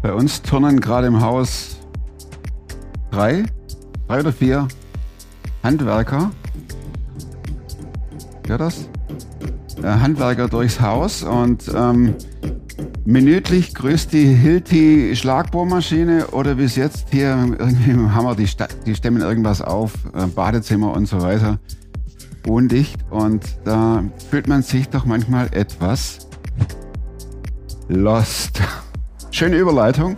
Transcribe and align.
Bei 0.00 0.12
uns 0.12 0.42
turnen 0.42 0.80
gerade 0.80 1.08
im 1.08 1.20
Haus 1.20 1.76
drei, 3.10 3.44
drei 4.06 4.20
oder 4.20 4.32
vier 4.32 4.68
Handwerker. 5.62 6.30
Hört 8.46 8.60
das? 8.60 8.88
Äh, 9.82 9.86
Handwerker 9.86 10.48
durchs 10.48 10.80
Haus 10.80 11.22
und 11.22 11.70
ähm, 11.74 12.14
minütlich 13.04 13.74
grüßt 13.74 14.12
die 14.12 14.26
Hilti 14.26 15.16
Schlagbohrmaschine 15.16 16.28
oder 16.28 16.54
bis 16.54 16.76
jetzt 16.76 17.08
hier 17.10 17.30
irgendwie 17.58 17.90
im 17.90 18.14
Hammer, 18.14 18.36
die, 18.36 18.48
die 18.86 18.94
stemmen 18.94 19.20
irgendwas 19.20 19.60
auf, 19.60 19.92
äh, 20.14 20.26
Badezimmer 20.26 20.92
und 20.92 21.06
so 21.06 21.20
weiter. 21.20 21.58
Undicht 22.46 22.98
und 23.10 23.42
da 23.64 24.04
fühlt 24.30 24.46
man 24.46 24.62
sich 24.62 24.88
doch 24.88 25.04
manchmal 25.04 25.48
etwas 25.52 26.28
lost. 27.88 28.62
Schöne 29.38 29.56
Überleitung. 29.56 30.16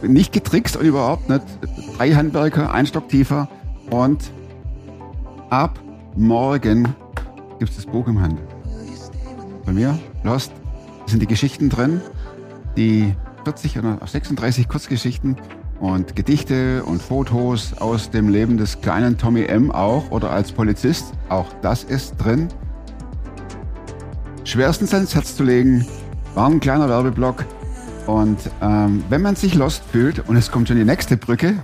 Nicht 0.00 0.32
getrickst 0.32 0.78
und 0.78 0.86
überhaupt 0.86 1.28
nicht. 1.28 1.42
Drei 1.98 2.14
Handwerker, 2.14 2.72
ein 2.72 2.86
Stock 2.86 3.06
tiefer 3.06 3.50
und 3.90 4.32
ab 5.50 5.78
morgen 6.16 6.94
gibt 7.58 7.70
es 7.70 7.76
das 7.76 7.84
Buch 7.84 8.08
im 8.08 8.18
Handel. 8.18 8.42
Bei 9.66 9.72
mir, 9.72 9.98
Lost, 10.22 10.52
sind 11.04 11.20
die 11.20 11.26
Geschichten 11.26 11.68
drin, 11.68 12.00
die 12.78 13.14
40 13.44 13.78
oder 13.78 13.98
36 14.06 14.70
Kurzgeschichten 14.70 15.36
und 15.78 16.16
Gedichte 16.16 16.82
und 16.82 17.02
Fotos 17.02 17.74
aus 17.76 18.08
dem 18.08 18.30
Leben 18.30 18.56
des 18.56 18.80
kleinen 18.80 19.18
Tommy 19.18 19.44
M. 19.44 19.70
auch 19.70 20.10
oder 20.10 20.30
als 20.30 20.50
Polizist. 20.50 21.12
Auch 21.28 21.52
das 21.60 21.84
ist 21.84 22.16
drin. 22.16 22.48
Schwerstens 24.44 24.94
ans 24.94 25.14
Herz 25.14 25.36
zu 25.36 25.44
legen, 25.44 25.86
war 26.34 26.48
ein 26.48 26.58
kleiner 26.58 26.88
Werbeblock. 26.88 27.44
Und 28.06 28.38
ähm, 28.62 29.02
wenn 29.08 29.22
man 29.22 29.36
sich 29.36 29.54
lost 29.54 29.82
fühlt, 29.90 30.28
und 30.28 30.36
es 30.36 30.50
kommt 30.50 30.68
schon 30.68 30.76
die 30.76 30.84
nächste 30.84 31.16
Brücke, 31.16 31.54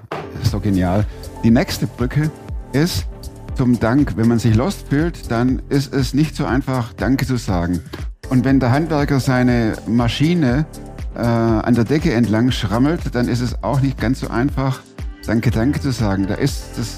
ist 0.43 0.51
so 0.51 0.61
genial, 0.61 1.07
die 1.45 1.51
nächste 1.51 1.87
Brücke 1.87 2.31
ist 2.73 3.07
zum 3.55 3.79
Dank. 3.79 4.17
Wenn 4.17 4.29
man 4.29 4.39
sich 4.39 4.55
lost 4.55 4.89
fühlt, 4.89 5.31
dann 5.31 5.63
ist 5.69 5.93
es 5.95 6.15
nicht 6.15 6.35
so 6.35 6.45
einfach, 6.45 6.93
Danke 6.95 7.27
zu 7.27 7.37
sagen. 7.37 7.81
Und 8.29 8.45
wenn 8.45 8.61
der 8.61 8.73
Handwerker 8.73 9.21
seine 9.21 9.75
Maschine 9.87 10.67
äh, 11.15 11.21
an 11.21 11.75
der 11.75 11.85
Decke 11.85 12.13
entlang 12.13 12.51
schrammelt, 12.51 13.15
dann 13.15 13.29
ist 13.29 13.41
es 13.41 13.63
auch 13.63 13.81
nicht 13.81 14.01
ganz 14.01 14.21
so 14.21 14.29
einfach, 14.29 14.81
Danke, 15.27 15.51
Danke 15.51 15.81
zu 15.81 15.93
sagen. 15.93 16.27
Da 16.27 16.35
ist 16.35 16.77
es 16.79 16.97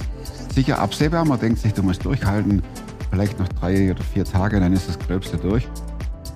sicher 0.55 0.78
absehbar. 0.78 1.24
Man 1.24 1.38
denkt 1.38 1.58
sich, 1.58 1.74
du 1.74 1.83
musst 1.83 2.05
durchhalten. 2.05 2.62
Vielleicht 3.11 3.38
noch 3.38 3.48
drei 3.48 3.90
oder 3.90 4.02
vier 4.02 4.24
Tage, 4.24 4.58
dann 4.61 4.72
ist 4.72 4.88
das 4.88 4.98
Gröbste 4.98 5.36
durch. 5.36 5.68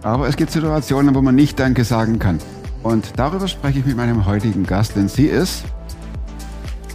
Aber 0.02 0.28
es 0.28 0.36
gibt 0.36 0.50
Situationen, 0.50 1.14
wo 1.14 1.22
man 1.22 1.34
nicht 1.34 1.58
Danke 1.58 1.84
sagen 1.84 2.18
kann. 2.18 2.38
Und 2.82 3.12
darüber 3.16 3.48
spreche 3.48 3.80
ich 3.80 3.86
mit 3.86 3.96
meinem 3.96 4.26
heutigen 4.26 4.64
Gast, 4.64 4.96
denn 4.96 5.08
sie 5.08 5.26
ist, 5.26 5.64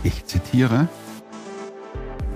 ich 0.03 0.25
zitiere, 0.25 0.88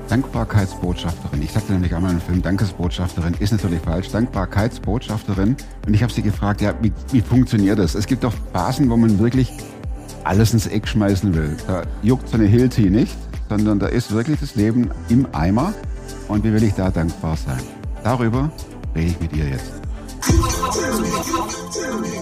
Dankbarkeitsbotschafterin. 0.07 1.41
Ich 1.41 1.51
sagte 1.51 1.73
nämlich 1.73 1.93
einmal 1.93 2.11
im 2.11 2.21
Film 2.21 2.41
Dankesbotschafterin, 2.41 3.35
ist 3.39 3.51
natürlich 3.51 3.81
falsch. 3.81 4.09
Dankbarkeitsbotschafterin. 4.09 5.57
Und 5.85 5.93
ich 5.93 6.01
habe 6.01 6.13
sie 6.13 6.21
gefragt, 6.21 6.61
ja, 6.61 6.73
wie, 6.81 6.93
wie 7.11 7.21
funktioniert 7.21 7.79
das? 7.79 7.95
Es 7.95 8.07
gibt 8.07 8.23
doch 8.23 8.33
Phasen, 8.53 8.89
wo 8.89 8.97
man 8.97 9.19
wirklich 9.19 9.51
alles 10.23 10.53
ins 10.53 10.67
Eck 10.67 10.87
schmeißen 10.87 11.33
will. 11.35 11.57
Da 11.67 11.83
juckt 12.03 12.29
so 12.29 12.37
eine 12.37 12.45
Hilti 12.45 12.89
nicht, 12.89 13.17
sondern 13.49 13.79
da 13.79 13.87
ist 13.87 14.11
wirklich 14.11 14.39
das 14.39 14.55
Leben 14.55 14.91
im 15.09 15.27
Eimer. 15.33 15.73
Und 16.27 16.43
wie 16.43 16.53
will 16.53 16.63
ich 16.63 16.73
da 16.73 16.89
dankbar 16.89 17.35
sein? 17.35 17.61
Darüber 18.03 18.49
rede 18.95 19.07
ich 19.07 19.19
mit 19.19 19.35
ihr 19.35 19.49
jetzt. 19.49 19.73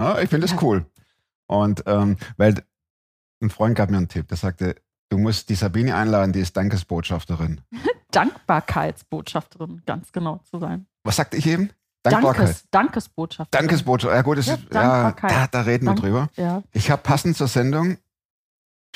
Ja, 0.00 0.18
ich 0.20 0.30
finde 0.30 0.46
das 0.46 0.60
cool. 0.62 0.86
Und 1.46 1.82
ähm, 1.86 2.16
weil 2.36 2.62
ein 3.42 3.50
Freund 3.50 3.74
gab 3.76 3.90
mir 3.90 3.96
einen 3.98 4.08
Tipp, 4.08 4.28
der 4.28 4.36
sagte, 4.36 4.76
du 5.08 5.18
musst 5.18 5.48
die 5.48 5.54
Sabine 5.54 5.94
einladen, 5.96 6.32
die 6.32 6.40
ist 6.40 6.56
Dankesbotschafterin. 6.56 7.60
Dankbarkeitsbotschafterin, 8.10 9.82
ganz 9.86 10.12
genau 10.12 10.38
zu 10.50 10.58
sein. 10.58 10.86
Was 11.04 11.16
sagte 11.16 11.36
ich 11.36 11.46
eben? 11.46 11.70
Dankbarkeit. 12.02 12.46
Dankes, 12.46 12.64
Dankesbotschafterin. 12.70 13.66
Dankesbotschaft. 13.66 14.14
Ja 14.14 14.22
gut, 14.22 14.38
das 14.38 14.46
Ja, 14.46 14.54
ist, 14.54 14.62
ja, 14.72 15.12
da, 15.12 15.46
da 15.48 15.60
reden 15.62 15.84
wir 15.84 15.90
Dank- 15.90 16.00
drüber. 16.00 16.28
Ja. 16.36 16.62
Ich 16.72 16.90
habe 16.90 17.02
passend 17.02 17.36
zur 17.36 17.48
Sendung 17.48 17.98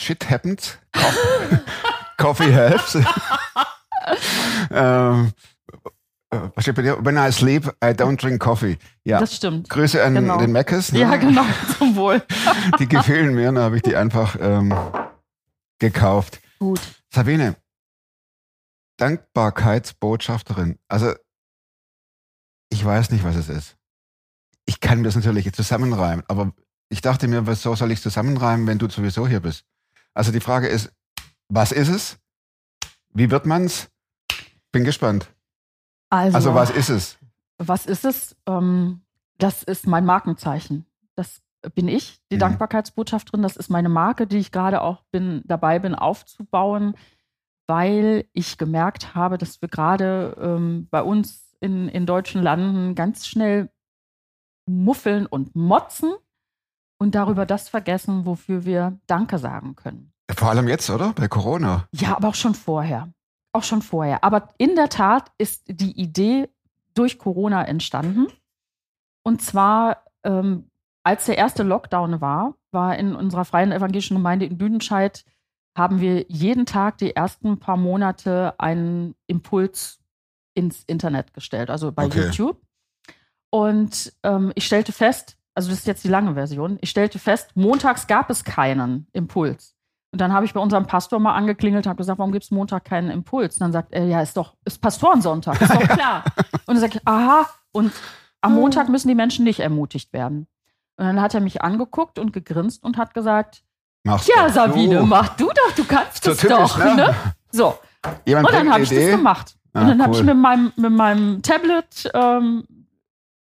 Shit 0.01 0.29
happens. 0.31 0.79
Co- 0.93 1.59
Coffee 2.17 2.51
helps. 2.53 2.95
ähm, 4.71 5.33
äh, 5.37 5.54
was 6.55 6.65
steht 6.65 6.75
bei 6.77 6.83
dir? 6.83 7.05
When 7.05 7.17
I 7.17 7.31
sleep, 7.33 7.67
I 7.83 7.89
don't 7.89 8.17
drink 8.21 8.41
coffee. 8.41 8.78
Ja. 9.05 9.19
Das 9.21 9.34
stimmt. 9.37 9.69
Grüße 9.69 10.03
an 10.03 10.15
Genau. 10.15 10.39
den 10.39 10.53
Meckes. 10.53 10.93
Ne? 10.93 11.00
Ja, 11.00 11.17
genau, 11.17 11.45
zum 11.78 11.97
Wohl. 11.97 12.22
Die 12.78 12.87
gefielen 12.89 13.34
mir, 13.34 13.47
dann 13.53 13.59
habe 13.59 13.77
ich 13.77 13.83
die 13.83 13.97
einfach 13.97 14.37
ähm, 14.41 14.75
gekauft. 15.78 16.41
Gut. 16.59 16.81
Sabine, 17.12 17.56
Dankbarkeitsbotschafterin. 18.99 20.78
Also, 20.89 21.15
ich 22.71 22.84
weiß 22.84 23.11
nicht, 23.11 23.25
was 23.25 23.37
es 23.37 23.49
ist. 23.49 23.77
Ich 24.67 24.81
kann 24.81 24.99
mir 24.99 25.05
das 25.05 25.17
natürlich 25.17 25.53
zusammenreimen, 25.53 26.25
aber 26.28 26.53
ich 26.89 27.00
dachte 27.00 27.28
mir, 27.28 27.47
wieso 27.47 27.75
soll 27.75 27.91
ich 27.93 28.00
zusammenreimen, 28.03 28.67
wenn 28.67 28.78
du 28.78 28.89
sowieso 28.89 29.27
hier 29.28 29.41
bist? 29.41 29.65
Also 30.15 30.33
die 30.33 30.41
Frage 30.41 30.69
ist, 30.69 30.93
was 31.49 31.73
ist 31.73 31.89
es? 31.89 32.19
Wie 33.12 33.31
wird 33.31 33.47
man's? 33.47 33.89
Bin 34.73 34.84
gespannt. 34.84 35.28
Also, 36.15 36.37
Also 36.37 36.55
was 36.55 36.71
ist 36.71 36.89
es? 36.91 37.19
was 37.59 37.87
ist 37.87 38.05
es? 38.05 38.37
Ähm, 38.47 39.03
das 39.39 39.63
ist 39.63 39.87
mein 39.87 40.05
Markenzeichen. 40.05 40.87
Das 41.17 41.41
bin 41.75 41.89
ich, 41.89 42.21
die 42.31 42.37
Mhm. 42.37 42.41
Dankbarkeitsbotschafterin. 42.41 43.43
Das 43.43 43.57
ist 43.57 43.71
meine 43.71 43.89
Marke, 43.89 44.27
die 44.27 44.39
ich 44.39 44.53
gerade 44.53 44.81
auch 44.83 45.03
bin, 45.13 45.43
dabei 45.47 45.79
bin 45.79 45.95
aufzubauen, 45.95 46.95
weil 47.67 48.27
ich 48.33 48.59
gemerkt 48.59 49.15
habe, 49.15 49.39
dass 49.39 49.63
wir 49.63 49.69
gerade 49.69 50.37
ähm, 50.41 50.89
bei 50.91 51.03
uns 51.03 51.55
in, 51.61 51.89
in 51.89 52.05
deutschen 52.07 52.43
Landen 52.43 52.95
ganz 52.95 53.27
schnell 53.27 53.71
muffeln 54.67 55.27
und 55.27 55.55
motzen 55.57 56.13
und 56.99 57.15
darüber 57.15 57.47
das 57.47 57.69
vergessen, 57.69 58.27
wofür 58.27 58.65
wir 58.65 58.99
Danke 59.07 59.39
sagen 59.39 59.75
können. 59.77 60.13
Vor 60.35 60.49
allem 60.51 60.69
jetzt, 60.69 60.89
oder? 60.91 61.13
Bei 61.15 61.29
Corona. 61.29 61.87
Ja, 61.93 62.17
aber 62.17 62.29
auch 62.29 62.35
schon 62.35 62.55
vorher. 62.55 63.09
Auch 63.55 63.63
schon 63.63 63.83
vorher. 63.83 64.25
Aber 64.25 64.49
in 64.59 64.75
der 64.75 64.89
Tat 64.89 65.31
ist 65.39 65.63
die 65.69 65.93
Idee 65.93 66.49
durch 66.95 67.19
Corona 67.19 67.65
entstanden. 67.65 68.27
Und 69.23 69.43
zwar, 69.43 70.05
ähm, 70.25 70.71
als 71.05 71.27
der 71.27 71.39
erste 71.39 71.63
Lockdown 71.63 72.21
war, 72.21 72.57
war 72.73 72.97
in 72.99 73.15
unserer 73.15 73.45
freien 73.45 73.73
evangelischen 73.73 74.17
Gemeinde 74.17 74.47
in 74.47 74.59
Büdenscheid, 74.59 75.25
haben 75.77 76.01
wir 76.01 76.25
jeden 76.29 76.67
Tag 76.67 76.99
die 76.99 77.15
ersten 77.15 77.59
paar 77.59 77.77
Monate 77.77 78.55
einen 78.59 79.15
Impuls 79.29 80.01
ins 80.55 80.83
Internet 80.85 81.33
gestellt, 81.33 81.71
also 81.71 81.93
bei 81.93 82.07
Okay. 82.07 82.27
YouTube. 82.27 82.61
Und 83.51 84.13
ähm, 84.25 84.53
ich 84.57 84.67
stellte 84.67 84.93
fest, 84.93 85.37
also 85.55 85.71
das 85.71 85.79
ist 85.79 85.87
jetzt 85.87 86.03
die 86.05 86.09
lange 86.09 86.35
Version, 86.35 86.79
ich 86.81 86.91
stellte 86.91 87.21
fest, 87.21 87.53
montags 87.55 88.09
gab 88.09 88.31
es 88.31 88.43
keinen 88.43 89.07
Impuls. 89.12 89.74
Und 90.14 90.20
dann 90.20 90.32
habe 90.32 90.46
ich 90.46 90.55
bei 90.55 90.61
unserem 90.61 90.87
Pastor 90.87 91.19
mal 91.19 91.34
angeklingelt 91.34 91.87
und 91.87 91.90
habe 91.90 91.96
gesagt, 91.96 92.20
warum 92.20 92.31
gibt 92.31 92.44
es 92.44 92.52
Montag 92.52 92.84
keinen 92.84 93.11
Impuls? 93.11 93.56
Und 93.56 93.62
dann 93.62 93.72
sagt 93.72 93.93
er, 93.93 94.05
ja, 94.05 94.20
ist 94.22 94.37
doch, 94.37 94.55
ist 94.64 94.81
Pastorensonntag, 94.81 95.61
ist 95.61 95.75
doch 95.75 95.81
klar. 95.88 96.22
und 96.37 96.69
dann 96.69 96.78
sage 96.78 96.93
ich, 96.99 97.00
aha, 97.05 97.46
und 97.72 97.93
am 98.40 98.55
Montag 98.55 98.88
müssen 98.88 99.08
die 99.08 99.16
Menschen 99.16 99.44
nicht 99.44 99.58
ermutigt 99.58 100.12
werden. 100.12 100.46
Und 100.96 101.05
dann 101.05 101.20
hat 101.20 101.34
er 101.34 101.40
mich 101.40 101.62
angeguckt 101.62 102.20
und 102.20 102.32
gegrinst 102.32 102.84
und 102.84 102.96
hat 102.96 103.12
gesagt, 103.12 103.64
Mach's 104.05 104.28
ja. 104.28 104.49
Sabine, 104.50 104.99
Du. 104.99 105.05
mach 105.06 105.31
du 105.31 105.46
doch, 105.46 105.75
du 105.75 105.82
kannst 105.82 106.22
So 106.22 106.31
es 106.31 106.38
typisch, 106.38 106.56
doch. 106.56 106.78
ne? 106.78 106.94
Ne? 106.94 107.14
So, 107.50 107.75
Jemand 108.25 108.46
und 108.46 108.55
dann 108.55 108.72
habe 108.72 108.84
ich 108.84 108.90
das 108.90 109.06
gemacht. 109.06 109.56
Ah, 109.72 109.81
und 109.81 109.88
dann 109.88 110.00
habe 110.00 110.12
cool. 110.12 110.20
ich 110.20 110.25
mit 110.25 110.37
meinem, 110.37 110.72
mit 110.76 110.93
meinem 110.93 111.43
Tablet 111.43 112.08
ähm, 112.14 112.64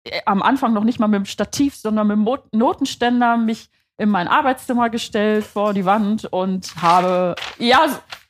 äh, 0.04 0.22
am 0.24 0.40
Anfang 0.40 0.72
noch 0.72 0.84
nicht 0.84 0.98
mal 1.00 1.08
mit 1.08 1.18
dem 1.18 1.26
Stativ, 1.26 1.76
sondern 1.76 2.06
mit 2.06 2.16
dem 2.16 2.58
Notenständer 2.58 3.36
mich 3.36 3.68
in 3.98 4.08
mein 4.08 4.28
Arbeitszimmer 4.28 4.90
gestellt 4.90 5.44
vor 5.44 5.74
die 5.74 5.84
Wand 5.84 6.24
und 6.24 6.74
habe, 6.80 7.34
ja, 7.58 7.80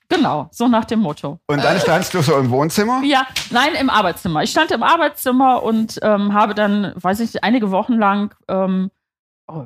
genau, 0.09 0.49
so 0.50 0.69
nach 0.69 0.85
dem 0.85 1.00
Motto. 1.00 1.38
Und 1.47 1.64
dann 1.64 1.79
standst 1.81 2.12
du 2.14 2.20
so 2.20 2.37
im 2.37 2.50
Wohnzimmer. 2.50 3.00
Ja, 3.05 3.26
nein, 3.50 3.75
im 3.81 3.88
Arbeitszimmer. 3.88 4.43
Ich 4.43 4.50
stand 4.50 4.70
im 4.70 4.82
Arbeitszimmer 4.82 5.62
und 5.62 5.99
ähm, 6.03 6.35
habe 6.35 6.55
dann, 6.55 6.93
weiß 6.97 7.20
ich, 7.20 7.43
einige 7.44 7.70
Wochen 7.70 7.94
lang, 7.94 8.35
ähm, 8.49 8.91
oh, 9.47 9.64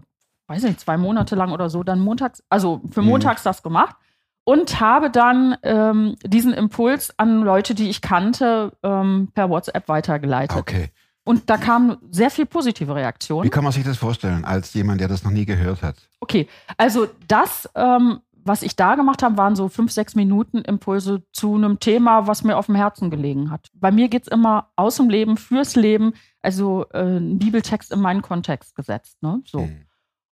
weiß 0.49 0.63
nicht, 0.63 0.79
zwei 0.81 0.97
Monate 0.97 1.35
lang 1.35 1.51
oder 1.53 1.71
so, 1.71 1.83
dann 1.83 1.99
montags, 2.01 2.43
also 2.51 2.81
für 2.91 3.03
Mhm. 3.03 3.09
montags 3.09 3.43
das 3.43 3.63
gemacht 3.65 3.97
und 4.45 4.79
habe 4.81 5.11
dann 5.11 5.57
ähm, 5.65 6.15
diesen 6.23 6.53
Impuls 6.53 7.13
an 7.19 7.41
Leute, 7.43 7.75
die 7.75 7.89
ich 7.91 8.01
kannte, 8.01 8.73
ähm, 8.85 9.29
per 9.35 9.51
WhatsApp 9.51 9.89
weitergeleitet. 9.89 10.57
Okay. 10.57 10.91
Und 11.27 11.51
da 11.51 11.57
kam 11.57 11.99
sehr 12.13 12.31
viel 12.31 12.47
positive 12.47 12.95
Wie 12.95 13.01
Reaktion. 13.01 13.51
kann 13.51 13.65
man 13.65 13.73
sich 13.73 13.83
das 13.83 13.99
vorstellen, 13.99 14.45
als 14.45 14.73
jemand, 14.75 15.01
der 15.01 15.09
das 15.09 15.25
noch 15.25 15.33
nie 15.33 15.45
gehört 15.45 15.83
hat? 15.83 15.97
Okay, 16.21 16.47
also 16.77 17.09
das, 17.27 17.69
ähm, 17.75 18.21
was 18.45 18.63
ich 18.63 18.77
da 18.77 18.95
gemacht 18.95 19.25
habe, 19.25 19.37
waren 19.37 19.57
so 19.57 19.69
fünf, 19.69 19.91
sechs 19.91 20.15
Minuten 20.15 20.59
Impulse 20.59 21.25
zu 21.33 21.57
einem 21.57 21.81
Thema, 21.81 22.29
was 22.29 22.45
mir 22.45 22.57
auf 22.57 22.67
dem 22.67 22.77
Herzen 22.77 23.11
gelegen 23.11 23.51
hat. 23.51 23.67
Bei 23.75 23.91
mir 23.91 24.09
geht 24.09 24.23
es 24.23 24.29
immer 24.29 24.71
aus 24.77 24.99
dem 24.99 25.11
Leben, 25.11 25.37
fürs 25.37 25.75
Leben, 25.75 26.13
also 26.43 26.87
äh, 26.93 27.19
ein 27.19 27.41
Bibeltext 27.41 27.93
in 27.93 28.01
meinen 28.01 28.23
Kontext 28.23 28.77
gesetzt. 28.77 29.21
Ne? 29.21 29.43
So. 29.47 29.63
Hm. 29.63 29.81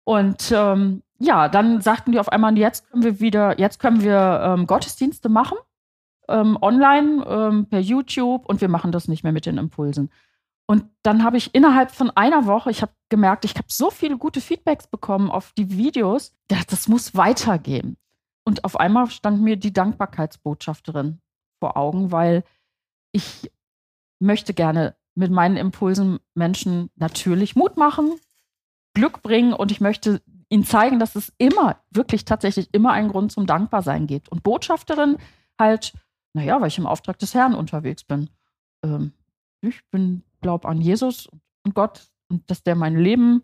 Und 0.05 0.53
ähm, 0.55 1.03
ja, 1.19 1.49
dann 1.49 1.81
sagten 1.81 2.13
die 2.13 2.21
auf 2.21 2.29
einmal, 2.29 2.59
jetzt 2.59 2.91
können 2.91 3.03
wir 3.03 3.19
wieder, 3.19 3.59
jetzt 3.59 3.79
können 3.79 4.03
wir 4.03 4.43
ähm, 4.45 4.67
Gottesdienste 4.67 5.31
machen, 5.31 5.57
ähm, 6.29 6.59
online, 6.61 7.25
ähm, 7.27 7.67
per 7.67 7.81
YouTube 7.81 8.45
und 8.45 8.61
wir 8.61 8.69
machen 8.69 8.93
das 8.93 9.09
nicht 9.09 9.23
mehr 9.23 9.33
mit 9.33 9.47
den 9.47 9.57
Impulsen. 9.57 10.11
Und 10.73 10.87
dann 11.03 11.23
habe 11.23 11.37
ich 11.37 11.55
innerhalb 11.55 11.91
von 11.91 12.09
einer 12.09 12.47
Woche, 12.47 12.71
ich 12.71 12.81
habe 12.81 12.95
gemerkt, 13.11 13.45
ich 13.45 13.57
habe 13.57 13.67
so 13.69 13.91
viele 13.91 14.17
gute 14.17 14.41
Feedbacks 14.41 14.87
bekommen 14.87 15.31
auf 15.31 15.53
die 15.53 15.77
Videos, 15.77 16.35
ja, 16.51 16.61
das 16.67 16.89
muss 16.89 17.15
weitergehen. 17.15 17.99
Und 18.47 18.65
auf 18.65 18.81
einmal 18.81 19.11
stand 19.11 19.43
mir 19.43 19.59
die 19.59 19.75
Dankbarkeitsbotschafterin 19.75 21.21
vor 21.61 21.77
Augen, 21.77 22.11
weil 22.11 22.43
ich 23.13 23.53
möchte 24.19 24.55
gerne 24.55 24.97
mit 25.15 25.31
meinen 25.31 25.59
Impulsen 25.59 26.21
Menschen 26.33 26.89
natürlich 26.95 27.55
Mut 27.55 27.77
machen, 27.77 28.15
Glück 28.95 29.21
bringen 29.21 29.53
und 29.53 29.71
ich 29.73 29.83
möchte 29.83 30.23
ihnen 30.49 30.65
zeigen, 30.65 30.99
dass 30.99 31.17
es 31.17 31.35
immer, 31.37 31.83
wirklich 31.91 32.25
tatsächlich 32.25 32.73
immer 32.73 32.93
einen 32.93 33.11
Grund 33.11 33.31
zum 33.31 33.45
Dankbarsein 33.47 34.07
gibt. 34.07 34.31
Und 34.31 34.43
Botschafterin 34.43 35.19
halt, 35.61 35.93
naja, 36.33 36.59
weil 36.63 36.69
ich 36.69 36.79
im 36.79 36.87
Auftrag 36.87 37.19
des 37.19 37.35
Herrn 37.35 37.55
unterwegs 37.55 38.05
bin. 38.05 38.31
Ähm, 38.83 39.13
ich 39.61 39.85
bin, 39.91 40.25
glaube 40.43 40.69
an 40.69 40.81
Jesus 40.81 41.29
und 41.65 41.75
Gott 41.75 42.09
und 42.29 42.51
dass 42.51 42.63
der 42.63 42.75
mein 42.75 42.97
Leben 42.97 43.43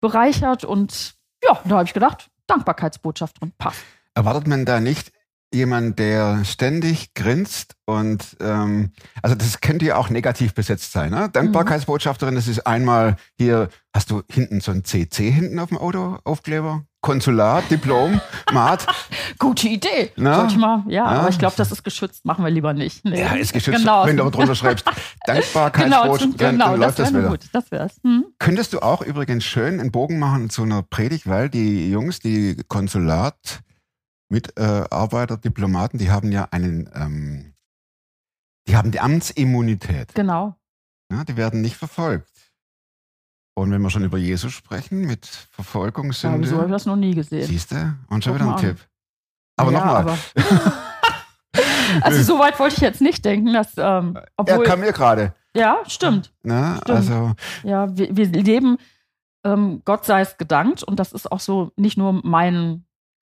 bereichert. 0.00 0.64
Und 0.64 1.14
ja, 1.42 1.60
da 1.64 1.76
habe 1.76 1.84
ich 1.84 1.94
gedacht, 1.94 2.30
Dankbarkeitsbotschafterin 2.46 3.52
passt. 3.58 3.82
Erwartet 4.14 4.46
man 4.46 4.64
da 4.64 4.80
nicht 4.80 5.12
jemand, 5.52 5.98
der 5.98 6.44
ständig 6.44 7.14
grinst 7.14 7.74
und 7.86 8.36
ähm, 8.40 8.92
also 9.22 9.34
das 9.34 9.60
könnte 9.60 9.86
ja 9.86 9.96
auch 9.96 10.10
negativ 10.10 10.54
besetzt 10.54 10.92
sein. 10.92 11.10
Ne? 11.10 11.30
Dankbarkeitsbotschafterin, 11.32 12.34
das 12.34 12.48
ist 12.48 12.66
einmal 12.66 13.16
hier, 13.38 13.70
hast 13.94 14.10
du 14.10 14.22
hinten 14.30 14.60
so 14.60 14.72
ein 14.72 14.84
CC 14.84 15.30
hinten 15.30 15.58
auf 15.58 15.70
dem 15.70 15.78
Auto, 15.78 16.18
Aufkleber? 16.24 16.84
Konsulat, 17.00 17.70
Diplom, 17.70 18.20
Mat. 18.52 18.84
Gute 19.38 19.68
Idee. 19.68 20.10
Na? 20.16 20.34
Sollte 20.34 20.54
ich 20.54 20.58
mal, 20.58 20.82
ja, 20.88 21.04
Ja. 21.12 21.20
aber 21.20 21.28
ich 21.28 21.38
glaube, 21.38 21.54
das 21.56 21.70
ist 21.70 21.84
geschützt. 21.84 22.24
Machen 22.24 22.44
wir 22.44 22.50
lieber 22.50 22.72
nicht. 22.74 23.04
Nee. 23.04 23.20
Ja, 23.20 23.34
ist 23.34 23.52
geschützt, 23.52 23.78
Genau. 23.78 24.04
wenn 24.06 24.16
du 24.16 24.28
drunter 24.30 24.54
schreibst. 24.54 24.84
Genau, 25.26 25.40
Dankbarkeitsbotschafterin, 25.40 26.36
genau 26.52 26.70
dann 26.70 26.80
das 26.80 26.86
läuft 26.86 26.98
das 26.98 27.12
wäre 27.12 27.22
wieder. 27.22 27.30
gut. 27.30 27.48
Das 27.52 27.70
wär's. 27.70 27.96
Hm? 28.02 28.24
Könntest 28.38 28.72
du 28.72 28.80
auch 28.80 29.02
übrigens 29.02 29.44
schön 29.44 29.78
einen 29.78 29.92
Bogen 29.92 30.18
machen 30.18 30.48
zu 30.50 30.62
einer 30.62 30.82
Predigt, 30.82 31.26
weil 31.28 31.50
die 31.50 31.90
Jungs, 31.90 32.18
die 32.20 32.56
Konsulat, 32.68 33.60
Mitarbeiter, 34.30 35.36
Diplomaten, 35.36 35.98
die 35.98 36.10
haben 36.10 36.32
ja 36.32 36.48
einen, 36.50 36.88
ähm, 36.94 37.54
die 38.66 38.76
haben 38.76 38.90
die 38.90 39.00
Amtsimmunität. 39.00 40.14
Genau. 40.14 40.56
Ja, 41.12 41.24
die 41.24 41.36
werden 41.36 41.60
nicht 41.60 41.76
verfolgt. 41.76 42.30
Und 43.58 43.72
wenn 43.72 43.82
wir 43.82 43.90
schon 43.90 44.04
über 44.04 44.18
Jesus 44.18 44.52
sprechen, 44.52 45.00
mit 45.00 45.26
Verfolgungssünde, 45.26 46.40
wieso 46.40 46.56
habe 46.58 46.66
ich 46.66 46.72
das 46.72 46.86
noch 46.86 46.94
nie 46.94 47.12
gesehen? 47.12 47.44
siehst 47.44 47.72
du, 47.72 47.96
und 48.08 48.22
schon 48.22 48.34
Guck 48.38 48.42
wieder 48.42 48.56
ein. 48.56 48.60
Tipp. 48.60 48.76
Aber 49.56 49.72
Ja, 49.72 49.78
nochmal, 49.78 49.96
aber- 50.02 50.18
also 52.02 52.22
so 52.22 52.38
weit 52.38 52.58
wollte 52.60 52.76
ich 52.76 52.82
jetzt 52.82 53.00
nicht 53.00 53.24
denken, 53.24 53.52
dass, 53.52 53.72
ähm, 53.76 54.14
er 54.16 54.26
obwohl, 54.36 54.64
kam 54.64 54.78
mir 54.78 54.92
gerade. 54.92 55.34
ja, 55.54 55.78
stimmt. 55.88 56.32
Ne? 56.44 56.76
Stimmt. 56.82 56.96
Also, 56.98 57.32
Ja, 57.64 57.88
wir, 57.96 58.16
wir 58.16 58.26
leben, 58.26 58.78
ähm, 59.44 59.82
Gott 59.84 60.04
sei 60.04 60.20
es 60.20 60.36
gedankt, 60.38 60.84
und 60.84 61.00
das 61.00 61.10
ist 61.12 61.32
auch 61.32 61.40
so 61.40 61.72
nicht 61.74 61.98
nur 61.98 62.20
mein, 62.24 62.84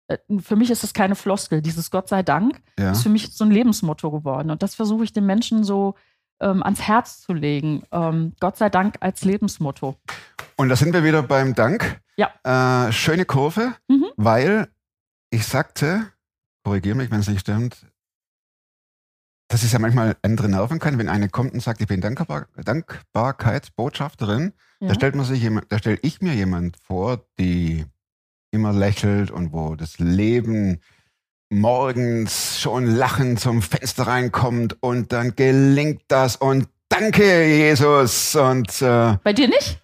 äh, 0.09 0.19
für 0.39 0.55
mich 0.55 0.69
ist 0.69 0.83
es 0.83 0.93
keine 0.93 1.15
Floskel, 1.15 1.63
dieses 1.63 1.89
Gott 1.89 2.07
sei 2.07 2.21
Dank 2.21 2.61
ja. 2.77 2.91
ist 2.91 3.01
für 3.01 3.09
mich 3.09 3.33
so 3.33 3.45
ein 3.45 3.51
Lebensmotto 3.51 4.11
geworden. 4.11 4.51
Und 4.51 4.61
das 4.61 4.75
versuche 4.75 5.03
ich 5.05 5.11
den 5.11 5.25
Menschen 5.25 5.63
so 5.63 5.95
ähm, 6.39 6.63
ans 6.63 6.81
Herz 6.81 7.21
zu 7.21 7.33
legen. 7.33 7.83
Ähm, 7.91 8.33
Gott 8.39 8.57
sei 8.57 8.69
Dank 8.69 8.95
als 9.01 9.23
Lebensmotto. 9.23 9.95
Und 10.57 10.69
da 10.69 10.75
sind 10.75 10.93
wir 10.93 11.03
wieder 11.03 11.23
beim 11.23 11.55
Dank. 11.55 12.01
Ja. 12.17 12.87
Äh, 12.87 12.91
schöne 12.91 13.25
Kurve, 13.25 13.73
Mhm. 13.87 14.05
weil 14.17 14.67
ich 15.29 15.45
sagte, 15.45 16.07
korrigiere 16.63 16.95
mich, 16.95 17.11
wenn 17.11 17.19
es 17.21 17.27
nicht 17.29 17.41
stimmt, 17.41 17.85
dass 19.47 19.63
es 19.63 19.71
ja 19.71 19.79
manchmal 19.79 20.15
andere 20.21 20.47
nerven 20.49 20.79
kann, 20.79 20.97
wenn 20.99 21.09
eine 21.09 21.29
kommt 21.29 21.53
und 21.53 21.61
sagt, 21.61 21.81
ich 21.81 21.87
bin 21.87 22.01
Dankbar 22.01 22.47
Dankbarkeitsbotschafterin. 22.63 24.53
Ja. 24.79 24.89
Da 24.89 24.93
stellt 24.95 25.15
man 25.15 25.25
sich 25.25 25.41
jemand, 25.41 25.71
da 25.71 25.79
stelle 25.79 25.99
ich 26.01 26.21
mir 26.21 26.33
jemand 26.33 26.77
vor, 26.77 27.25
die 27.39 27.85
immer 28.51 28.73
lächelt 28.73 29.31
und 29.31 29.51
wo 29.53 29.75
das 29.75 29.99
Leben 29.99 30.81
morgens 31.49 32.59
schon 32.59 32.85
lachend 32.85 33.39
zum 33.39 33.61
Fenster 33.61 34.07
reinkommt 34.07 34.77
und 34.81 35.11
dann 35.11 35.35
gelingt 35.35 36.03
das 36.07 36.35
und 36.35 36.67
danke 36.89 37.45
Jesus 37.45 38.35
und 38.35 38.81
äh, 38.81 39.17
Bei 39.23 39.33
dir 39.33 39.47
nicht? 39.47 39.81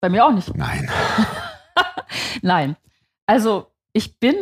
Bei 0.00 0.08
mir 0.08 0.24
auch 0.24 0.32
nicht. 0.32 0.54
nein. 0.54 0.90
Nein. 2.42 2.76
Also 3.26 3.66
ich 3.92 4.18
bin 4.18 4.34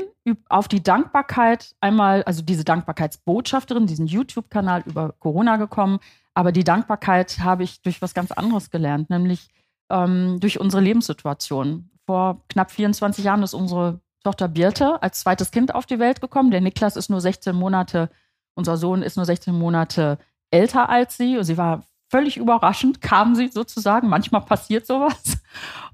auf 0.48 0.68
die 0.68 0.82
Dankbarkeit 0.82 1.74
einmal, 1.80 2.22
also 2.24 2.42
diese 2.42 2.64
Dankbarkeitsbotschafterin, 2.64 3.86
diesen 3.86 4.06
YouTube-Kanal 4.06 4.82
über 4.86 5.14
Corona 5.18 5.56
gekommen, 5.56 6.00
aber 6.34 6.52
die 6.52 6.64
Dankbarkeit 6.64 7.38
habe 7.40 7.62
ich 7.62 7.80
durch 7.82 8.02
was 8.02 8.14
ganz 8.14 8.32
anderes 8.32 8.70
gelernt, 8.70 9.10
nämlich 9.10 9.48
ähm, 9.90 10.38
durch 10.40 10.60
unsere 10.60 10.82
Lebenssituation. 10.82 11.90
Vor 12.06 12.42
knapp 12.48 12.70
24 12.70 13.24
Jahren 13.24 13.42
ist 13.42 13.54
unsere 13.54 14.00
Tochter 14.24 14.48
Birte 14.48 15.02
als 15.02 15.20
zweites 15.20 15.50
Kind 15.50 15.74
auf 15.74 15.86
die 15.86 15.98
Welt 15.98 16.20
gekommen. 16.20 16.50
Der 16.50 16.60
Niklas 16.60 16.96
ist 16.96 17.10
nur 17.10 17.20
16 17.20 17.54
Monate, 17.54 18.10
unser 18.54 18.76
Sohn 18.76 19.02
ist 19.02 19.16
nur 19.16 19.26
16 19.26 19.54
Monate 19.54 20.18
älter 20.50 20.88
als 20.88 21.16
sie. 21.16 21.36
Und 21.36 21.44
sie 21.44 21.58
war 21.58 21.84
völlig 22.10 22.36
überraschend, 22.36 23.00
kam 23.00 23.34
sie 23.34 23.48
sozusagen. 23.48 24.08
Manchmal 24.08 24.42
passiert 24.42 24.86
sowas. 24.86 25.38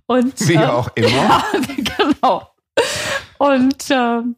Und, 0.07 0.49
Wie 0.49 0.55
ähm, 0.55 0.71
auch 0.71 0.89
immer. 0.95 1.09
ja, 1.09 1.43
genau. 1.97 2.49
Und 3.39 3.91
ähm, 3.91 4.37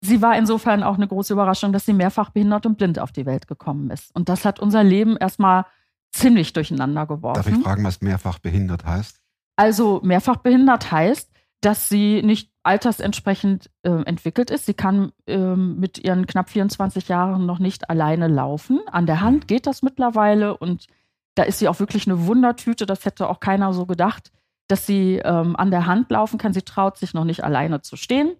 sie 0.00 0.20
war 0.22 0.36
insofern 0.36 0.82
auch 0.82 0.96
eine 0.96 1.08
große 1.08 1.32
Überraschung, 1.32 1.72
dass 1.72 1.86
sie 1.86 1.92
mehrfach 1.92 2.30
behindert 2.30 2.66
und 2.66 2.76
blind 2.76 2.98
auf 2.98 3.12
die 3.12 3.26
Welt 3.26 3.46
gekommen 3.46 3.90
ist. 3.90 4.14
Und 4.14 4.28
das 4.28 4.44
hat 4.44 4.60
unser 4.60 4.84
Leben 4.84 5.16
erstmal 5.16 5.66
ziemlich 6.12 6.52
durcheinander 6.52 7.06
Darf 7.06 7.10
ich 7.10 7.16
geworfen. 7.16 7.62
fragen, 7.62 7.84
was 7.84 8.00
mehrfach 8.00 8.38
behindert 8.38 8.84
heißt? 8.84 9.20
Also 9.56 10.00
mehrfach 10.02 10.36
behindert 10.36 10.90
heißt, 10.90 11.30
dass 11.64 11.88
sie 11.88 12.22
nicht 12.22 12.50
altersentsprechend 12.62 13.70
äh, 13.82 13.90
entwickelt 13.90 14.50
ist. 14.50 14.66
Sie 14.66 14.74
kann 14.74 15.12
ähm, 15.26 15.78
mit 15.78 15.98
ihren 15.98 16.26
knapp 16.26 16.50
24 16.50 17.08
Jahren 17.08 17.46
noch 17.46 17.58
nicht 17.58 17.88
alleine 17.88 18.28
laufen. 18.28 18.80
An 18.90 19.06
der 19.06 19.20
Hand 19.20 19.48
geht 19.48 19.66
das 19.66 19.82
mittlerweile 19.82 20.56
und 20.56 20.86
da 21.34 21.42
ist 21.42 21.58
sie 21.58 21.68
auch 21.68 21.80
wirklich 21.80 22.06
eine 22.06 22.26
Wundertüte. 22.26 22.84
Das 22.84 23.04
hätte 23.04 23.28
auch 23.28 23.40
keiner 23.40 23.72
so 23.72 23.86
gedacht, 23.86 24.30
dass 24.68 24.86
sie 24.86 25.20
ähm, 25.24 25.56
an 25.56 25.70
der 25.70 25.86
Hand 25.86 26.10
laufen 26.10 26.38
kann. 26.38 26.52
Sie 26.52 26.62
traut 26.62 26.98
sich 26.98 27.14
noch 27.14 27.24
nicht 27.24 27.44
alleine 27.44 27.80
zu 27.80 27.96
stehen. 27.96 28.34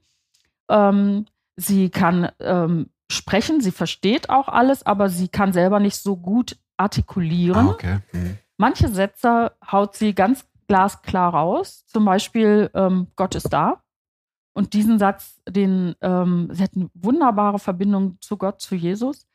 Ähm, 0.68 1.26
sie 1.56 1.88
kann 1.88 2.30
ähm, 2.40 2.90
sprechen, 3.10 3.60
sie 3.60 3.72
versteht 3.72 4.28
auch 4.28 4.48
alles, 4.48 4.84
aber 4.84 5.08
sie 5.08 5.28
kann 5.28 5.52
selber 5.52 5.80
nicht 5.80 5.96
so 5.96 6.16
gut 6.16 6.56
artikulieren. 6.76 7.68
Ah, 7.68 7.70
okay. 7.70 7.98
Hm. 8.10 8.38
Manche 8.56 8.88
Sätze 8.88 9.52
haut 9.70 9.96
sie 9.96 10.14
ganz 10.14 10.46
glasklar 10.66 11.34
raus. 11.34 11.84
Zum 11.86 12.04
Beispiel, 12.04 12.70
ähm, 12.74 13.08
Gott 13.16 13.34
ist 13.34 13.52
da. 13.52 13.82
Und 14.54 14.72
diesen 14.72 14.98
Satz, 14.98 15.40
den, 15.48 15.94
ähm, 16.00 16.48
sie 16.52 16.62
hat 16.62 16.76
eine 16.76 16.88
wunderbare 16.94 17.58
Verbindung 17.58 18.18
zu 18.20 18.36
Gott, 18.36 18.60
zu 18.60 18.74
Jesus. 18.74 19.26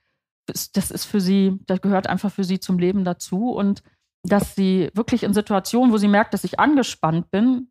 Das, 0.74 0.92
ist 0.92 1.06
für 1.06 1.22
sie, 1.22 1.60
das 1.68 1.82
gehört 1.82 2.08
einfach 2.08 2.32
für 2.32 2.44
sie 2.44 2.60
zum 2.60 2.80
Leben 2.80 3.04
dazu. 3.04 3.52
Und 3.52 3.84
dass 4.24 4.56
sie 4.56 4.90
wirklich 4.94 5.24
in 5.24 5.34
Situationen, 5.34 5.92
wo 5.92 5.98
sie 5.98 6.08
merkt, 6.08 6.34
dass 6.34 6.44
ich 6.44 6.60
angespannt 6.60 7.30
bin, 7.32 7.70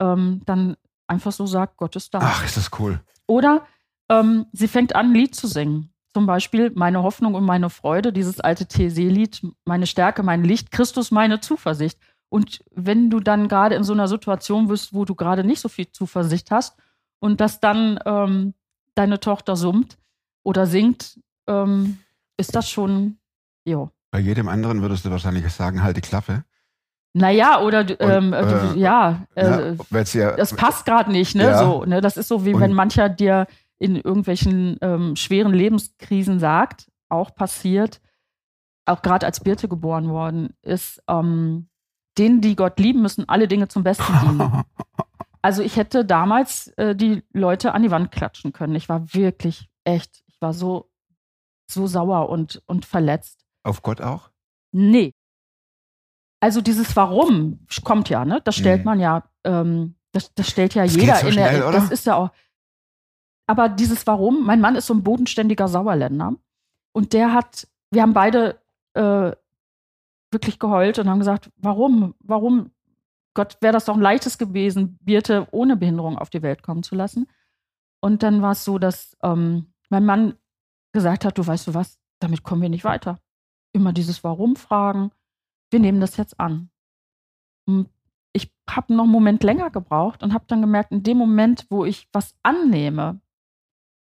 ähm, 0.00 0.42
dann 0.44 0.76
einfach 1.06 1.32
so 1.32 1.46
sagt, 1.46 1.76
Gott 1.78 1.96
ist 1.96 2.12
da. 2.14 2.20
Ach, 2.22 2.44
ist 2.44 2.56
das 2.56 2.70
cool. 2.78 3.00
Oder 3.26 3.66
ähm, 4.10 4.46
sie 4.52 4.68
fängt 4.68 4.94
an, 4.94 5.06
ein 5.06 5.14
Lied 5.14 5.34
zu 5.34 5.46
singen. 5.46 5.92
Zum 6.14 6.26
Beispiel 6.26 6.70
Meine 6.74 7.02
Hoffnung 7.02 7.34
und 7.34 7.44
meine 7.44 7.70
Freude, 7.70 8.12
dieses 8.12 8.38
alte 8.38 8.66
TC-Lied, 8.66 9.46
meine 9.64 9.86
Stärke, 9.86 10.22
mein 10.22 10.44
Licht, 10.44 10.70
Christus, 10.70 11.10
meine 11.10 11.40
Zuversicht. 11.40 11.98
Und 12.32 12.64
wenn 12.74 13.10
du 13.10 13.20
dann 13.20 13.46
gerade 13.46 13.74
in 13.74 13.84
so 13.84 13.92
einer 13.92 14.08
Situation 14.08 14.66
bist, 14.68 14.94
wo 14.94 15.04
du 15.04 15.14
gerade 15.14 15.44
nicht 15.44 15.60
so 15.60 15.68
viel 15.68 15.92
Zuversicht 15.92 16.50
hast 16.50 16.78
und 17.20 17.42
dass 17.42 17.60
dann 17.60 17.98
ähm, 18.06 18.54
deine 18.94 19.20
Tochter 19.20 19.54
summt 19.54 19.98
oder 20.42 20.64
singt, 20.66 21.20
ähm, 21.46 21.98
ist 22.38 22.54
das 22.56 22.70
schon, 22.70 23.18
jo. 23.66 23.90
Bei 24.10 24.18
jedem 24.18 24.48
anderen 24.48 24.80
würdest 24.80 25.04
du 25.04 25.10
wahrscheinlich 25.10 25.46
sagen, 25.52 25.82
halt 25.82 25.98
die 25.98 26.00
Klappe. 26.00 26.44
Naja, 27.12 27.60
oder 27.60 27.84
du- 27.84 27.96
Und, 27.96 28.10
ähm, 28.10 28.32
äh, 28.32 28.42
du, 28.72 28.78
ja, 28.78 29.26
äh, 29.34 29.76
ja, 30.14 30.32
das 30.36 30.56
passt 30.56 30.86
gerade 30.86 31.12
nicht, 31.12 31.34
ne? 31.34 31.44
Ja. 31.44 31.58
So, 31.58 31.84
ne? 31.84 32.00
Das 32.00 32.16
ist 32.16 32.28
so, 32.28 32.46
wie 32.46 32.54
Und- 32.54 32.60
wenn 32.62 32.72
mancher 32.72 33.10
dir 33.10 33.46
in 33.78 33.96
irgendwelchen 33.96 34.78
ähm, 34.80 35.16
schweren 35.16 35.52
Lebenskrisen 35.52 36.38
sagt, 36.38 36.90
auch 37.10 37.34
passiert, 37.34 38.00
auch 38.86 39.02
gerade 39.02 39.26
als 39.26 39.40
Birte 39.40 39.68
geboren 39.68 40.08
worden 40.08 40.54
ist, 40.62 41.02
ähm, 41.08 41.68
denen, 42.18 42.40
die 42.40 42.56
Gott 42.56 42.78
lieben, 42.78 43.02
müssen 43.02 43.28
alle 43.28 43.48
Dinge 43.48 43.68
zum 43.68 43.82
Besten 43.82 44.12
dienen. 44.22 44.64
Also 45.44 45.60
ich 45.62 45.76
hätte 45.76 46.04
damals 46.04 46.68
äh, 46.76 46.94
die 46.94 47.24
Leute 47.32 47.74
an 47.74 47.82
die 47.82 47.90
Wand 47.90 48.12
klatschen 48.12 48.52
können. 48.52 48.76
Ich 48.76 48.88
war 48.88 49.12
wirklich 49.12 49.68
echt, 49.82 50.22
ich 50.28 50.40
war 50.40 50.52
so, 50.52 50.88
so 51.68 51.88
sauer 51.88 52.28
und, 52.28 52.62
und 52.66 52.86
verletzt. 52.86 53.44
Auf 53.64 53.82
Gott 53.82 54.00
auch? 54.00 54.30
Nee. 54.70 55.12
Also 56.40 56.60
dieses 56.60 56.94
Warum 56.94 57.66
kommt 57.82 58.08
ja, 58.08 58.24
ne? 58.24 58.40
Das 58.44 58.54
stellt 58.54 58.84
man 58.84 59.00
ja, 59.00 59.24
ähm, 59.42 59.96
das, 60.12 60.32
das 60.34 60.48
stellt 60.48 60.74
ja 60.74 60.84
Das 60.84 60.94
jeder 60.94 61.16
so 61.16 61.26
in 61.26 61.34
der. 61.34 61.48
schnell, 61.48 61.62
oder? 61.62 61.72
Das 61.72 61.90
ist 61.90 62.06
ja 62.06 62.14
auch. 62.14 62.30
Aber 63.48 63.68
dieses 63.68 64.06
Warum, 64.06 64.46
mein 64.46 64.60
Mann 64.60 64.76
ist 64.76 64.86
so 64.86 64.94
ein 64.94 65.02
bodenständiger 65.02 65.66
Sauerländer 65.66 66.36
und 66.94 67.12
der 67.12 67.32
hat, 67.32 67.66
wir 67.90 68.02
haben 68.02 68.12
beide 68.12 68.60
äh, 68.94 69.32
wirklich 70.32 70.58
geheult 70.58 70.98
und 70.98 71.08
haben 71.08 71.18
gesagt, 71.18 71.50
warum, 71.56 72.14
warum, 72.20 72.72
Gott, 73.34 73.56
wäre 73.60 73.72
das 73.72 73.84
doch 73.84 73.94
ein 73.94 74.00
leichtes 74.00 74.38
gewesen, 74.38 74.98
Birte 75.02 75.46
ohne 75.52 75.76
Behinderung 75.76 76.18
auf 76.18 76.30
die 76.30 76.42
Welt 76.42 76.62
kommen 76.62 76.82
zu 76.82 76.94
lassen. 76.94 77.28
Und 78.00 78.22
dann 78.22 78.42
war 78.42 78.52
es 78.52 78.64
so, 78.64 78.78
dass 78.78 79.16
ähm, 79.22 79.72
mein 79.88 80.04
Mann 80.04 80.34
gesagt 80.92 81.24
hat, 81.24 81.38
du 81.38 81.46
weißt 81.46 81.68
du 81.68 81.74
was, 81.74 81.98
damit 82.18 82.42
kommen 82.42 82.62
wir 82.62 82.68
nicht 82.68 82.84
weiter. 82.84 83.18
Immer 83.72 83.92
dieses 83.92 84.22
Warum 84.22 84.56
fragen, 84.56 85.12
wir 85.70 85.80
nehmen 85.80 86.00
das 86.00 86.16
jetzt 86.16 86.38
an. 86.38 86.70
Und 87.66 87.88
ich 88.32 88.52
habe 88.68 88.94
noch 88.94 89.04
einen 89.04 89.12
Moment 89.12 89.42
länger 89.42 89.70
gebraucht 89.70 90.22
und 90.22 90.34
habe 90.34 90.44
dann 90.48 90.60
gemerkt, 90.60 90.92
in 90.92 91.02
dem 91.02 91.16
Moment, 91.16 91.66
wo 91.70 91.84
ich 91.84 92.08
was 92.12 92.34
annehme, 92.42 93.20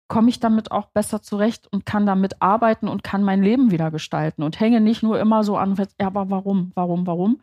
komme 0.08 0.30
ich 0.30 0.40
damit 0.40 0.72
auch 0.72 0.88
besser 0.88 1.22
zurecht 1.22 1.68
und 1.72 1.86
kann 1.86 2.06
damit 2.06 2.42
arbeiten 2.42 2.88
und 2.88 3.04
kann 3.04 3.24
mein 3.24 3.42
Leben 3.42 3.72
wieder 3.72 3.92
gestalten 3.92 4.44
und 4.44 4.60
hänge 4.60 4.82
nicht 4.82 5.04
nur 5.04 5.20
immer 5.20 5.44
so 5.44 5.58
an, 5.58 5.76
ja, 6.00 6.08
aber 6.08 6.30
warum, 6.30 6.72
warum, 6.76 7.08
warum? 7.08 7.42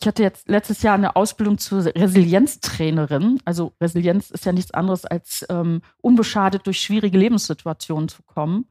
Ich 0.00 0.08
hatte 0.08 0.22
jetzt 0.22 0.48
letztes 0.48 0.82
Jahr 0.82 0.94
eine 0.94 1.16
Ausbildung 1.16 1.58
zur 1.58 1.84
Resilienztrainerin. 1.86 3.40
Also 3.44 3.72
Resilienz 3.80 4.30
ist 4.30 4.44
ja 4.44 4.52
nichts 4.52 4.72
anderes 4.72 5.04
als 5.04 5.46
ähm, 5.48 5.82
unbeschadet 6.02 6.66
durch 6.66 6.80
schwierige 6.80 7.16
Lebenssituationen 7.16 8.08
zu 8.08 8.22
kommen. 8.22 8.66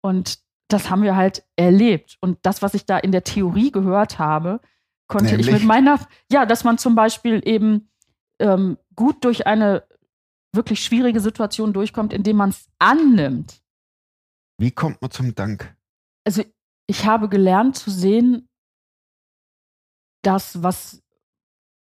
Und 0.00 0.38
das 0.68 0.90
haben 0.90 1.02
wir 1.02 1.16
halt 1.16 1.44
erlebt. 1.56 2.16
Und 2.20 2.38
das, 2.42 2.62
was 2.62 2.74
ich 2.74 2.86
da 2.86 2.98
in 2.98 3.12
der 3.12 3.24
Theorie 3.24 3.70
gehört 3.70 4.18
habe, 4.18 4.60
konnte 5.06 5.36
ich 5.36 5.46
Nämlich? 5.46 5.62
mit 5.62 5.64
meiner, 5.64 6.00
ja, 6.30 6.46
dass 6.46 6.64
man 6.64 6.78
zum 6.78 6.94
Beispiel 6.94 7.40
eben 7.44 7.90
ähm, 8.38 8.78
gut 8.96 9.24
durch 9.24 9.46
eine 9.46 9.84
wirklich 10.54 10.84
schwierige 10.84 11.20
Situation 11.20 11.72
durchkommt, 11.72 12.12
indem 12.12 12.36
man 12.36 12.50
es 12.50 12.68
annimmt. 12.78 13.62
Wie 14.58 14.70
kommt 14.70 15.00
man 15.02 15.10
zum 15.10 15.34
Dank? 15.34 15.76
Also 16.24 16.44
ich 16.86 17.06
habe 17.06 17.28
gelernt 17.28 17.76
zu 17.76 17.90
sehen, 17.90 18.48
dass 20.22 20.62
was 20.62 21.02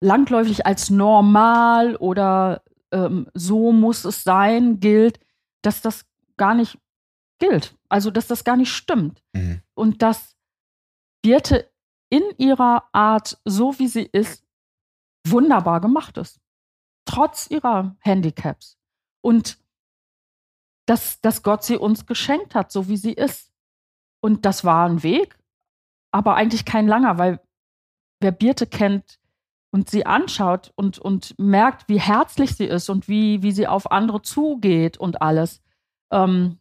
langläufig 0.02 0.66
als 0.66 0.90
normal 0.90 1.96
oder 1.96 2.64
ähm, 2.92 3.30
so 3.34 3.72
muss 3.72 4.06
es 4.06 4.24
sein 4.24 4.80
gilt, 4.80 5.20
dass 5.62 5.82
das 5.82 6.06
gar 6.38 6.54
nicht 6.54 6.78
gilt. 7.40 7.76
Also 7.90 8.12
dass 8.12 8.28
das 8.28 8.44
gar 8.44 8.58
nicht 8.58 8.72
stimmt. 8.72 9.24
Mhm. 9.34 9.62
Und 9.74 10.02
dass 10.02 10.36
Birte 11.22 11.72
in 12.10 12.24
ihrer 12.38 12.84
Art, 12.94 13.40
so 13.44 13.78
wie 13.80 13.88
sie 13.88 14.04
ist, 14.12 14.44
wunderbar 15.26 15.82
gemacht 15.82 16.18
ist. 16.18 16.40
Trotz 17.08 17.50
ihrer 17.50 17.96
Handicaps. 18.02 18.78
Und 19.22 19.58
dass, 20.86 21.20
dass 21.22 21.42
Gott 21.44 21.64
sie 21.64 21.78
uns 21.78 22.06
geschenkt 22.06 22.56
hat, 22.56 22.72
so 22.72 22.88
wie 22.88 22.98
sie 22.98 23.14
ist. 23.14 23.52
Und 24.22 24.46
das 24.46 24.64
war 24.64 24.88
ein 24.88 25.04
Weg, 25.04 25.38
aber 26.12 26.36
eigentlich 26.36 26.66
kein 26.66 26.88
langer, 26.88 27.18
weil 27.18 27.40
wer 28.20 28.32
Birte 28.32 28.68
kennt 28.68 29.20
und 29.72 29.90
sie 29.90 30.06
anschaut 30.06 30.72
und, 30.76 30.98
und 30.98 31.38
merkt, 31.38 31.88
wie 31.90 32.00
herzlich 32.00 32.56
sie 32.56 32.66
ist 32.66 32.90
und 32.90 33.08
wie, 33.08 33.44
wie 33.44 33.52
sie 33.52 33.68
auf 33.68 33.92
andere 33.92 34.22
zugeht 34.22 34.98
und 34.98 35.22
alles, 35.22 35.62
ähm, 36.12 36.60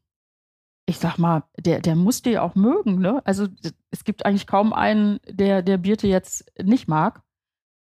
ich 0.86 0.98
sag 0.98 1.18
mal, 1.18 1.44
der, 1.58 1.80
der 1.80 1.96
muss 1.96 2.22
die 2.22 2.38
auch 2.38 2.54
mögen, 2.54 2.98
ne? 2.98 3.22
Also 3.24 3.48
es 3.90 4.04
gibt 4.04 4.26
eigentlich 4.26 4.46
kaum 4.46 4.72
einen, 4.72 5.18
der, 5.26 5.62
der 5.62 5.78
Birte 5.78 6.06
jetzt 6.06 6.52
nicht 6.62 6.88
mag. 6.88 7.22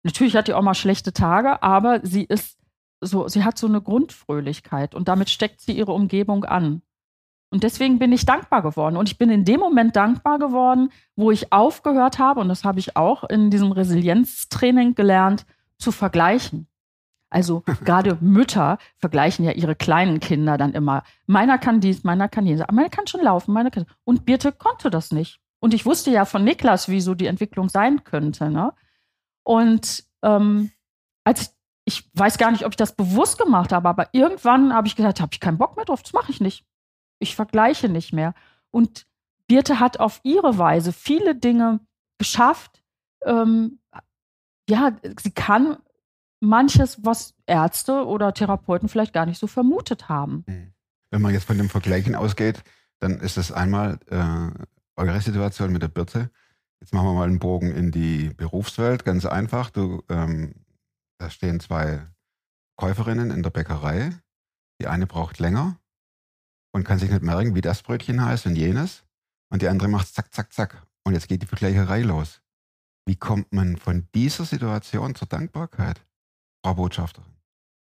Natürlich 0.04 0.36
hat 0.36 0.48
die 0.48 0.54
auch 0.54 0.62
mal 0.62 0.74
schlechte 0.74 1.14
Tage, 1.14 1.62
aber 1.62 2.00
sie 2.04 2.24
ist 2.24 2.58
so, 3.02 3.28
sie 3.28 3.44
hat 3.44 3.58
so 3.58 3.68
eine 3.68 3.82
Grundfröhlichkeit 3.82 4.96
und 4.96 5.08
damit 5.08 5.30
steckt 5.30 5.62
sie 5.62 5.74
ihre 5.74 5.92
Umgebung 5.92 6.46
an. 6.46 6.82
Und 7.50 7.64
deswegen 7.64 8.00
bin 8.00 8.14
ich 8.14 8.26
dankbar 8.26 8.62
geworden. 8.62 8.96
Und 8.96 9.10
ich 9.10 9.18
bin 9.18 9.30
in 9.30 9.44
dem 9.44 9.60
Moment 9.60 9.96
dankbar 9.96 10.40
geworden, 10.40 10.90
wo 11.16 11.32
ich 11.32 11.52
aufgehört 11.52 12.18
habe, 12.18 12.40
und 12.40 12.48
das 12.48 12.64
habe 12.64 12.80
ich 12.80 12.96
auch 12.96 13.26
in 13.26 13.50
diesem 13.50 13.74
Resilienztraining 13.74 14.96
gelernt, 14.96 15.46
zu 15.78 15.92
vergleichen. 15.92 16.68
Also 17.30 17.64
gerade 17.84 18.18
Mütter 18.22 18.78
vergleichen 18.98 19.44
ja 19.44 19.52
ihre 19.52 19.76
kleinen 19.76 20.20
Kinder 20.22 20.58
dann 20.58 20.74
immer. 20.74 21.04
Meiner 21.28 21.58
kann 21.58 21.82
dies, 21.82 22.04
meiner 22.04 22.30
kann 22.30 22.46
jenes. 22.46 22.64
Meiner 22.72 22.90
kann 22.90 23.08
schon 23.08 23.22
laufen, 23.22 23.54
meiner 23.54 23.72
kann. 23.72 23.86
Und 24.06 24.26
Birte 24.26 24.54
konnte 24.54 24.90
das 24.90 25.12
nicht. 25.12 25.40
Und 25.60 25.74
ich 25.74 25.86
wusste 25.86 26.10
ja 26.10 26.26
von 26.26 26.44
Niklas, 26.44 26.88
wie 26.88 27.02
so 27.02 27.16
die 27.16 27.28
Entwicklung 27.28 27.68
sein 27.68 28.04
könnte. 28.04 28.50
Ne? 28.50 28.74
Und 29.44 30.06
ähm, 30.22 30.72
als 31.24 31.56
ich 31.86 32.10
weiß 32.14 32.38
gar 32.38 32.52
nicht, 32.52 32.66
ob 32.66 32.74
ich 32.74 32.78
das 32.78 32.96
bewusst 32.96 33.40
gemacht 33.40 33.72
habe, 33.72 33.90
aber 33.90 34.10
irgendwann 34.14 34.74
habe 34.74 34.88
ich 34.88 34.96
gesagt, 34.96 35.20
habe 35.20 35.34
ich 35.34 35.40
keinen 35.40 35.58
Bock 35.58 35.76
mehr 35.76 35.86
drauf, 35.86 36.04
das 36.04 36.14
mache 36.14 36.32
ich 36.32 36.40
nicht. 36.40 36.66
Ich 37.20 37.36
vergleiche 37.36 37.90
nicht 37.90 38.14
mehr. 38.14 38.34
Und 38.70 39.08
Birte 39.48 39.80
hat 39.80 40.00
auf 40.00 40.22
ihre 40.24 40.58
Weise 40.58 40.94
viele 40.94 41.36
Dinge 41.36 41.80
geschafft. 42.18 42.84
Ähm, 43.26 43.80
ja, 44.70 44.92
sie 45.20 45.32
kann 45.32 45.78
manches, 46.40 47.04
was 47.04 47.36
Ärzte 47.46 48.06
oder 48.06 48.34
Therapeuten 48.34 48.90
vielleicht 48.90 49.14
gar 49.14 49.26
nicht 49.26 49.40
so 49.40 49.48
vermutet 49.48 50.08
haben. 50.08 50.44
Mhm. 50.48 50.74
Wenn 51.10 51.22
man 51.22 51.34
jetzt 51.34 51.46
von 51.46 51.58
dem 51.58 51.70
Vergleichen 51.70 52.16
ausgeht, 52.16 52.64
dann 53.00 53.20
ist 53.20 53.38
es 53.38 53.52
einmal 53.52 54.00
äh, 54.08 54.66
eure 54.96 55.20
Situation 55.20 55.74
mit 55.74 55.82
der 55.82 55.90
Birte. 55.90 56.30
Jetzt 56.82 56.94
machen 56.94 57.08
wir 57.08 57.14
mal 57.14 57.28
einen 57.28 57.40
Bogen 57.40 57.72
in 57.72 57.92
die 57.92 58.30
Berufswelt, 58.36 59.06
ganz 59.06 59.26
einfach. 59.26 59.70
Du, 59.70 60.04
ähm, 60.10 60.54
da 61.20 61.30
stehen 61.30 61.60
zwei 61.60 62.08
Käuferinnen 62.78 63.30
in 63.32 63.44
der 63.44 63.52
Bäckerei. 63.52 64.12
Die 64.82 64.88
eine 64.88 65.06
braucht 65.06 65.38
länger 65.40 65.78
und 66.74 66.84
kann 66.84 66.98
sich 66.98 67.12
nicht 67.12 67.22
merken, 67.22 67.54
wie 67.54 67.62
das 67.62 67.84
Brötchen 67.84 68.24
heißt 68.26 68.48
und 68.48 68.56
jenes. 68.56 69.04
Und 69.52 69.62
die 69.62 69.68
andere 69.68 69.90
macht 69.90 70.08
zack, 70.14 70.34
zack, 70.34 70.52
zack. 70.54 70.88
Und 71.06 71.14
jetzt 71.14 71.28
geht 71.28 71.44
die 71.44 71.48
Vergleicherei 71.48 72.02
los. 72.02 72.42
Wie 73.08 73.16
kommt 73.16 73.52
man 73.54 73.78
von 73.78 74.08
dieser 74.16 74.46
Situation 74.46 75.14
zur 75.16 75.28
Dankbarkeit, 75.28 76.02
Frau 76.66 76.74
Botschafterin? 76.76 77.28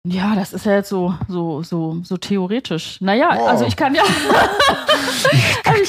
Ja, 0.06 0.34
das 0.34 0.52
ist 0.54 0.64
ja 0.64 0.76
jetzt 0.76 0.88
so, 0.88 1.14
so, 1.28 1.62
so, 1.62 2.02
so 2.04 2.16
theoretisch. 2.16 3.00
Naja, 3.00 3.36
Oh. 3.38 3.46
also 3.46 3.66
ich 3.66 3.76
kann 3.76 3.94
ja. 3.94 4.04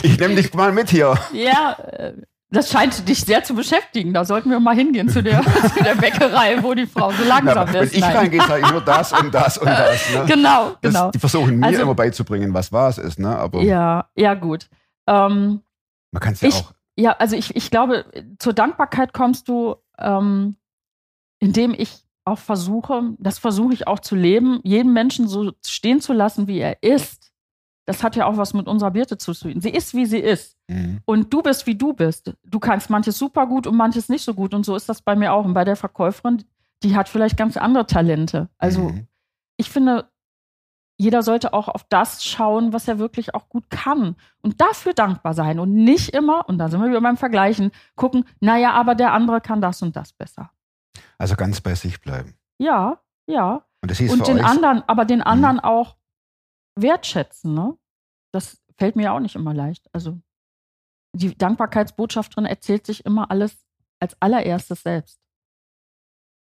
Ich 0.04 0.20
nehme 0.20 0.36
dich 0.36 0.54
mal 0.54 0.72
mit 0.74 0.90
hier. 0.90 1.18
ja, 1.34 1.74
äh, 1.74 2.14
das 2.52 2.72
scheint 2.72 3.08
dich 3.08 3.22
sehr 3.22 3.44
zu 3.44 3.54
beschäftigen. 3.54 4.14
Da 4.14 4.26
sollten 4.26 4.50
wir 4.50 4.60
mal 4.60 4.76
hingehen 4.76 5.08
zu 5.10 5.22
der, 5.22 5.42
zu 5.76 5.84
der 5.84 5.96
Bäckerei, 5.96 6.62
wo 6.64 6.74
die 6.74 6.88
Frau 6.88 7.12
so 7.12 7.24
langsam 7.24 7.72
wenn 7.74 7.84
ist. 7.84 7.94
ich 7.94 8.02
Nein. 8.02 8.16
reingehe, 8.18 8.42
sage 8.42 8.64
ich 8.66 8.72
nur 8.72 8.82
das 8.82 9.14
und 9.14 9.34
das 9.34 9.58
und 9.58 9.68
das. 9.68 10.10
Ne? 10.14 10.26
Genau, 10.28 10.70
Das, 10.82 10.94
genau. 10.94 11.12
Die 11.12 11.20
versuchen 11.20 11.60
mir 11.60 11.68
Also- 11.68 11.82
immer 11.84 11.96
beizubringen, 11.96 12.54
was 12.54 12.72
was 12.72 12.98
ist. 12.98 13.20
Ne? 13.20 13.36
Aber 13.38 13.62
Ja, 13.62 14.10
ja, 14.16 14.34
gut. 14.34 14.68
Ähm, 15.08 15.62
man 16.12 16.20
kann 16.22 16.34
es 16.34 16.42
ja 16.42 16.50
Ich- 16.50 16.56
auch. 16.56 16.74
Ja, 16.98 17.12
also 17.18 17.36
ich, 17.38 17.56
ich 17.56 17.72
glaube, 17.72 18.06
zur 18.40 18.52
Dankbarkeit 18.54 19.14
kommst 19.14 19.48
du, 19.48 19.76
ähm, 19.98 20.58
indem 21.40 21.74
ich 21.78 22.04
auch 22.26 22.40
versuche, 22.40 23.14
das 23.20 23.40
versuche 23.40 23.74
ich 23.74 23.88
auch 23.88 24.00
zu 24.00 24.16
leben, 24.16 24.60
jeden 24.64 24.92
Menschen 24.92 25.28
so 25.30 25.52
stehen 25.66 26.02
zu 26.02 26.12
lassen, 26.14 26.48
wie 26.48 26.60
er 26.60 26.84
ist. 26.84 27.19
Das 27.90 28.04
hat 28.04 28.16
ja 28.16 28.28
auch 28.28 28.38
was 28.38 28.54
mit 28.54 28.68
unserer 28.68 28.92
Birte 28.92 29.18
zu 29.18 29.34
tun. 29.34 29.60
Sie 29.62 29.72
ist, 29.72 29.96
wie 29.96 30.06
sie 30.06 30.20
ist. 30.20 30.56
Mhm. 30.68 31.00
Und 31.06 31.34
du 31.34 31.42
bist, 31.42 31.66
wie 31.66 31.74
du 31.74 31.94
bist. 31.94 32.36
Du 32.44 32.60
kannst 32.60 32.92
manches 32.92 33.18
super 33.18 33.48
gut 33.48 33.66
und 33.66 33.76
manches 33.76 34.10
nicht 34.10 34.24
so 34.24 34.36
gut. 34.36 34.54
Und 34.54 34.64
so 34.64 34.76
ist 34.76 34.88
das 34.88 35.02
bei 35.02 35.16
mir 35.16 35.34
auch. 35.34 35.44
Und 35.44 35.56
bei 35.56 35.66
der 35.66 35.76
Verkäuferin, 35.76 36.44
die 36.84 36.96
hat 36.96 37.10
vielleicht 37.10 37.36
ganz 37.36 37.58
andere 37.58 37.88
Talente. 37.88 38.48
Also 38.60 38.82
Mhm. 38.90 39.08
ich 39.58 39.72
finde, 39.72 40.08
jeder 41.00 41.24
sollte 41.24 41.52
auch 41.54 41.68
auf 41.68 41.84
das 41.90 42.24
schauen, 42.24 42.74
was 42.74 42.88
er 42.88 43.00
wirklich 43.00 43.34
auch 43.34 43.50
gut 43.50 43.72
kann 43.72 44.16
und 44.44 44.62
dafür 44.62 44.94
dankbar 44.94 45.34
sein 45.34 45.58
und 45.58 45.74
nicht 45.74 46.10
immer, 46.10 46.48
und 46.48 46.60
da 46.60 46.70
sind 46.70 46.80
wir 46.82 46.90
wieder 46.90 47.02
beim 47.02 47.18
Vergleichen, 47.18 47.72
gucken, 47.96 48.24
naja, 48.40 48.74
aber 48.74 48.94
der 48.94 49.14
andere 49.14 49.42
kann 49.42 49.62
das 49.62 49.82
und 49.82 49.96
das 49.96 50.14
besser. 50.14 50.52
Also 51.18 51.36
ganz 51.36 51.60
bei 51.60 51.74
sich 51.74 52.02
bleiben. 52.02 52.36
Ja, 52.60 53.00
ja. 53.26 53.64
Und 53.82 53.90
das 53.90 53.98
hieß 53.98 54.12
Und 54.14 54.28
den 54.28 54.38
euch, 54.40 54.46
anderen, 54.46 54.84
aber 54.88 55.06
den 55.06 55.22
anderen 55.24 55.60
auch 55.60 55.96
wertschätzen, 56.82 57.54
ne? 57.54 57.78
Das 58.32 58.62
fällt 58.78 58.96
mir 58.96 59.12
auch 59.14 59.20
nicht 59.20 59.36
immer 59.36 59.54
leicht. 59.54 59.88
Also 59.94 60.20
die 61.14 61.36
Dankbarkeitsbotschafterin 61.38 62.46
erzählt 62.46 62.86
sich 62.86 63.06
immer 63.06 63.30
alles 63.32 63.58
als 64.00 64.16
allererstes 64.22 64.84
selbst. 64.84 65.20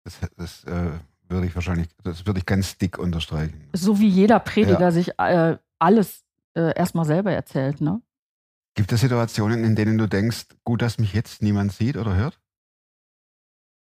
Das, 0.04 0.20
das 0.36 0.64
äh, 0.66 0.92
würde 1.30 1.48
ich 1.48 1.56
wahrscheinlich, 1.56 1.88
das 2.04 2.26
würde 2.26 2.40
ich 2.40 2.46
ganz 2.46 2.78
dick 2.78 2.98
unterstreichen. 2.98 3.70
So 3.74 4.00
wie 4.00 4.08
jeder 4.10 4.40
Prediger 4.40 4.80
Ja. 4.80 4.92
sich 4.92 5.18
äh, 5.20 5.58
alles 5.80 6.24
äh, 6.56 6.76
erstmal 6.78 7.06
selber 7.06 7.32
erzählt, 7.32 7.82
ne? 7.82 8.02
Gibt 8.76 8.92
es 8.92 9.00
Situationen, 9.02 9.64
in 9.64 9.76
denen 9.76 9.98
du 9.98 10.08
denkst, 10.08 10.48
gut, 10.66 10.82
dass 10.82 10.98
mich 10.98 11.14
jetzt 11.14 11.42
niemand 11.42 11.72
sieht 11.72 11.96
oder 11.96 12.14
hört? 12.16 12.40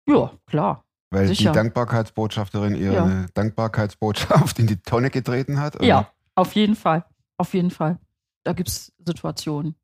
Ja, 0.07 0.31
klar. 0.45 0.85
Weil 1.11 1.27
Sicher. 1.27 1.51
die 1.51 1.55
Dankbarkeitsbotschafterin 1.55 2.75
ihre 2.75 2.93
Ja. 2.95 3.25
Dankbarkeitsbotschaft 3.33 4.57
in 4.59 4.67
die 4.67 4.77
Tonne 4.77 5.09
getreten 5.09 5.59
hat? 5.59 5.75
oder? 5.75 5.85
Ja, 5.85 6.11
auf 6.39 6.55
jeden 6.55 6.75
Fall. 6.75 7.05
Auf 7.37 7.53
jeden 7.53 7.71
Fall. 7.71 7.99
Da 8.43 8.53
gibt 8.53 8.69
es 8.69 8.93
Situationen. 8.99 9.75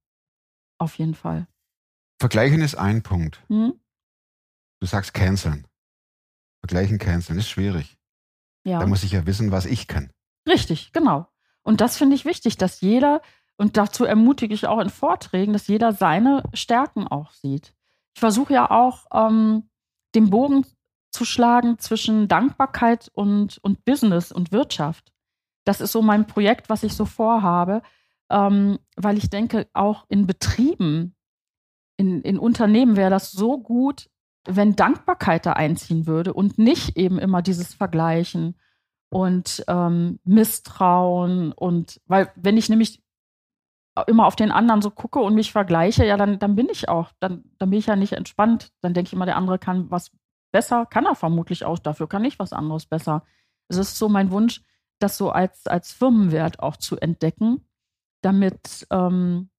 Auf 0.77 0.97
jeden 0.97 1.15
Fall. 1.15 1.47
Vergleichen 2.19 2.61
ist 2.61 2.75
ein 2.75 3.03
Punkt. 3.03 3.43
Hm? 3.47 3.79
Du 4.79 4.87
sagst 4.87 5.13
canceln. 5.13 5.67
Vergleichen, 6.61 6.97
canceln 6.97 7.39
ist 7.39 7.49
schwierig. 7.49 7.97
Ja. 8.63 8.79
Da 8.79 8.87
muss 8.87 9.03
ich 9.03 9.11
ja 9.11 9.25
wissen, 9.25 9.51
was 9.51 9.65
ich 9.65 9.87
kann. 9.87 10.11
Richtig, 10.47 10.91
genau. 10.93 11.27
Und 11.61 11.81
das 11.81 11.97
finde 11.97 12.15
ich 12.15 12.25
wichtig, 12.25 12.57
dass 12.57 12.81
jeder, 12.81 13.21
und 13.57 13.77
dazu 13.77 14.05
ermutige 14.05 14.53
ich 14.53 14.67
auch 14.67 14.79
in 14.79 14.89
Vorträgen, 14.89 15.53
dass 15.53 15.67
jeder 15.67 15.93
seine 15.93 16.43
Stärken 16.53 17.07
auch 17.07 17.31
sieht. 17.31 17.73
Ich 18.15 18.19
versuche 18.19 18.53
ja 18.53 18.71
auch, 18.71 19.05
ähm, 19.13 19.69
den 20.13 20.29
Bogen 20.29 20.65
zu 21.11 21.25
schlagen 21.25 21.79
zwischen 21.79 22.27
Dankbarkeit 22.27 23.09
und, 23.13 23.57
und 23.59 23.85
Business 23.85 24.31
und 24.31 24.51
Wirtschaft. 24.51 25.11
Das 25.65 25.81
ist 25.81 25.91
so 25.91 26.01
mein 26.01 26.27
Projekt, 26.27 26.69
was 26.69 26.83
ich 26.83 26.93
so 26.93 27.05
vorhabe, 27.05 27.81
ähm, 28.29 28.79
weil 28.95 29.17
ich 29.17 29.29
denke, 29.29 29.67
auch 29.73 30.05
in 30.07 30.25
Betrieben, 30.25 31.15
in, 31.97 32.21
in 32.21 32.39
Unternehmen 32.39 32.95
wäre 32.95 33.09
das 33.09 33.31
so 33.31 33.59
gut, 33.59 34.09
wenn 34.47 34.75
Dankbarkeit 34.75 35.45
da 35.45 35.53
einziehen 35.53 36.07
würde 36.07 36.33
und 36.33 36.57
nicht 36.57 36.97
eben 36.97 37.19
immer 37.19 37.41
dieses 37.41 37.73
Vergleichen 37.73 38.55
und 39.09 39.63
ähm, 39.67 40.19
Misstrauen 40.23 41.51
und 41.51 41.99
weil 42.05 42.31
wenn 42.35 42.57
ich 42.57 42.69
nämlich 42.69 43.01
immer 44.07 44.25
auf 44.25 44.35
den 44.35 44.51
anderen 44.51 44.81
so 44.81 44.91
gucke 44.91 45.19
und 45.19 45.35
mich 45.35 45.51
vergleiche, 45.51 46.05
ja, 46.05 46.17
dann, 46.17 46.37
dann 46.37 46.55
bin 46.55 46.67
ich 46.69 46.89
auch, 46.89 47.11
dann, 47.19 47.43
dann 47.57 47.69
bin 47.69 47.79
ich 47.79 47.85
ja 47.85 47.95
nicht 47.95 48.13
entspannt. 48.13 48.71
Dann 48.81 48.93
denke 48.93 49.07
ich 49.07 49.13
immer, 49.13 49.25
der 49.25 49.37
andere 49.37 49.57
kann 49.57 49.89
was 49.89 50.11
besser, 50.51 50.85
kann 50.85 51.05
er 51.05 51.15
vermutlich 51.15 51.65
auch, 51.65 51.79
dafür 51.79 52.07
kann 52.07 52.25
ich 52.25 52.37
was 52.37 52.53
anderes 52.53 52.85
besser. 52.85 53.23
Es 53.67 53.77
ist 53.77 53.97
so 53.97 54.09
mein 54.09 54.31
Wunsch, 54.31 54.61
das 54.99 55.17
so 55.17 55.29
als, 55.29 55.67
als 55.67 55.91
Firmenwert 55.91 56.59
auch 56.59 56.77
zu 56.77 56.97
entdecken, 56.97 57.65
damit 58.21 58.87
ähm, 58.89 59.49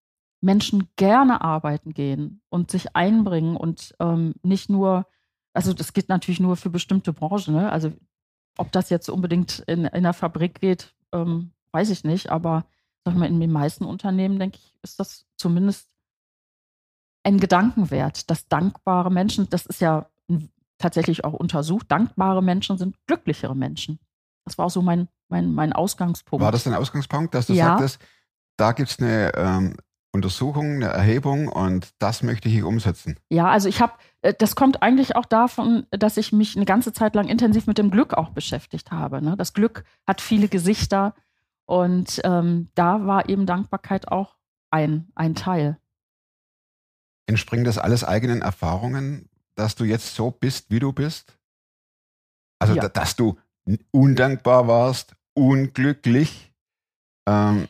Menschen 0.40 0.88
gerne 0.96 1.40
arbeiten 1.40 1.92
gehen 1.92 2.42
und 2.48 2.70
sich 2.70 2.94
einbringen 2.94 3.56
und 3.56 3.94
ähm, 4.00 4.34
nicht 4.42 4.70
nur, 4.70 5.06
also 5.52 5.72
das 5.72 5.92
geht 5.92 6.08
natürlich 6.08 6.40
nur 6.40 6.56
für 6.56 6.70
bestimmte 6.70 7.12
Branchen, 7.12 7.54
ne? 7.54 7.70
also 7.70 7.92
ob 8.58 8.72
das 8.72 8.90
jetzt 8.90 9.08
unbedingt 9.08 9.60
in, 9.66 9.84
in 9.84 10.02
der 10.02 10.14
Fabrik 10.14 10.60
geht, 10.60 10.94
ähm, 11.12 11.52
weiß 11.72 11.90
ich 11.90 12.04
nicht, 12.04 12.30
aber 12.30 12.66
sag 13.04 13.16
mal, 13.16 13.26
in 13.26 13.40
den 13.40 13.52
meisten 13.52 13.84
Unternehmen, 13.84 14.38
denke 14.38 14.58
ich, 14.58 14.74
ist 14.82 14.98
das 14.98 15.26
zumindest 15.36 15.88
ein 17.22 17.38
Gedankenwert, 17.38 18.30
dass 18.30 18.48
dankbare 18.48 19.10
Menschen, 19.10 19.48
das 19.50 19.66
ist 19.66 19.80
ja 19.80 20.08
tatsächlich 20.78 21.24
auch 21.24 21.32
untersucht, 21.32 21.90
dankbare 21.90 22.42
Menschen 22.42 22.78
sind 22.78 22.96
glücklichere 23.06 23.56
Menschen. 23.56 23.98
Das 24.46 24.56
war 24.58 24.66
auch 24.66 24.70
so 24.70 24.80
mein, 24.80 25.08
mein, 25.28 25.52
mein 25.52 25.72
Ausgangspunkt. 25.74 26.42
War 26.42 26.52
das 26.52 26.64
dein 26.64 26.74
Ausgangspunkt, 26.74 27.34
dass 27.34 27.48
du 27.48 27.52
Ja. 27.52 27.66
sagtest, 27.76 27.98
da 28.56 28.72
gibt 28.72 28.88
es 28.90 28.98
eine 29.00 29.34
ähm, 29.34 29.76
Untersuchung, 30.12 30.76
eine 30.76 30.86
Erhebung 30.86 31.48
und 31.48 31.90
das 31.98 32.22
möchte 32.22 32.48
ich 32.48 32.54
hier 32.54 32.66
umsetzen? 32.66 33.18
Ja, 33.28 33.48
also 33.50 33.68
ich 33.68 33.82
habe, 33.82 33.92
das 34.38 34.56
kommt 34.56 34.82
eigentlich 34.82 35.14
auch 35.16 35.26
davon, 35.26 35.86
dass 35.90 36.16
ich 36.16 36.32
mich 36.32 36.56
eine 36.56 36.64
ganze 36.64 36.92
Zeit 36.94 37.14
lang 37.14 37.28
intensiv 37.28 37.66
mit 37.66 37.76
dem 37.76 37.90
Glück 37.90 38.14
auch 38.14 38.30
beschäftigt 38.30 38.90
habe. 38.92 39.20
Ne? 39.20 39.36
Das 39.36 39.52
Glück 39.52 39.84
hat 40.06 40.20
viele 40.22 40.48
Gesichter 40.48 41.14
und 41.66 42.20
ähm, 42.24 42.70
da 42.74 43.04
war 43.04 43.28
eben 43.28 43.44
Dankbarkeit 43.44 44.08
auch 44.08 44.36
ein, 44.70 45.10
ein 45.16 45.34
Teil. 45.34 45.78
Entspringt 47.26 47.66
das 47.66 47.78
alles 47.78 48.04
eigenen 48.04 48.40
Erfahrungen, 48.42 49.28
dass 49.56 49.74
du 49.74 49.84
jetzt 49.84 50.14
so 50.14 50.30
bist, 50.30 50.70
wie 50.70 50.78
du 50.78 50.92
bist? 50.92 51.36
Also, 52.60 52.74
Ja. 52.74 52.82
da- 52.82 52.88
dass 52.88 53.16
du 53.16 53.36
undankbar 53.90 54.68
warst, 54.68 55.14
unglücklich? 55.34 56.52
Ähm, 57.28 57.68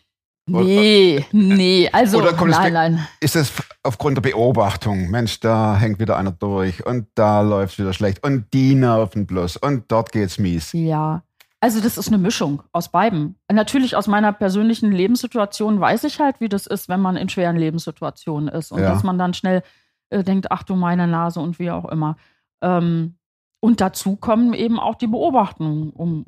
Oder- 0.49 0.65
Nee, 0.65 1.27
nee, 1.33 1.91
also 1.93 2.19
Oder 2.19 2.33
kommt 2.35 2.53
es 2.53 2.59
nein, 2.59 2.73
nein. 2.73 3.09
ist 3.21 3.35
das 3.35 3.53
aufgrund 3.83 4.17
der 4.17 4.23
Beobachtung? 4.23 5.11
Mensch, 5.11 5.41
da 5.41 5.77
hängt 5.77 5.99
wieder 5.99 6.17
einer 6.17 6.31
durch 6.31 6.87
und 6.87 7.09
da 7.17 7.41
läuft 7.41 7.79
wieder 7.81 7.93
schlecht 7.93 8.23
und 8.23 8.47
die 8.55 8.77
nerven 8.77 9.27
bloß 9.27 9.57
und 9.57 9.91
dort 9.91 10.13
geht's 10.13 10.39
mies. 10.39 10.73
Ja, 10.73 11.25
also 11.61 11.81
das 11.81 11.99
ist 11.99 12.07
eine 12.09 12.19
Mischung 12.19 12.63
aus 12.71 12.91
beiden. 12.93 13.35
Natürlich 13.51 13.97
aus 13.97 14.07
meiner 14.07 14.33
persönlichen 14.33 14.93
Lebenssituation 14.93 15.81
weiß 15.81 16.05
ich 16.05 16.21
halt, 16.21 16.37
wie 16.39 16.49
das 16.49 16.69
ist, 16.69 16.89
wenn 16.89 17.01
man 17.01 17.17
in 17.17 17.29
schweren 17.29 17.57
Lebenssituationen 17.57 18.47
ist 18.49 18.71
und 18.71 18.83
Ja. 18.83 18.91
dass 18.91 19.03
man 19.03 19.19
dann 19.19 19.35
schnell 19.35 19.65
äh, 20.11 20.23
denkt, 20.23 20.53
ach 20.53 20.63
du 20.63 20.77
meine 20.77 21.09
Nase 21.09 21.41
und 21.41 21.59
wie 21.59 21.73
auch 21.73 21.87
immer. 21.87 22.17
Ähm, 22.63 23.17
und 23.61 23.81
dazu 23.81 24.17
kommen 24.17 24.55
eben 24.55 24.79
auch 24.79 24.97
die 24.97 25.07
Beobachtungen. 25.07 25.91
Um, 25.91 26.27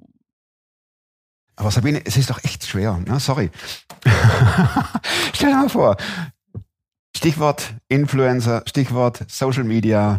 Aber 1.56 1.70
Sabine, 1.70 2.04
es 2.04 2.16
ist 2.16 2.30
doch 2.30 2.42
echt 2.44 2.66
schwer, 2.66 2.98
ne? 2.98 3.20
Sorry. 3.20 3.50
Stell 5.34 5.50
dir 5.50 5.56
mal 5.56 5.68
vor, 5.68 5.96
Stichwort 7.16 7.74
Influencer, 7.88 8.62
Stichwort 8.66 9.24
Social 9.30 9.64
Media. 9.64 10.18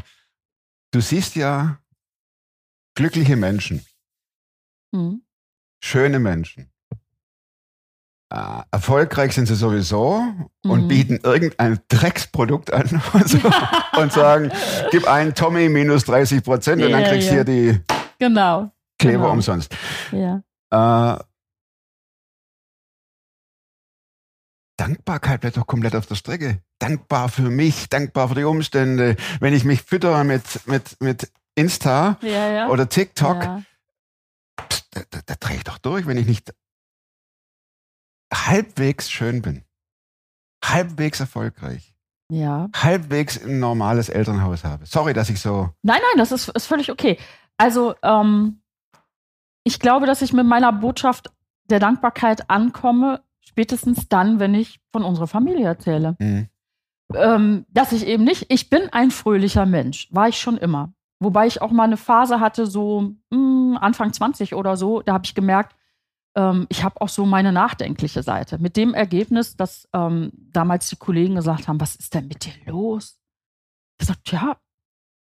Du 0.91 1.01
siehst 1.01 1.35
ja 1.35 1.79
glückliche 2.95 3.35
Menschen, 3.35 3.85
hm. 4.93 5.21
schöne 5.81 6.19
Menschen. 6.19 6.71
Äh, 8.31 8.61
erfolgreich 8.71 9.33
sind 9.33 9.47
sie 9.47 9.55
sowieso 9.55 10.21
und 10.63 10.83
Mhm. 10.83 10.87
bieten 10.87 11.19
irgendein 11.23 11.79
Drecksprodukt 11.87 12.71
an 12.71 13.01
und, 13.13 13.27
so, 13.27 13.39
und 13.99 14.13
sagen, 14.13 14.51
gib 14.91 15.07
einen 15.07 15.33
Tommy 15.33 15.67
minus 15.67 16.05
30 16.05 16.43
Prozent 16.43 16.83
und 16.83 16.91
dann 16.91 17.01
Ja, 17.01 17.09
kriegst 17.09 17.29
du 17.31 17.35
ja. 17.35 17.43
hier 17.43 17.43
die 17.43 17.79
Genau. 18.19 18.71
Kleber 18.99 19.17
Genau. 19.23 19.31
umsonst. 19.31 19.75
Ja. 20.11 20.43
Äh, 20.71 21.23
Dankbarkeit 24.77 25.41
bleibt 25.41 25.57
doch 25.57 25.67
komplett 25.67 25.95
auf 25.95 26.05
der 26.05 26.15
Strecke. 26.15 26.61
Dankbar 26.79 27.27
für 27.29 27.49
mich, 27.49 27.89
dankbar 27.89 28.29
für 28.29 28.35
die 28.35 28.43
Umstände. 28.45 29.17
Wenn 29.41 29.53
ich 29.53 29.65
mich 29.65 29.81
fütter 29.81 30.23
mit, 30.23 30.67
mit, 30.67 31.01
mit 31.01 31.31
Insta 31.55 32.17
oder 32.69 32.87
TikTok, 32.87 33.39
pst, 34.69 34.87
da, 34.91 35.01
da, 35.09 35.19
da 35.25 35.33
drehe 35.39 35.57
ich 35.57 35.63
doch 35.65 35.79
durch, 35.79 36.05
wenn 36.07 36.17
ich 36.17 36.27
nicht 36.27 36.53
halbwegs 38.33 39.09
schön 39.09 39.41
bin. 39.41 39.63
Halbwegs 40.63 41.19
erfolgreich. 41.19 41.95
ja. 42.31 42.67
Halbwegs 42.75 43.43
ein 43.43 43.59
normales 43.59 44.09
Elternhaus 44.09 44.63
habe. 44.63 44.85
Sorry, 44.85 45.13
dass 45.13 45.29
ich 45.29 45.39
so. 45.39 45.69
Nein, 45.81 45.99
nein, 46.01 46.17
das 46.17 46.31
ist, 46.31 46.49
ist 46.49 46.65
völlig 46.67 46.91
okay. 46.91 47.17
Also, 47.57 47.95
ähm, 48.03 48.61
ich 49.63 49.79
glaube, 49.79 50.05
dass 50.05 50.21
ich 50.21 50.33
mit 50.33 50.45
meiner 50.45 50.71
Botschaft 50.71 51.31
der 51.69 51.79
Dankbarkeit 51.79 52.49
ankomme, 52.49 53.21
spätestens 53.41 54.07
dann, 54.09 54.39
wenn 54.39 54.53
ich 54.53 54.79
von 54.91 55.03
unserer 55.03 55.27
Familie 55.27 55.65
erzähle. 55.65 56.15
Hm. 56.19 56.47
ähm, 57.13 57.65
dass 57.69 57.91
ich 57.91 58.05
eben 58.05 58.23
nicht, 58.23 58.45
ich 58.49 58.69
bin 58.69 58.89
ein 58.91 59.11
fröhlicher 59.11 59.65
Mensch, 59.65 60.07
war 60.11 60.27
ich 60.27 60.39
schon 60.39 60.57
immer. 60.57 60.93
Wobei 61.19 61.47
ich 61.47 61.61
auch 61.61 61.71
mal 61.71 61.83
eine 61.83 61.97
Phase 61.97 62.39
hatte, 62.39 62.65
so 62.65 63.13
mh, 63.31 63.79
Anfang 63.79 64.13
20 64.13 64.55
oder 64.55 64.77
so, 64.77 65.01
da 65.01 65.13
habe 65.13 65.25
ich 65.25 65.35
gemerkt, 65.35 65.75
ähm, 66.35 66.65
ich 66.69 66.83
habe 66.83 66.99
auch 67.01 67.09
so 67.09 67.25
meine 67.25 67.51
nachdenkliche 67.51 68.23
Seite. 68.23 68.57
Mit 68.59 68.77
dem 68.77 68.93
Ergebnis, 68.93 69.55
dass 69.55 69.87
ähm, 69.93 70.31
damals 70.51 70.89
die 70.89 70.95
Kollegen 70.95 71.35
gesagt 71.35 71.67
haben, 71.67 71.79
was 71.79 71.95
ist 71.95 72.13
denn 72.13 72.27
mit 72.27 72.45
dir 72.45 72.53
los? 72.65 73.19
Ich 73.93 73.99
gesagt, 74.07 74.31
ja, 74.31 74.57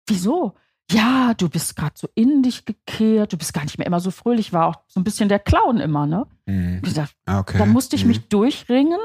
wieso? 0.09 0.55
Ja, 0.91 1.35
du 1.35 1.49
bist 1.49 1.75
gerade 1.75 1.95
so 1.97 2.09
in 2.15 2.43
dich 2.43 2.65
gekehrt, 2.65 3.33
du 3.33 3.37
bist 3.37 3.53
gar 3.53 3.65
nicht 3.65 3.77
mehr 3.77 3.87
immer 3.87 3.99
so 4.01 4.11
fröhlich, 4.13 4.53
war 4.53 4.67
auch 4.69 4.77
so 4.87 5.01
ein 5.01 5.05
bisschen 5.05 5.29
der 5.29 5.41
Clown 5.41 5.79
immer, 5.81 6.07
ne? 6.07 6.27
Hm. 6.47 6.77
Ich 6.77 6.83
gesagt, 6.83 7.15
Okay. 7.29 7.59
da 7.59 7.67
musste 7.67 7.97
ich 7.97 8.03
Hm. 8.03 8.09
mich 8.09 8.29
durchringen, 8.29 9.01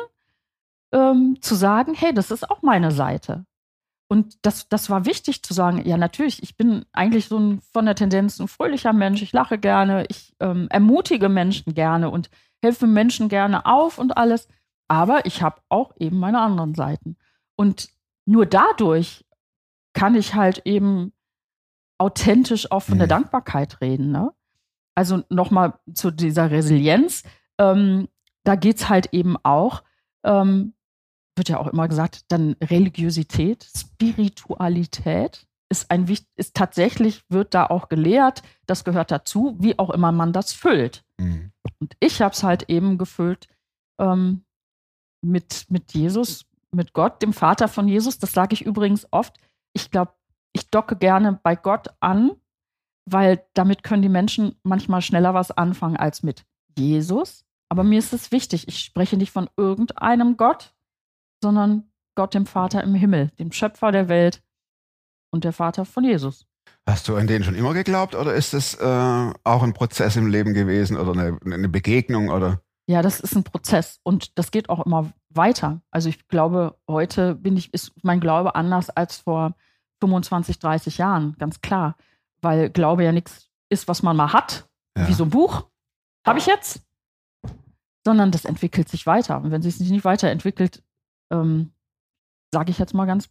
ähm, 0.93 1.37
zu 1.41 1.55
sagen, 1.55 1.93
hey, 1.95 2.13
das 2.13 2.29
ist 2.31 2.49
auch 2.49 2.61
meine 2.61 2.91
Seite. 2.91 3.45
Und 4.11 4.45
das, 4.45 4.67
das 4.67 4.89
war 4.89 5.05
wichtig 5.05 5.41
zu 5.41 5.53
sagen, 5.53 5.87
ja, 5.87 5.95
natürlich, 5.95 6.43
ich 6.43 6.57
bin 6.57 6.83
eigentlich 6.91 7.29
so 7.29 7.39
ein, 7.39 7.61
von 7.71 7.85
der 7.85 7.95
Tendenz 7.95 8.41
ein 8.41 8.49
fröhlicher 8.49 8.91
Mensch, 8.91 9.21
ich 9.21 9.31
lache 9.31 9.57
gerne, 9.57 10.03
ich 10.09 10.35
ähm, 10.41 10.67
ermutige 10.69 11.29
Menschen 11.29 11.73
gerne 11.73 12.09
und 12.09 12.29
helfe 12.61 12.87
Menschen 12.87 13.29
gerne 13.29 13.65
auf 13.65 13.99
und 13.99 14.17
alles. 14.17 14.49
Aber 14.89 15.25
ich 15.25 15.41
habe 15.41 15.61
auch 15.69 15.93
eben 15.97 16.19
meine 16.19 16.41
anderen 16.41 16.75
Seiten. 16.75 17.15
Und 17.55 17.87
nur 18.25 18.45
dadurch 18.45 19.23
kann 19.93 20.15
ich 20.15 20.35
halt 20.35 20.63
eben 20.65 21.13
authentisch 21.97 22.69
auch 22.69 22.83
von 22.83 22.97
der 22.97 23.07
Mhm. 23.07 23.11
Dankbarkeit 23.11 23.79
reden. 23.79 24.11
Ne? 24.11 24.33
Also 24.93 25.23
nochmal 25.29 25.79
zu 25.93 26.11
dieser 26.11 26.51
Resilienz. 26.51 27.23
Ähm, 27.57 28.09
da 28.43 28.55
geht 28.55 28.75
es 28.75 28.89
halt 28.89 29.13
eben 29.13 29.37
auch, 29.43 29.83
ähm, 30.25 30.73
wird 31.41 31.49
ja 31.49 31.57
auch 31.57 31.69
immer 31.69 31.87
gesagt, 31.87 32.25
dann 32.27 32.55
Religiosität, 32.61 33.67
Spiritualität. 33.75 35.47
ist 35.71 35.89
ein 35.89 36.05
ist 36.35 36.55
tatsächlich, 36.55 37.23
wird 37.29 37.55
da 37.55 37.65
auch 37.65 37.89
gelehrt, 37.89 38.43
das 38.67 38.83
gehört 38.83 39.09
dazu, 39.09 39.55
wie 39.59 39.79
auch 39.79 39.89
immer 39.89 40.11
man 40.11 40.33
das 40.33 40.53
füllt. 40.53 41.03
Mhm. 41.19 41.51
Und 41.79 41.95
ich 41.99 42.21
habe 42.21 42.35
es 42.35 42.43
halt 42.43 42.69
eben 42.69 42.99
gefüllt 42.99 43.47
ähm, 43.99 44.43
mit, 45.25 45.65
mit 45.69 45.93
Jesus, 45.93 46.45
mit 46.71 46.93
Gott, 46.93 47.23
dem 47.23 47.33
Vater 47.33 47.67
von 47.67 47.87
Jesus. 47.87 48.19
Das 48.19 48.33
sage 48.33 48.53
ich 48.53 48.61
übrigens 48.61 49.07
oft. 49.09 49.39
Ich 49.73 49.89
glaube, 49.89 50.13
ich 50.53 50.69
docke 50.69 50.95
gerne 50.95 51.39
bei 51.41 51.55
Gott 51.55 51.87
an, 52.01 52.33
weil 53.09 53.43
damit 53.55 53.81
können 53.81 54.03
die 54.03 54.09
Menschen 54.09 54.57
manchmal 54.61 55.01
schneller 55.01 55.33
was 55.33 55.49
anfangen 55.49 55.97
als 55.97 56.21
mit 56.21 56.45
Jesus. 56.77 57.45
Aber 57.67 57.83
mir 57.83 57.97
ist 57.97 58.13
es 58.13 58.31
wichtig, 58.31 58.67
ich 58.67 58.77
spreche 58.77 59.17
nicht 59.17 59.31
von 59.31 59.49
irgendeinem 59.57 60.37
Gott, 60.37 60.75
sondern 61.41 61.91
Gott, 62.15 62.33
dem 62.33 62.45
Vater 62.45 62.83
im 62.83 62.93
Himmel, 62.95 63.29
dem 63.39 63.51
Schöpfer 63.51 63.91
der 63.91 64.07
Welt 64.09 64.41
und 65.31 65.43
der 65.43 65.53
Vater 65.53 65.85
von 65.85 66.03
Jesus. 66.03 66.45
Hast 66.87 67.07
du 67.07 67.15
an 67.15 67.27
den 67.27 67.43
schon 67.43 67.55
immer 67.55 67.73
geglaubt 67.73 68.15
oder 68.15 68.33
ist 68.33 68.53
es 68.53 68.75
äh, 68.75 69.33
auch 69.43 69.63
ein 69.63 69.73
Prozess 69.73 70.15
im 70.15 70.27
Leben 70.27 70.53
gewesen 70.53 70.97
oder 70.97 71.11
eine, 71.11 71.37
eine 71.45 71.69
Begegnung 71.69 72.29
oder? 72.29 72.61
Ja, 72.87 73.01
das 73.01 73.19
ist 73.19 73.35
ein 73.35 73.43
Prozess 73.43 73.99
und 74.03 74.37
das 74.37 74.51
geht 74.51 74.69
auch 74.69 74.85
immer 74.85 75.11
weiter. 75.29 75.81
Also 75.91 76.09
ich 76.09 76.27
glaube, 76.27 76.77
heute 76.87 77.35
bin 77.35 77.55
ich, 77.55 77.73
ist 77.73 77.91
mein 78.03 78.19
Glaube 78.19 78.55
anders 78.55 78.89
als 78.89 79.17
vor 79.17 79.55
25, 80.01 80.59
30 80.59 80.97
Jahren, 80.97 81.35
ganz 81.37 81.61
klar. 81.61 81.95
Weil 82.41 82.69
Glaube 82.69 83.03
ja 83.03 83.11
nichts 83.11 83.47
ist, 83.69 83.87
was 83.87 84.01
man 84.03 84.17
mal 84.17 84.33
hat, 84.33 84.67
Ja. 84.97 85.07
wie 85.07 85.13
so 85.13 85.23
ein 85.23 85.29
Buch. 85.29 85.67
Habe 86.25 86.39
ich 86.39 86.47
jetzt? 86.47 86.81
Sondern 88.05 88.31
das 88.31 88.45
entwickelt 88.45 88.89
sich 88.89 89.05
weiter. 89.05 89.37
Und 89.41 89.51
wenn 89.51 89.61
sich 89.61 89.79
es 89.79 89.79
nicht 89.89 90.03
weiterentwickelt, 90.03 90.83
ähm, 91.31 91.71
sage 92.53 92.71
ich 92.71 92.79
jetzt 92.79 92.93
mal 92.93 93.05
ganz 93.05 93.29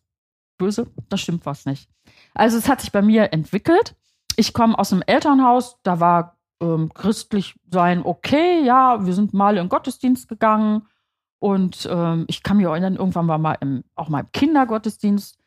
böse, 0.59 0.87
da 1.09 1.17
stimmt 1.17 1.47
was 1.47 1.67
nicht. 1.67 1.89
Also 2.35 2.59
es 2.59 2.69
hat 2.69 2.81
sich 2.81 2.93
bei 2.93 3.03
mir 3.03 3.33
entwickelt. 3.33 3.97
Ich 4.37 4.53
komme 4.53 4.79
aus 4.79 4.93
einem 4.93 5.03
Elternhaus, 5.07 5.79
da 5.83 6.01
war 6.01 6.39
ähm, 6.61 6.93
christlich 6.93 7.55
sein 7.71 8.03
okay, 8.05 8.63
ja, 8.65 9.05
wir 9.05 9.15
sind 9.15 9.33
mal 9.35 9.57
in 9.57 9.69
Gottesdienst 9.69 10.29
gegangen 10.29 10.87
und 11.39 11.89
ähm, 11.91 12.27
ich 12.29 12.43
kann 12.43 12.59
mich 12.59 12.67
erinnern, 12.67 12.97
irgendwann 12.97 13.29
war 13.29 13.39
mal 13.39 13.57
im, 13.61 13.83
auch 13.95 14.09
mal 14.09 14.21
im 14.21 14.33
Kindergottesdienst, 14.33 15.39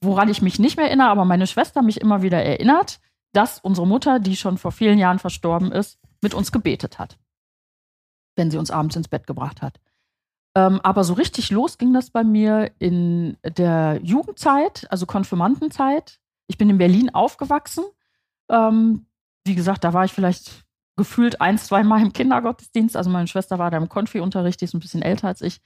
woran 0.00 0.28
ich 0.28 0.42
mich 0.42 0.58
nicht 0.58 0.76
mehr 0.76 0.86
erinnere, 0.86 1.08
aber 1.08 1.24
meine 1.24 1.46
Schwester 1.46 1.82
mich 1.82 2.00
immer 2.00 2.22
wieder 2.22 2.42
erinnert, 2.42 3.00
dass 3.32 3.58
unsere 3.58 3.86
Mutter, 3.86 4.20
die 4.20 4.36
schon 4.36 4.58
vor 4.58 4.72
vielen 4.72 4.98
Jahren 4.98 5.18
verstorben 5.18 5.72
ist, 5.72 5.98
mit 6.22 6.34
uns 6.34 6.52
gebetet 6.52 6.98
hat, 6.98 7.18
wenn 8.36 8.50
sie 8.50 8.58
uns 8.58 8.70
abends 8.70 8.96
ins 8.96 9.08
Bett 9.08 9.26
gebracht 9.26 9.60
hat. 9.60 9.80
Ähm, 10.58 10.80
aber 10.82 11.04
so 11.04 11.14
richtig 11.14 11.52
los 11.52 11.78
ging 11.78 11.92
das 11.92 12.10
bei 12.10 12.24
mir 12.24 12.72
in 12.80 13.36
der 13.44 14.00
Jugendzeit, 14.02 14.88
also 14.90 15.06
Konfirmandenzeit. 15.06 16.18
Ich 16.48 16.58
bin 16.58 16.68
in 16.68 16.78
Berlin 16.78 17.14
aufgewachsen. 17.14 17.84
Ähm, 18.48 19.06
wie 19.44 19.54
gesagt, 19.54 19.84
da 19.84 19.92
war 19.92 20.04
ich 20.04 20.12
vielleicht 20.12 20.64
gefühlt 20.96 21.40
ein, 21.40 21.58
zwei 21.58 21.84
Mal 21.84 22.02
im 22.02 22.12
Kindergottesdienst. 22.12 22.96
Also 22.96 23.08
meine 23.08 23.28
Schwester 23.28 23.60
war 23.60 23.70
da 23.70 23.76
im 23.76 23.88
Konfi-Unterricht, 23.88 24.60
die 24.60 24.64
ist 24.64 24.74
ein 24.74 24.80
bisschen 24.80 25.02
älter 25.02 25.28
als 25.28 25.42
ich. 25.42 25.60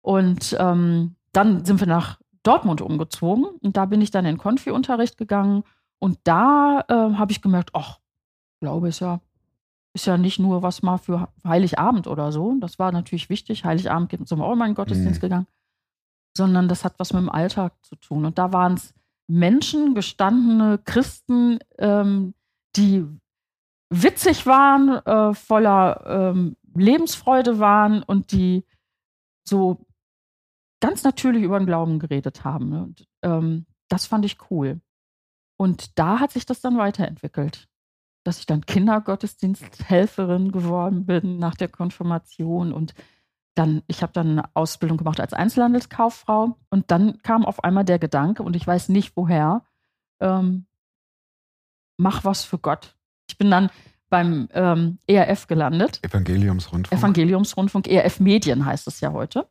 Und 0.00 0.56
ähm, 0.58 1.14
dann 1.30 1.64
sind 1.64 1.78
wir 1.78 1.86
nach 1.86 2.18
Dortmund 2.42 2.80
umgezogen 2.80 3.44
und 3.44 3.76
da 3.76 3.86
bin 3.86 4.00
ich 4.00 4.10
dann 4.10 4.26
in 4.26 4.38
Konfi-Unterricht 4.38 5.18
gegangen. 5.18 5.62
Und 6.00 6.18
da 6.24 6.84
äh, 6.88 7.14
habe 7.14 7.30
ich 7.30 7.42
gemerkt, 7.42 7.70
ach, 7.74 8.00
Glaube 8.60 8.88
ist 8.88 8.98
ja, 8.98 9.20
ist 9.94 10.06
ja 10.06 10.16
nicht 10.16 10.38
nur 10.38 10.62
was 10.62 10.82
mal 10.82 10.98
für 10.98 11.28
Heiligabend 11.44 12.06
oder 12.06 12.32
so. 12.32 12.56
Das 12.60 12.78
war 12.78 12.92
natürlich 12.92 13.28
wichtig. 13.28 13.64
Heiligabend 13.64 14.10
sind 14.26 14.38
wir 14.38 14.44
auch 14.44 14.52
immer 14.52 14.64
in 14.64 14.70
den 14.70 14.76
Gottesdienst 14.76 15.20
Mhm. 15.20 15.26
gegangen. 15.26 15.46
Sondern 16.36 16.68
das 16.68 16.84
hat 16.84 16.98
was 16.98 17.12
mit 17.12 17.20
dem 17.22 17.28
Alltag 17.28 17.74
zu 17.84 17.96
tun. 17.96 18.24
Und 18.24 18.38
da 18.38 18.52
waren 18.52 18.74
es 18.74 18.94
Menschen, 19.28 19.94
gestandene 19.94 20.78
Christen, 20.78 21.58
ähm, 21.78 22.34
die 22.76 23.04
witzig 23.90 24.46
waren, 24.46 24.88
äh, 25.04 25.34
voller 25.34 26.04
ähm, 26.06 26.56
Lebensfreude 26.74 27.58
waren 27.58 28.02
und 28.02 28.32
die 28.32 28.64
so 29.46 29.84
ganz 30.80 31.04
natürlich 31.04 31.42
über 31.42 31.58
den 31.58 31.66
Glauben 31.66 31.98
geredet 31.98 32.44
haben. 32.44 32.72
Und, 32.72 33.06
ähm, 33.22 33.66
das 33.88 34.06
fand 34.06 34.24
ich 34.24 34.38
cool. 34.50 34.80
Und 35.58 35.98
da 35.98 36.18
hat 36.18 36.32
sich 36.32 36.46
das 36.46 36.60
dann 36.62 36.78
weiterentwickelt, 36.78 37.68
dass 38.24 38.38
ich 38.38 38.46
dann 38.46 38.66
Kindergottesdiensthelferin 38.66 40.52
geworden 40.52 41.06
bin 41.06 41.38
nach 41.38 41.54
der 41.54 41.68
Konfirmation 41.68 42.72
und 42.72 42.94
dann, 43.54 43.82
ich 43.86 44.02
habe 44.02 44.12
dann 44.12 44.30
eine 44.30 44.44
Ausbildung 44.54 44.96
gemacht 44.96 45.20
als 45.20 45.34
Einzelhandelskauffrau 45.34 46.56
und 46.70 46.90
dann 46.90 47.18
kam 47.22 47.44
auf 47.44 47.64
einmal 47.64 47.84
der 47.84 47.98
Gedanke, 47.98 48.42
und 48.42 48.56
ich 48.56 48.66
weiß 48.66 48.88
nicht 48.88 49.16
woher, 49.16 49.64
ähm, 50.20 50.66
mach 51.98 52.24
was 52.24 52.44
für 52.44 52.58
Gott. 52.58 52.96
Ich 53.28 53.36
bin 53.36 53.50
dann 53.50 53.70
beim 54.08 54.48
ähm, 54.52 54.98
ERF 55.06 55.46
gelandet. 55.46 56.00
Evangeliumsrundfunk. 56.02 56.98
Evangeliumsrundfunk, 56.98 57.88
ERF 57.88 58.20
Medien 58.20 58.64
heißt 58.64 58.86
es 58.86 59.00
ja 59.00 59.12
heute. 59.12 59.48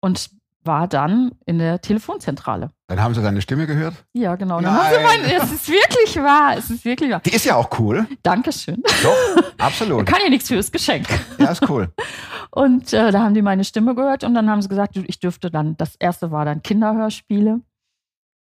Und 0.00 0.30
war 0.64 0.88
dann 0.88 1.32
in 1.46 1.58
der 1.58 1.80
Telefonzentrale. 1.80 2.70
Dann 2.86 3.02
haben 3.02 3.14
sie 3.14 3.22
deine 3.22 3.40
Stimme 3.40 3.66
gehört. 3.66 3.94
Ja, 4.12 4.36
genau. 4.36 4.60
Nein. 4.60 4.72
haben 4.72 4.94
sie 4.94 5.02
mein, 5.02 5.24
es 5.24 5.52
ist 5.52 5.68
wirklich 5.68 6.16
wahr. 6.16 6.56
Es 6.56 6.70
ist 6.70 6.84
wirklich 6.84 7.10
wahr. 7.10 7.20
Die 7.24 7.34
ist 7.34 7.44
ja 7.44 7.56
auch 7.56 7.78
cool. 7.78 8.06
Dankeschön. 8.22 8.82
Doch, 9.02 9.42
absolut. 9.58 10.06
Kann 10.06 10.20
ja 10.22 10.30
nichts 10.30 10.48
fürs 10.48 10.70
Geschenk. 10.70 11.08
Ja, 11.38 11.50
ist 11.50 11.68
cool. 11.68 11.92
Und 12.50 12.92
äh, 12.92 13.10
da 13.10 13.22
haben 13.22 13.34
die 13.34 13.42
meine 13.42 13.64
Stimme 13.64 13.94
gehört 13.94 14.24
und 14.24 14.34
dann 14.34 14.50
haben 14.50 14.60
sie 14.60 14.68
gesagt, 14.68 14.94
ich 14.94 15.20
dürfte 15.20 15.50
dann, 15.50 15.74
das 15.78 15.96
erste 15.96 16.32
war 16.32 16.44
dann 16.44 16.62
Kinderhörspiele. 16.62 17.62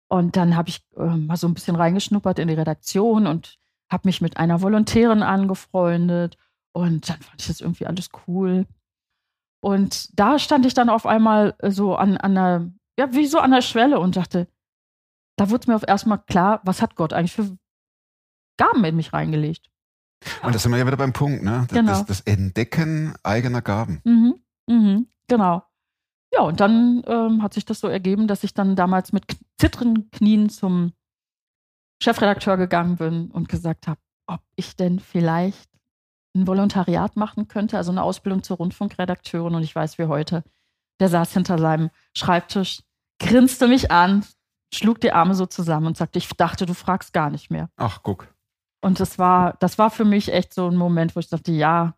Und 0.08 0.38
dann 0.38 0.56
habe 0.56 0.70
ich 0.70 0.80
äh, 0.96 1.04
mal 1.04 1.36
so 1.36 1.46
ein 1.46 1.54
bisschen 1.54 1.76
reingeschnuppert 1.76 2.40
in 2.40 2.48
die 2.48 2.54
Redaktion 2.54 3.28
und 3.28 3.58
habe 3.92 4.08
mich 4.08 4.22
mit 4.22 4.38
einer 4.38 4.62
Volontärin 4.62 5.24
angefreundet. 5.24 6.38
Und 6.72 7.10
dann 7.10 7.20
fand 7.20 7.42
ich 7.42 7.48
das 7.48 7.60
irgendwie 7.60 7.86
alles 7.86 8.10
cool. 8.28 8.66
Und 9.62 10.18
da 10.20 10.40
stand 10.40 10.66
ich 10.66 10.74
dann 10.74 10.90
auf 10.90 11.06
einmal 11.06 11.56
äh, 11.60 11.72
so 11.72 11.96
an, 11.96 12.18
an 12.18 12.36
der, 12.36 12.72
ja, 13.00 13.14
wie 13.14 13.26
so 13.26 13.40
an 13.40 13.52
der 13.52 13.62
Schwelle 13.62 14.00
und 14.00 14.16
dachte, 14.16 14.48
da 15.38 15.50
wurde 15.50 15.70
mir 15.70 15.76
auf 15.76 15.88
erstmal 15.88 16.20
klar, 16.20 16.62
was 16.64 16.82
hat 16.82 16.96
Gott 16.96 17.14
eigentlich 17.14 17.34
für 17.34 17.58
Gaben 18.58 18.84
in 18.86 18.96
mich 18.96 19.14
reingelegt. 19.14 19.70
Und 20.42 20.56
da 20.56 20.60
sind 20.60 20.72
wir 20.72 20.80
ja 20.80 20.88
wieder 20.88 20.98
beim 20.98 21.14
Punkt, 21.14 21.44
ne? 21.44 21.66
Das, 21.70 21.78
Genau. 21.78 21.92
das, 21.92 22.06
das 22.06 22.22
Entdecken 22.22 23.14
eigener 23.24 23.62
Gaben. 23.62 24.02
Mhm, 24.04 24.36
mhm, 24.68 25.08
genau. 25.28 25.64
Ja, 26.34 26.42
und 26.42 26.60
dann 26.60 27.04
ähm, 27.06 27.44
hat 27.44 27.54
sich 27.54 27.66
das 27.66 27.80
so 27.80 27.88
ergeben, 27.88 28.28
dass 28.28 28.44
ich 28.44 28.54
dann 28.54 28.76
damals 28.76 29.14
mit 29.14 29.26
zitternden 29.60 30.10
Knien 30.12 30.50
zum 30.50 30.94
Chefredakteur 32.02 32.58
gegangen 32.58 32.98
bin 32.98 33.32
und 33.32 33.48
gesagt 33.48 33.88
habe, 33.88 34.00
ob 34.28 34.42
ich 34.56 34.76
denn 34.76 35.00
vielleicht 35.00 35.70
ein 36.38 36.48
Volontariat 36.48 37.16
machen 37.16 37.48
könnte, 37.48 37.78
also 37.78 37.92
eine 37.92 38.04
Ausbildung 38.04 38.44
zur 38.44 38.58
Rundfunkredakteurin. 38.58 39.56
Und 39.56 39.64
ich 39.64 39.76
weiß 39.76 39.98
wie 39.98 40.06
heute, 40.06 40.44
der 41.00 41.10
saß 41.10 41.34
hinter 41.34 41.58
seinem 41.58 41.90
Schreibtisch, 42.16 42.84
grinste 43.20 43.68
mich 43.68 43.92
an, 43.92 44.26
schlug 44.74 45.02
die 45.02 45.12
Arme 45.12 45.36
so 45.36 45.46
zusammen 45.46 45.88
und 45.88 45.98
sagte, 45.98 46.20
ich 46.20 46.30
dachte, 46.30 46.66
du 46.66 46.74
fragst 46.74 47.14
gar 47.14 47.30
nicht 47.30 47.52
mehr. 47.52 47.70
Ach, 47.78 48.00
guck. 48.04 48.34
Und 48.82 49.00
das 49.00 49.18
war, 49.18 49.56
das 49.60 49.78
war 49.78 49.90
für 49.90 50.06
mich 50.06 50.32
echt 50.32 50.54
so 50.54 50.68
ein 50.68 50.76
Moment, 50.78 51.16
wo 51.16 51.20
ich 51.20 51.30
dachte, 51.30 51.52
ja, 51.52 51.96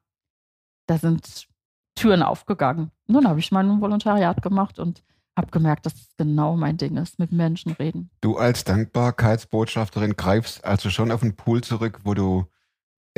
da 0.87 0.97
sind 0.97 1.47
Türen 1.95 2.23
aufgegangen. 2.23 2.91
Und 3.07 3.15
dann 3.15 3.27
habe 3.27 3.39
ich 3.39 3.51
mein 3.51 3.81
Volontariat 3.81 4.41
gemacht 4.41 4.79
und 4.79 5.03
habe 5.37 5.51
gemerkt, 5.51 5.85
dass 5.85 5.93
es 5.93 6.15
genau 6.17 6.55
mein 6.55 6.77
Ding 6.77 6.97
ist, 6.97 7.19
mit 7.19 7.31
Menschen 7.31 7.73
reden. 7.73 8.09
Du 8.21 8.37
als 8.37 8.63
Dankbarkeitsbotschafterin 8.63 10.15
greifst 10.15 10.63
also 10.63 10.89
schon 10.89 11.11
auf 11.11 11.21
einen 11.21 11.35
Pool 11.35 11.61
zurück, 11.61 12.01
wo 12.03 12.13
du 12.13 12.45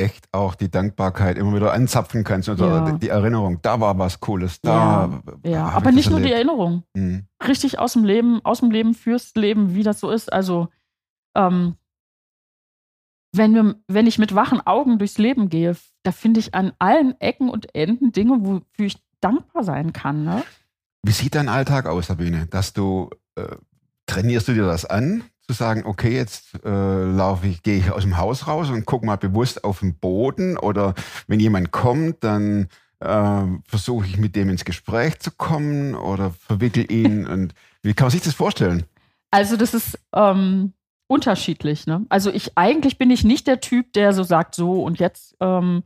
echt 0.02 0.28
auch 0.32 0.54
die 0.54 0.70
Dankbarkeit 0.70 1.38
immer 1.38 1.54
wieder 1.54 1.72
anzapfen 1.72 2.24
kannst. 2.24 2.48
Also 2.48 2.66
Ja. 2.66 2.92
die 2.92 3.08
Erinnerung, 3.08 3.60
da 3.62 3.80
war 3.80 3.98
was 3.98 4.20
Cooles, 4.20 4.60
da. 4.60 5.22
Ja, 5.44 5.68
hab 5.72 5.76
aber 5.82 5.90
ich 5.90 5.96
nicht 5.96 6.10
nur 6.10 6.20
die 6.20 6.30
erlebt. 6.32 6.48
Erinnerung. 6.48 6.82
Mhm. 6.94 7.26
Richtig 7.46 7.78
aus 7.78 7.94
dem 7.94 8.04
Leben, 8.04 8.40
aus 8.44 8.60
dem 8.60 8.70
Leben 8.70 8.94
fürs 8.94 9.34
Leben, 9.34 9.74
wie 9.74 9.82
das 9.82 10.00
so 10.00 10.10
ist. 10.10 10.32
Also, 10.32 10.68
ähm, 11.36 11.76
wenn, 13.34 13.54
wir, 13.54 13.76
wenn 13.88 14.06
ich 14.06 14.18
mit 14.18 14.34
wachen 14.34 14.60
Augen 14.66 14.98
durchs 14.98 15.18
Leben 15.18 15.48
gehe, 15.48 15.74
da 16.02 16.12
finde 16.12 16.40
ich 16.40 16.54
an 16.54 16.72
allen 16.78 17.18
Ecken 17.20 17.48
und 17.48 17.74
Enden 17.74 18.12
Dinge, 18.12 18.38
wofür 18.44 18.86
ich 18.86 19.02
dankbar 19.20 19.64
sein 19.64 19.92
kann. 19.92 20.24
Ne? 20.24 20.42
Wie 21.02 21.12
sieht 21.12 21.34
dein 21.34 21.48
Alltag 21.48 21.86
aus, 21.86 22.08
Sabine? 22.08 22.46
Dass 22.46 22.72
du, 22.74 23.08
äh, 23.36 23.56
trainierst 24.06 24.48
du 24.48 24.52
dir 24.52 24.66
das 24.66 24.84
an, 24.84 25.24
zu 25.52 25.58
sagen, 25.58 25.84
okay, 25.84 26.14
jetzt 26.14 26.64
äh, 26.64 27.04
laufe 27.04 27.46
ich, 27.46 27.62
gehe 27.62 27.78
ich 27.78 27.90
aus 27.90 28.02
dem 28.02 28.16
Haus 28.16 28.46
raus 28.46 28.70
und 28.70 28.86
gucke 28.86 29.06
mal 29.06 29.16
bewusst 29.16 29.64
auf 29.64 29.80
den 29.80 29.94
Boden 29.94 30.56
oder 30.56 30.94
wenn 31.26 31.40
jemand 31.40 31.70
kommt, 31.70 32.24
dann 32.24 32.68
äh, 33.00 33.42
versuche 33.66 34.06
ich 34.06 34.18
mit 34.18 34.34
dem 34.36 34.48
ins 34.48 34.64
Gespräch 34.64 35.18
zu 35.20 35.30
kommen 35.30 35.94
oder 35.94 36.30
verwickel 36.30 36.90
ihn 36.90 37.26
und 37.32 37.54
wie 37.82 37.94
kann 37.94 38.06
man 38.06 38.12
sich 38.12 38.22
das 38.22 38.34
vorstellen? 38.34 38.84
Also 39.30 39.56
das 39.56 39.74
ist 39.74 39.98
ähm, 40.14 40.72
unterschiedlich. 41.06 41.86
Ne? 41.86 42.06
Also 42.08 42.30
ich 42.30 42.56
eigentlich 42.56 42.98
bin 42.98 43.10
ich 43.10 43.24
nicht 43.24 43.46
der 43.46 43.60
Typ, 43.60 43.92
der 43.92 44.12
so 44.12 44.22
sagt, 44.22 44.54
so 44.54 44.82
und 44.82 44.98
jetzt 44.98 45.36
ähm, 45.40 45.82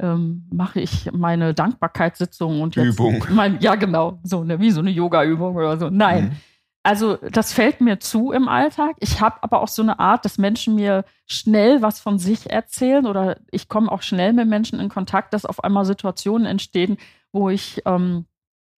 ähm, 0.00 0.46
mache 0.52 0.80
ich 0.80 1.10
meine 1.12 1.52
Dankbarkeitssitzung 1.54 2.62
und 2.62 2.76
jetzt 2.76 2.86
Übung. 2.86 3.24
Mein, 3.30 3.60
ja 3.60 3.74
genau, 3.74 4.18
so 4.22 4.44
ne, 4.44 4.58
wie 4.60 4.70
so 4.70 4.80
eine 4.80 4.90
Yoga-Übung 4.90 5.56
oder 5.56 5.78
so. 5.78 5.90
Nein, 5.90 6.24
Mhm. 6.24 6.36
Also 6.82 7.16
das 7.16 7.52
fällt 7.52 7.82
mir 7.82 8.00
zu 8.00 8.32
im 8.32 8.48
Alltag. 8.48 8.96
Ich 9.00 9.20
habe 9.20 9.42
aber 9.42 9.60
auch 9.60 9.68
so 9.68 9.82
eine 9.82 9.98
Art, 9.98 10.24
dass 10.24 10.38
Menschen 10.38 10.76
mir 10.76 11.04
schnell 11.26 11.82
was 11.82 12.00
von 12.00 12.18
sich 12.18 12.48
erzählen 12.48 13.06
oder 13.06 13.38
ich 13.50 13.68
komme 13.68 13.92
auch 13.92 14.00
schnell 14.00 14.32
mit 14.32 14.48
Menschen 14.48 14.80
in 14.80 14.88
Kontakt, 14.88 15.34
dass 15.34 15.44
auf 15.44 15.62
einmal 15.62 15.84
Situationen 15.84 16.46
entstehen, 16.46 16.96
wo 17.32 17.50
ich, 17.50 17.82
ähm, 17.84 18.24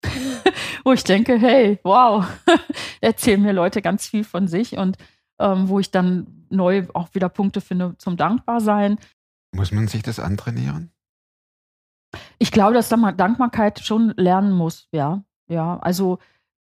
wo 0.84 0.94
ich 0.94 1.04
denke, 1.04 1.38
hey, 1.38 1.80
wow, 1.84 2.26
erzählen 3.02 3.42
mir 3.42 3.54
Leute 3.54 3.84
ganz 3.84 4.08
viel 4.08 4.24
von 4.24 4.48
sich 4.48 4.78
und 4.78 4.98
ähm, 5.40 5.70
wo 5.70 5.80
ich 5.80 5.92
dann 5.92 6.46
neu 6.50 6.88
auch 6.96 7.14
wieder 7.14 7.30
Punkte 7.30 7.62
finde 7.62 7.96
zum 8.00 8.18
Dankbarsein. 8.18 8.98
Muss 9.56 9.72
man 9.72 9.88
sich 9.88 10.02
das 10.02 10.20
antrainieren? 10.20 10.92
Ich 12.40 12.52
glaube, 12.52 12.74
dass 12.74 12.90
man 12.90 13.16
Dankbarkeit 13.16 13.80
schon 13.80 14.14
lernen 14.18 14.52
muss, 14.52 14.88
ja. 14.92 15.24
Ja, 15.48 15.78
also 15.80 16.20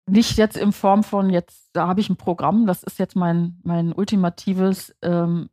nicht 0.07 0.37
jetzt 0.37 0.57
in 0.57 0.73
Form 0.73 1.05
von, 1.05 1.31
jetzt 1.31 1.71
da 1.73 1.87
habe 1.87 2.01
ich 2.01 2.11
ein 2.11 2.17
Programm, 2.17 2.67
das 2.67 2.83
ist 2.83 2.99
jetzt 2.99 3.17
mein, 3.17 3.61
mein 3.63 3.93
ultimatives 3.93 4.95
ähm, 5.03 5.49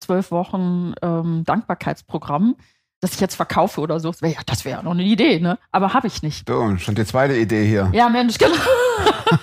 zwölf 0.00 0.30
Wochen 0.30 0.94
ähm, 1.02 1.44
Dankbarkeitsprogramm, 1.44 2.56
das 3.00 3.14
ich 3.14 3.20
jetzt 3.20 3.34
verkaufe 3.34 3.80
oder 3.80 4.00
so. 4.00 4.10
Das 4.10 4.22
wäre 4.22 4.34
ja, 4.34 4.40
das 4.46 4.64
wäre 4.64 4.78
ja 4.78 4.82
noch 4.82 4.92
eine 4.92 5.04
Idee, 5.04 5.40
ne? 5.40 5.58
Aber 5.72 5.92
habe 5.92 6.06
ich 6.06 6.22
nicht. 6.22 6.48
So, 6.48 6.76
schon 6.78 6.94
die 6.94 7.04
zweite 7.04 7.36
Idee 7.36 7.66
hier. 7.66 7.90
Ja, 7.92 8.08
Mensch, 8.08 8.38
genau. 8.38 8.54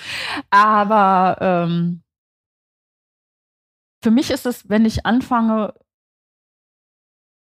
Aber 0.50 1.36
ähm, 1.40 2.02
für 4.02 4.10
mich 4.10 4.30
ist 4.30 4.46
es, 4.46 4.68
wenn 4.68 4.84
ich 4.84 5.06
anfange 5.06 5.74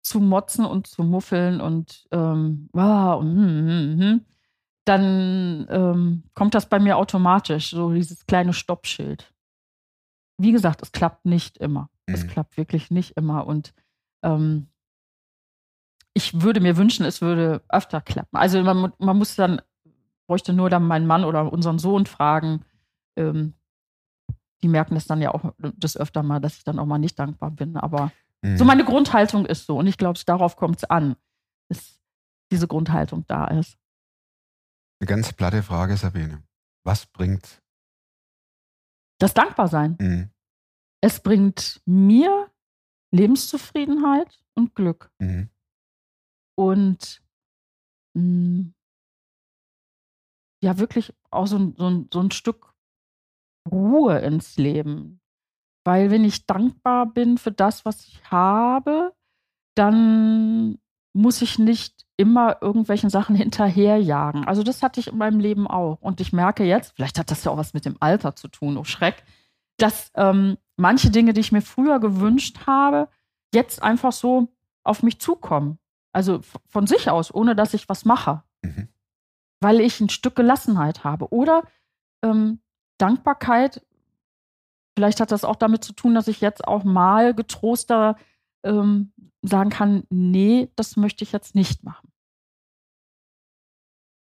zu 0.02 0.22
motzen 0.22 0.66
und 0.66 0.88
zu 0.88 1.04
muffeln 1.04 1.60
und 1.60 2.08
ähm, 2.12 2.70
wow, 2.72 3.20
und, 3.20 3.36
hm, 3.36 3.68
hm, 3.68 4.00
hm, 4.00 4.26
dann 4.88 5.68
ähm, 5.70 6.24
kommt 6.34 6.54
das 6.56 6.70
bei 6.70 6.80
mir 6.80 6.98
automatisch, 6.98 7.72
so 7.72 7.92
dieses 7.94 8.26
kleine 8.26 8.54
Stoppschild. 8.54 9.34
Wie 10.40 10.52
gesagt, 10.52 10.82
es 10.82 10.92
klappt 10.92 11.26
nicht 11.26 11.58
immer. 11.58 11.90
Es 12.06 12.24
Mhm. 12.24 12.28
klappt 12.30 12.58
wirklich 12.58 12.92
nicht 12.92 13.18
immer. 13.18 13.48
Und 13.48 13.74
ähm, 14.24 14.68
ich 16.14 16.42
würde 16.42 16.60
mir 16.62 16.78
wünschen, 16.78 17.06
es 17.06 17.22
würde 17.22 17.64
öfter 17.70 18.02
klappen. 18.02 18.38
Also 18.38 18.62
man, 18.64 18.94
man 18.98 19.18
muss 19.18 19.36
dann, 19.36 19.62
bräuchte 20.28 20.54
nur 20.54 20.70
dann 20.70 20.86
meinen 20.88 21.08
Mann 21.08 21.24
oder 21.24 21.52
unseren 21.52 21.80
Sohn 21.80 22.06
fragen. 22.06 22.64
Ähm, 23.16 23.54
die 24.64 24.68
merken 24.68 24.96
das 24.96 25.06
dann 25.06 25.22
ja 25.22 25.34
auch 25.34 25.54
das 25.60 25.98
öfter 25.98 26.24
mal, 26.24 26.40
dass 26.40 26.58
ich 26.58 26.64
dann 26.64 26.80
auch 26.80 26.86
mal 26.86 26.98
nicht 26.98 27.18
dankbar 27.20 27.52
bin. 27.52 27.78
Aber 27.78 28.12
Mhm. 28.44 28.58
so 28.58 28.66
meine 28.66 28.86
Grundhaltung 28.86 29.46
ist 29.48 29.66
so. 29.66 29.78
Und 29.80 29.88
ich 29.88 29.98
glaube, 29.98 30.20
darauf 30.26 30.56
kommt 30.56 30.78
es 30.78 30.84
an, 30.84 31.16
dass 31.70 32.00
diese 32.52 32.68
Grundhaltung 32.68 33.26
da 33.28 33.46
ist. 33.46 33.78
Eine 35.00 35.08
ganz 35.08 35.34
platte 35.34 35.62
Frage, 35.64 35.96
Sabine. 35.98 36.44
Was 36.84 37.06
bringt? 37.06 37.62
Das 39.20 39.34
Dankbarsein. 39.34 39.98
Mhm. 40.00 40.32
Es 41.02 41.22
bringt 41.22 41.82
mir 41.86 42.52
Lebenszufriedenheit 43.14 44.44
und 44.56 44.74
Glück. 44.76 45.12
Mhm. 45.20 45.50
Und 46.58 47.22
mh, 48.16 48.72
ja, 50.64 50.78
wirklich 50.80 51.14
auch 51.30 51.46
so, 51.46 51.58
ein- 51.58 51.76
so, 51.76 51.88
ein- 51.88 52.10
so 52.12 52.20
ein 52.20 52.32
Stück 52.32 52.74
Ruhe 53.70 54.20
ins 54.20 54.58
Leben. 54.58 55.22
Weil 55.86 56.10
wenn 56.10 56.24
ich 56.26 56.46
dankbar 56.48 57.06
bin 57.06 57.38
für 57.38 57.52
das, 57.52 57.86
was 57.86 58.08
ich 58.08 58.32
habe, 58.32 59.16
dann 59.76 60.80
muss 61.14 61.42
ich 61.44 61.60
nicht 61.60 62.07
immer 62.18 62.58
irgendwelchen 62.62 63.12
Sachen 63.12 63.36
hinterherjagen. 63.36 64.46
Also 64.46 64.64
das 64.64 64.82
hatte 64.82 65.00
ich 65.00 65.08
in 65.08 65.18
meinem 65.18 65.40
Leben 65.40 65.68
auch. 65.68 66.00
Und 66.02 66.20
ich 66.20 66.34
merke 66.34 66.64
jetzt, 66.64 66.94
vielleicht 66.96 67.20
hat 67.20 67.30
das 67.30 67.44
ja 67.44 67.52
auch 67.52 67.58
was 67.58 67.76
mit 67.76 67.86
dem 67.86 67.96
Alter 68.00 68.36
zu 68.36 68.48
tun, 68.48 68.78
oh 68.78 68.84
Schreck, 68.84 69.24
dass 69.78 70.12
ähm, 70.16 70.58
manche 70.76 71.12
Dinge, 71.12 71.34
die 71.34 71.42
ich 71.42 71.52
mir 71.52 71.62
früher 71.62 72.00
gewünscht 72.00 72.66
habe, 72.66 73.08
jetzt 73.54 73.84
einfach 73.84 74.12
so 74.12 74.50
auf 74.84 75.04
mich 75.04 75.20
zukommen. 75.20 75.78
Also 76.12 76.42
von 76.68 76.88
sich 76.88 77.12
aus, 77.12 77.34
ohne 77.34 77.56
dass 77.56 77.76
ich 77.76 77.88
was 77.88 78.04
mache. 78.04 78.44
Mhm. 78.64 78.90
Weil 79.60 79.80
ich 79.80 80.02
ein 80.02 80.10
Stück 80.10 80.36
Gelassenheit 80.36 81.04
habe. 81.04 81.32
Oder 81.32 81.64
ähm, 82.24 82.60
Dankbarkeit, 82.98 83.86
vielleicht 84.96 85.20
hat 85.20 85.32
das 85.32 85.46
auch 85.46 85.56
damit 85.56 85.84
zu 85.84 85.94
tun, 85.94 86.16
dass 86.16 86.28
ich 86.28 86.42
jetzt 86.42 86.68
auch 86.68 86.84
mal 86.84 87.36
getroster 87.36 88.16
ähm, 88.64 89.14
sagen 89.42 89.70
kann, 89.70 90.04
nee, 90.10 90.70
das 90.76 90.98
möchte 90.98 91.24
ich 91.24 91.32
jetzt 91.32 91.56
nicht 91.56 91.84
machen. 91.84 92.10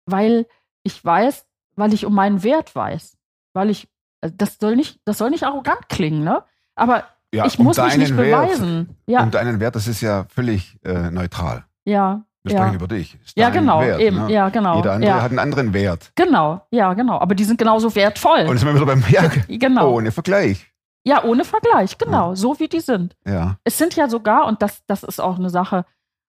Weil 0.05 0.47
ich 0.83 1.03
weiß, 1.03 1.45
weil 1.75 1.93
ich 1.93 2.05
um 2.05 2.13
meinen 2.13 2.43
Wert 2.43 2.75
weiß. 2.75 3.17
Weil 3.53 3.69
ich, 3.69 3.89
also 4.21 4.35
das 4.37 4.57
soll 4.59 4.75
nicht, 4.75 4.99
das 5.05 5.17
soll 5.17 5.29
nicht 5.29 5.43
arrogant 5.43 5.89
klingen, 5.89 6.23
ne? 6.23 6.43
Aber 6.75 7.05
Ja, 7.33 7.45
ich 7.45 7.59
um 7.59 7.65
muss 7.65 7.77
mich 7.77 7.97
nicht 7.97 8.15
Wert. 8.15 8.47
beweisen. 8.47 8.97
Ja, 9.07 9.23
Um 9.23 9.31
deinen 9.31 9.59
Wert, 9.59 9.75
das 9.75 9.87
ist 9.87 10.01
ja 10.01 10.25
völlig 10.29 10.77
äh, 10.83 11.11
neutral. 11.11 11.65
ja. 11.85 12.23
Wir 12.43 12.53
ja. 12.53 12.59
sprechen 12.61 12.75
über 12.75 12.87
dich. 12.87 13.17
Ja, 13.35 13.49
genau, 13.49 13.81
Wert, 13.81 13.99
eben, 13.99 14.25
ne? 14.25 14.31
ja, 14.31 14.47
genau. 14.47 14.77
Jeder 14.77 14.93
andere 14.93 15.11
ja. 15.11 15.21
hat 15.21 15.31
einen 15.31 15.39
anderen 15.39 15.73
Wert. 15.73 16.13
Genau, 16.15 16.65
ja, 16.71 16.93
genau. 16.93 17.19
Aber 17.19 17.35
die 17.35 17.43
sind 17.43 17.57
genauso 17.57 17.93
wertvoll. 17.93 18.41
Und 18.41 18.49
jetzt 18.51 18.59
sind 18.61 18.69
wir 18.69 18.75
wieder 18.75 18.85
beim 18.85 19.03
ja, 19.09 19.27
genau. 19.57 19.91
ohne 19.91 20.13
Vergleich. 20.13 20.71
Ja, 21.07 21.23
ohne 21.23 21.45
Vergleich, 21.45 21.97
genau, 21.97 22.35
so 22.35 22.59
wie 22.59 22.67
die 22.67 22.81
sind. 22.81 23.15
Ja. 23.25 23.57
Es 23.63 23.77
sind 23.77 23.95
ja 23.95 24.09
sogar, 24.09 24.45
und 24.45 24.61
das, 24.61 24.85
das 24.87 25.03
ist 25.03 25.21
auch 25.21 25.39
eine 25.39 25.49
Sache, 25.49 25.85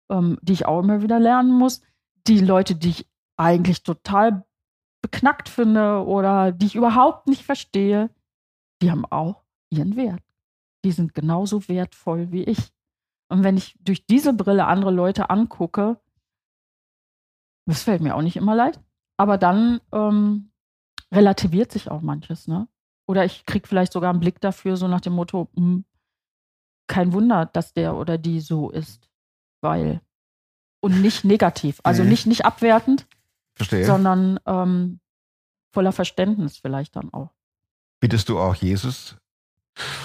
ähm, 0.09 0.39
die 0.41 0.53
ich 0.53 0.67
auch 0.67 0.79
immer 0.79 1.03
wieder 1.03 1.19
lernen 1.19 1.51
muss, 1.51 1.83
die 2.29 2.39
Leute, 2.39 2.77
die 2.77 2.91
ich 2.91 3.11
eigentlich 3.37 3.83
total 3.83 4.45
beknackt 5.03 5.49
finde 5.49 6.07
oder 6.07 6.53
die 6.53 6.67
ich 6.67 6.77
überhaupt 6.77 7.27
nicht 7.27 7.45
verstehe, 7.45 8.11
die 8.81 8.93
haben 8.93 9.05
auch 9.05 9.43
ihren 9.69 9.97
Wert. 9.97 10.23
Die 10.85 10.93
sind 10.93 11.13
genauso 11.13 11.69
wertvoll 11.69 12.31
wie 12.31 12.45
ich. 12.45 12.73
Und 13.29 13.43
wenn 13.43 13.57
ich 13.57 13.77
durch 13.81 14.07
diese 14.07 14.33
Brille 14.33 14.67
andere 14.67 14.93
Leute 14.93 15.29
angucke, 15.29 16.01
das 17.67 17.83
fällt 17.83 18.01
mir 18.01 18.15
auch 18.15 18.23
nicht 18.23 18.37
immer 18.37 18.55
leicht, 18.55 18.81
aber 19.17 19.39
dann 19.39 19.81
ähm, 19.91 20.53
relativiert 21.13 21.73
sich 21.73 21.91
auch 21.91 22.01
manches, 22.01 22.47
ne? 22.47 22.69
Oder 23.09 23.25
ich 23.25 23.47
kriege 23.47 23.67
vielleicht 23.67 23.93
sogar 23.93 24.11
einen 24.11 24.21
Blick 24.21 24.41
dafür, 24.41 24.77
so 24.77 24.87
nach 24.87 25.01
dem 25.01 25.15
Motto, 25.15 25.49
hm, 25.57 25.85
kein 26.89 27.13
Wunder, 27.13 27.47
dass 27.47 27.73
der 27.73 27.97
oder 27.97 28.19
die 28.19 28.41
so 28.41 28.71
ist. 28.71 29.09
Weil. 29.61 30.01
Und 30.81 31.01
nicht 31.03 31.25
negativ. 31.25 31.81
Also 31.83 32.05
Mhm. 32.05 32.09
nicht, 32.11 32.27
nicht 32.27 32.45
abwertend, 32.45 33.09
Verstehe. 33.57 33.85
sondern 33.85 34.39
ähm, 34.47 35.01
voller 35.73 35.91
Verständnis 35.93 36.59
vielleicht 36.59 36.95
dann 36.95 37.13
auch. 37.13 37.31
Bittest 38.01 38.29
du 38.29 38.39
auch 38.39 38.55
Jesus 38.55 39.17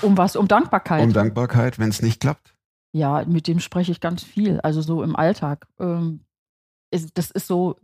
Um 0.01 0.17
was? 0.17 0.35
Um 0.35 0.47
Dankbarkeit. 0.47 1.03
um 1.03 1.13
Dankbarkeit, 1.13 1.77
wenn 1.77 1.89
es 1.89 2.01
nicht 2.01 2.19
klappt? 2.21 2.55
Ja, 2.91 3.23
mit 3.25 3.47
dem 3.47 3.59
spreche 3.59 3.91
ich 3.91 3.99
ganz 4.01 4.23
viel, 4.23 4.59
also 4.61 4.81
so 4.81 5.03
im 5.03 5.15
Alltag. 5.15 5.67
Ähm, 5.79 6.21
ist, 6.91 7.17
das 7.17 7.29
ist 7.31 7.47
so, 7.47 7.79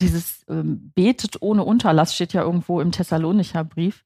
dieses 0.00 0.44
ähm, 0.48 0.90
Betet 0.94 1.40
ohne 1.42 1.64
Unterlass 1.64 2.14
steht 2.14 2.32
ja 2.32 2.42
irgendwo 2.42 2.80
im 2.80 2.92
Thessalonicher 2.92 3.64
Brief 3.64 4.04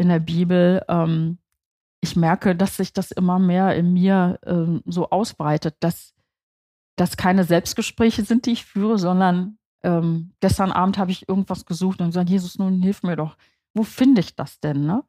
in 0.00 0.08
der 0.08 0.18
Bibel. 0.18 0.82
Ähm, 0.88 1.38
ich 2.00 2.16
merke, 2.16 2.56
dass 2.56 2.76
sich 2.76 2.92
das 2.92 3.10
immer 3.10 3.38
mehr 3.38 3.76
in 3.76 3.92
mir 3.92 4.38
ähm, 4.46 4.82
so 4.86 5.10
ausbreitet, 5.10 5.76
dass 5.80 6.14
das 6.96 7.16
keine 7.16 7.44
Selbstgespräche 7.44 8.24
sind, 8.24 8.46
die 8.46 8.52
ich 8.52 8.64
führe, 8.64 8.98
sondern 8.98 9.58
ähm, 9.82 10.32
gestern 10.40 10.72
Abend 10.72 10.98
habe 10.98 11.10
ich 11.10 11.28
irgendwas 11.28 11.66
gesucht 11.66 12.00
und 12.00 12.08
gesagt, 12.08 12.30
Jesus, 12.30 12.58
nun 12.58 12.82
hilf 12.82 13.02
mir 13.02 13.16
doch. 13.16 13.36
Wo 13.74 13.82
finde 13.82 14.20
ich 14.20 14.34
das 14.34 14.60
denn? 14.60 14.84
Ne? 14.86 15.04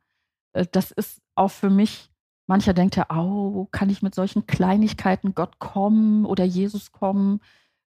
Äh, 0.54 0.66
Das 0.72 0.92
ist 0.92 1.22
auch 1.36 1.52
für 1.52 1.70
mich 1.70 2.12
Mancher 2.48 2.74
denkt 2.74 2.98
ja, 2.98 3.10
au, 3.10 3.70
kann 3.72 3.90
ich 3.90 4.02
mit 4.02 4.14
solchen 4.14 4.46
Kleinigkeiten 4.46 5.34
Gott 5.36 5.60
kommen 5.60 6.26
oder 6.26 6.44
Jesus 6.44 6.92
kommen? 6.92 7.40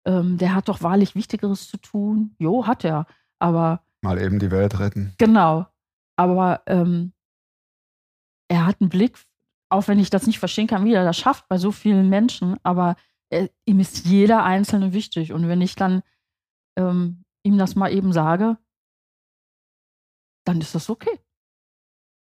Ähm, 0.05 0.39
der 0.39 0.55
hat 0.55 0.69
doch 0.69 0.81
wahrlich 0.81 1.13
Wichtigeres 1.13 1.67
zu 1.67 1.77
tun. 1.77 2.33
Jo, 2.39 2.65
hat 2.65 2.83
er. 2.83 3.05
Aber 3.37 3.81
Mal 4.01 4.19
eben 4.19 4.39
die 4.39 4.49
Welt 4.49 4.79
retten. 4.79 5.13
genau. 5.19 5.67
Aber 6.15 6.61
ähm, 6.67 7.13
er 8.47 8.65
hat 8.65 8.79
einen 8.79 8.89
Blick, 8.89 9.17
auch 9.69 9.87
wenn 9.87 9.99
ich 9.99 10.09
das 10.09 10.27
nicht 10.27 10.39
verstehen 10.39 10.67
kann, 10.67 10.85
wie 10.85 10.93
er 10.93 11.03
das 11.03 11.17
schafft 11.17 11.47
bei 11.47 11.57
so 11.57 11.71
vielen 11.71 12.09
Menschen. 12.09 12.57
Aber 12.63 12.95
er, 13.29 13.49
ihm 13.65 13.79
ist 13.79 14.05
jeder 14.05 14.43
Einzelne 14.43 14.93
wichtig. 14.93 15.33
Und 15.33 15.47
wenn 15.47 15.61
ich 15.61 15.75
dann 15.75 16.03
ähm, 16.77 17.23
ihm 17.43 17.57
das 17.57 17.75
mal 17.75 17.91
eben 17.91 18.13
sage, 18.13 18.57
dann 20.45 20.61
ist 20.61 20.75
das 20.75 20.89
okay. 20.89 21.19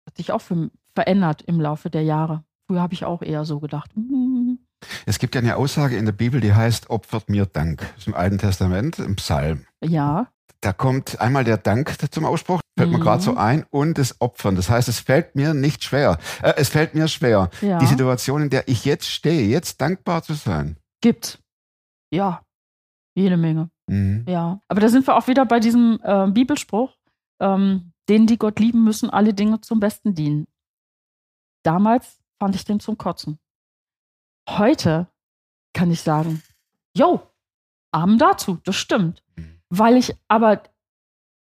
Hat 0.08 0.18
sich 0.18 0.32
auch 0.32 0.42
für, 0.42 0.72
verändert 0.96 1.44
im 1.44 1.62
Laufe 1.62 1.90
der 1.90 2.04
Jahre. 2.04 2.44
Früher 2.68 2.82
habe 2.82 2.94
ich 2.94 3.06
auch 3.06 3.22
eher 3.22 3.46
so 3.46 3.60
gedacht. 3.60 3.92
Es 5.06 5.20
gibt 5.20 5.36
ja 5.36 5.42
eine 5.42 5.58
Aussage 5.58 5.98
in 5.98 6.06
der 6.06 6.14
Bibel, 6.14 6.40
die 6.40 6.54
heißt, 6.54 6.90
opfert 6.90 7.30
mir 7.30 7.46
Dank. 7.46 7.80
Das 7.80 7.98
ist 7.98 8.08
im 8.08 8.14
Alten 8.14 8.38
Testament, 8.38 8.98
im 9.00 9.18
Psalm. 9.18 9.66
ja, 9.84 10.32
Da 10.62 10.74
kommt 10.74 11.22
einmal 11.22 11.46
der 11.46 11.58
Dank 11.58 11.96
zum 12.12 12.26
Ausspruch, 12.26 12.60
fällt 12.78 12.92
mir 12.92 12.98
Mhm. 12.98 13.02
gerade 13.02 13.24
so 13.24 13.36
ein, 13.38 13.66
und 13.70 13.98
das 13.98 14.20
Opfern. 14.20 14.56
Das 14.56 14.70
heißt, 14.70 14.90
es 14.90 15.00
fällt 15.00 15.36
mir 15.36 15.54
nicht 15.54 15.84
schwer. 15.84 16.18
Äh, 16.42 16.54
es 16.58 16.70
fällt 16.70 16.96
mir 16.96 17.08
schwer, 17.08 17.50
ja. 17.62 17.78
die 17.80 17.86
Situation, 17.86 18.42
in 18.44 18.50
der 18.50 18.68
ich 18.68 18.84
jetzt 18.84 19.08
stehe, 19.10 19.48
jetzt 19.48 19.80
dankbar 19.80 20.22
zu 20.22 20.34
sein. 20.34 20.78
Gibt. 21.02 21.40
Ja. 22.12 22.44
Jede 23.16 23.38
Menge. 23.38 23.70
Mhm. 23.88 24.26
Ja. 24.28 24.62
Aber 24.68 24.82
da 24.82 24.90
sind 24.90 25.08
wir 25.08 25.16
auch 25.16 25.28
wieder 25.28 25.46
bei 25.46 25.60
diesem 25.60 26.00
äh, 26.04 26.28
Bibelspruch. 26.30 26.96
Ähm, 27.42 27.94
denen, 28.10 28.28
die 28.28 28.38
Gott 28.38 28.60
lieben, 28.60 28.84
müssen 28.84 29.10
alle 29.10 29.34
Dinge 29.34 29.62
zum 29.62 29.80
Besten 29.80 30.14
dienen. 30.14 30.46
Damals 31.64 32.20
fand 32.38 32.56
ich 32.56 32.66
den 32.66 32.80
zum 32.80 32.98
Kotzen. 32.98 33.40
Heute 34.50 35.08
kann 35.74 35.92
ich 35.92 36.02
sagen, 36.02 36.42
yo, 36.96 37.22
Arm 37.92 38.18
dazu, 38.18 38.60
das 38.64 38.76
stimmt. 38.76 39.24
Weil 39.70 39.98
ich 39.98 40.16
aber 40.28 40.64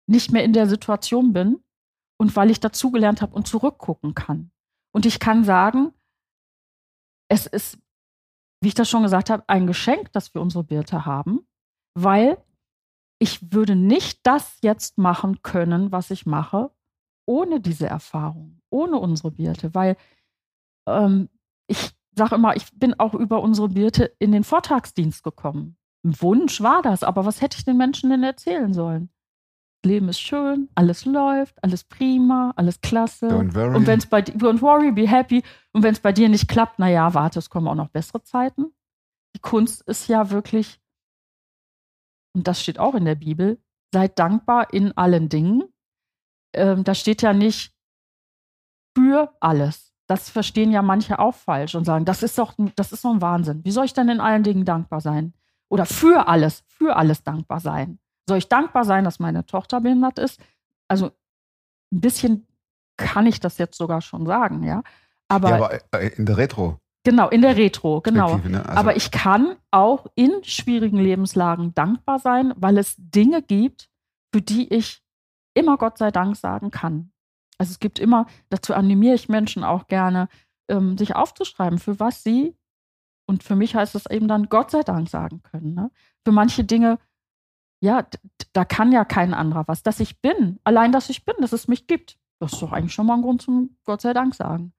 nicht 0.07 0.31
mehr 0.31 0.43
in 0.43 0.53
der 0.53 0.67
Situation 0.67 1.34
bin 1.34 1.63
und 2.19 2.36
weil 2.36 2.51
ich 2.51 2.60
dazugelernt 2.60 3.21
habe 3.21 3.36
und 3.36 3.47
zurückgucken 3.47 4.13
kann. 4.13 4.51
Und 4.93 5.05
ich 5.05 5.19
kann 5.19 5.43
sagen, 5.43 5.93
es 7.29 7.47
ist, 7.47 7.79
wie 8.62 8.67
ich 8.67 8.73
das 8.73 8.89
schon 8.89 9.03
gesagt 9.03 9.29
habe, 9.29 9.43
ein 9.47 9.67
Geschenk, 9.67 10.12
dass 10.12 10.34
wir 10.34 10.41
unsere 10.41 10.63
Birte 10.63 11.05
haben, 11.05 11.47
weil 11.97 12.38
ich 13.19 13.53
würde 13.53 13.75
nicht 13.75 14.19
das 14.23 14.57
jetzt 14.62 14.97
machen 14.97 15.41
können, 15.43 15.91
was 15.91 16.12
ich 16.12 16.25
mache, 16.25 16.71
ohne 17.27 17.62
diese 17.62 17.88
Erfahrung, 17.88 18.60
ohne 18.69 18.97
unsere 18.97 19.31
Birte, 19.31 19.73
weil 19.73 19.95
ähm, 20.88 21.29
ich 21.67 21.91
sage 22.15 22.36
immer, 22.36 22.55
ich 22.55 22.71
bin 22.73 22.99
auch 22.99 23.13
über 23.13 23.41
unsere 23.41 23.69
Birte 23.69 24.05
in 24.19 24.31
den 24.31 24.43
Vortragsdienst 24.43 25.23
gekommen. 25.23 25.77
Ein 26.04 26.20
Wunsch 26.22 26.62
war 26.62 26.82
das, 26.82 27.04
aber 27.04 27.26
was 27.26 27.42
hätte 27.42 27.58
ich 27.58 27.66
den 27.66 27.78
Menschen 27.78 28.10
denn 28.10 28.24
erzählen 28.24 28.74
sollen? 28.74 29.10
Das 29.82 29.90
Leben 29.90 30.10
ist 30.10 30.20
schön, 30.20 30.70
alles 30.76 31.06
läuft, 31.06 31.64
alles 31.64 31.84
prima, 31.84 32.54
alles 32.56 32.82
klasse. 32.82 33.28
Don't 33.28 33.56
worry. 33.56 33.76
Und 33.76 33.88
wenn 33.88 34.00
es 34.00 34.06
bei 34.06 34.22
dir, 34.22 34.34
don't 34.36 34.62
worry, 34.62 34.92
be 34.92 35.08
happy. 35.08 35.44
Und 35.74 35.84
wenn 35.84 35.94
es 35.94 36.00
bei 36.00 36.12
dir 36.12 36.30
nicht 36.30 36.48
klappt, 36.48 36.80
naja, 36.80 37.14
warte, 37.14 37.40
es 37.40 37.50
kommen 37.50 37.68
auch 37.68 37.76
noch 37.76 37.90
bessere 37.90 38.22
Zeiten. 38.24 38.74
Die 39.36 39.40
Kunst 39.40 39.82
ist 39.84 40.08
ja 40.08 40.30
wirklich, 40.30 40.80
und 42.36 42.48
das 42.48 42.62
steht 42.62 42.80
auch 42.80 42.96
in 42.96 43.06
der 43.06 43.16
Bibel, 43.16 43.60
seid 43.94 44.20
dankbar 44.20 44.72
in 44.74 44.96
allen 44.98 45.30
Dingen. 45.30 45.64
Ähm, 46.54 46.84
da 46.84 46.94
steht 46.94 47.22
ja 47.22 47.34
nicht 47.34 47.76
für 48.96 49.36
alles. 49.40 49.94
Das 50.08 50.30
verstehen 50.30 50.72
ja 50.72 50.82
manche 50.82 51.20
auch 51.20 51.36
falsch 51.36 51.76
und 51.76 51.86
sagen, 51.86 52.06
das 52.06 52.22
ist 52.22 52.38
doch, 52.38 52.54
das 52.76 52.92
ist 52.92 53.06
doch 53.06 53.14
ein 53.14 53.22
Wahnsinn. 53.22 53.64
Wie 53.64 53.72
soll 53.72 53.86
ich 53.86 53.94
denn 53.94 54.10
in 54.10 54.20
allen 54.20 54.44
Dingen 54.44 54.66
dankbar 54.66 55.02
sein? 55.02 55.34
Oder 55.71 55.86
für 55.86 56.27
alles, 56.27 56.63
für 56.67 56.97
alles 56.97 57.23
dankbar 57.23 57.62
sein. 57.62 57.97
Soll 58.27 58.38
ich 58.39 58.49
dankbar 58.49 58.84
sein, 58.84 59.05
dass 59.05 59.19
meine 59.19 59.45
Tochter 59.45 59.79
behindert 59.79 60.19
ist? 60.19 60.39
Also 60.89 61.07
ein 61.93 62.01
bisschen 62.01 62.45
kann 62.97 63.25
ich 63.25 63.39
das 63.39 63.57
jetzt 63.57 63.77
sogar 63.77 64.01
schon 64.01 64.25
sagen, 64.25 64.63
ja. 64.63 64.84
Aber, 65.29 65.49
ja, 65.49 65.55
aber 65.55 65.79
äh, 65.93 66.10
in 66.17 66.25
der 66.25 66.36
Retro. 66.36 66.77
genau, 67.05 67.29
in 67.29 67.41
der 67.41 67.55
Retro, 67.55 68.01
genau. 68.01 68.38
Ne? 68.39 68.65
Also- 68.65 68.79
aber 68.79 68.95
ich 68.97 69.12
kann 69.12 69.55
auch 69.71 70.07
in 70.15 70.43
schwierigen 70.43 70.97
Lebenslagen 70.97 71.73
dankbar 71.73 72.19
sein, 72.19 72.53
weil 72.57 72.77
es 72.77 72.95
Dinge 72.97 73.41
gibt, 73.41 73.89
für 74.34 74.41
die 74.41 74.73
ich 74.73 75.01
immer 75.53 75.77
Gott 75.77 75.97
sei 75.97 76.12
Dank 76.12 76.36
sagen 76.36 76.69
kann. 76.71 77.12
Also 77.57 77.71
es 77.71 77.79
gibt 77.79 77.97
immer, 77.97 78.25
dazu 78.49 78.73
animiere 78.73 79.15
ich 79.15 79.29
Menschen 79.29 79.63
auch 79.63 79.88
gerne, 79.88 80.27
ähm, 80.69 80.97
sich 80.97 81.15
aufzuschreiben, 81.15 81.79
für 81.79 81.99
was 81.99 82.23
sie, 82.23 82.55
und 83.32 83.44
für 83.44 83.56
mich 83.56 83.76
heißt 83.76 83.96
es 83.96 84.06
eben 84.08 84.28
dann 84.28 84.50
Gott 84.50 84.72
sei 84.72 84.82
Dank 84.82 85.10
sagen 85.10 85.41
können. 85.41 85.74
Ne? 85.74 85.89
Für 86.26 86.34
manche 86.34 86.65
Dinge, 86.65 87.00
ja, 87.80 88.06
da 88.52 88.65
kann 88.65 88.91
ja 88.91 89.06
kein 89.06 89.34
anderer 89.34 89.67
was. 89.70 89.84
Dass 89.84 90.02
ich 90.02 90.20
bin, 90.20 90.60
allein 90.65 90.91
dass 90.91 91.10
ich 91.10 91.24
bin, 91.24 91.36
dass 91.39 91.54
es 91.54 91.70
mich 91.70 91.88
gibt, 91.88 92.17
das 92.39 92.52
ist 92.52 92.62
doch 92.62 92.74
eigentlich 92.74 92.94
schon 92.94 93.06
mal 93.06 93.15
ein 93.15 93.22
Grund 93.22 93.41
zum 93.41 93.78
Gott 93.86 94.02
sei 94.02 94.12
Dank 94.12 94.36
sagen. 94.36 94.74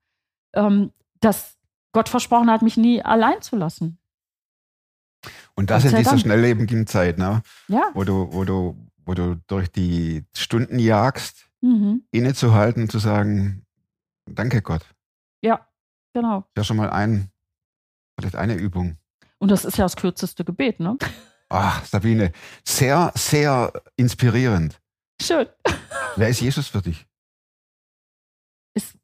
Ähm, 0.53 0.91
dass 1.19 1.57
Gott 1.93 2.09
versprochen 2.09 2.51
hat, 2.51 2.61
mich 2.61 2.77
nie 2.77 3.01
allein 3.01 3.41
zu 3.41 3.55
lassen. 3.55 3.97
Und 5.55 5.71
das 5.71 5.83
in 5.85 5.95
dieser 5.95 6.11
Dank. 6.11 6.21
schnelllebigen 6.21 6.85
Zeit, 6.85 7.17
ne? 7.17 7.41
Ja. 7.67 7.89
wo, 7.95 8.03
du, 8.03 8.31
wo, 8.31 8.43
du, 8.43 8.77
wo 9.05 9.15
du 9.15 9.35
durch 9.47 9.71
die 9.71 10.25
Stunden 10.35 10.77
jagst, 10.79 11.49
Mhm. 11.61 12.03
innezuhalten 12.11 12.83
und 12.83 12.91
zu 12.91 12.99
sagen, 12.99 13.65
danke 14.25 14.61
Gott. 14.61 14.85
Ja, 15.41 15.65
genau. 16.13 16.43
Ja, 16.57 16.63
schon 16.65 16.75
mal 16.75 16.89
ein, 16.89 17.31
vielleicht 18.17 18.35
eine 18.35 18.55
Übung. 18.55 18.97
Und 19.39 19.49
das 19.49 19.65
ist 19.65 19.77
ja 19.77 19.85
das 19.85 19.95
kürzeste 19.95 20.45
Gebet, 20.45 20.79
ne? 20.79 20.97
Ach, 21.49 21.85
Sabine, 21.85 22.31
sehr, 22.65 23.11
sehr 23.15 23.73
inspirierend. 23.95 24.81
Schön. 25.21 25.47
Wer 26.15 26.29
ist 26.29 26.41
Jesus 26.41 26.67
für 26.67 26.81
dich? 26.81 27.05
Ist 28.75 28.97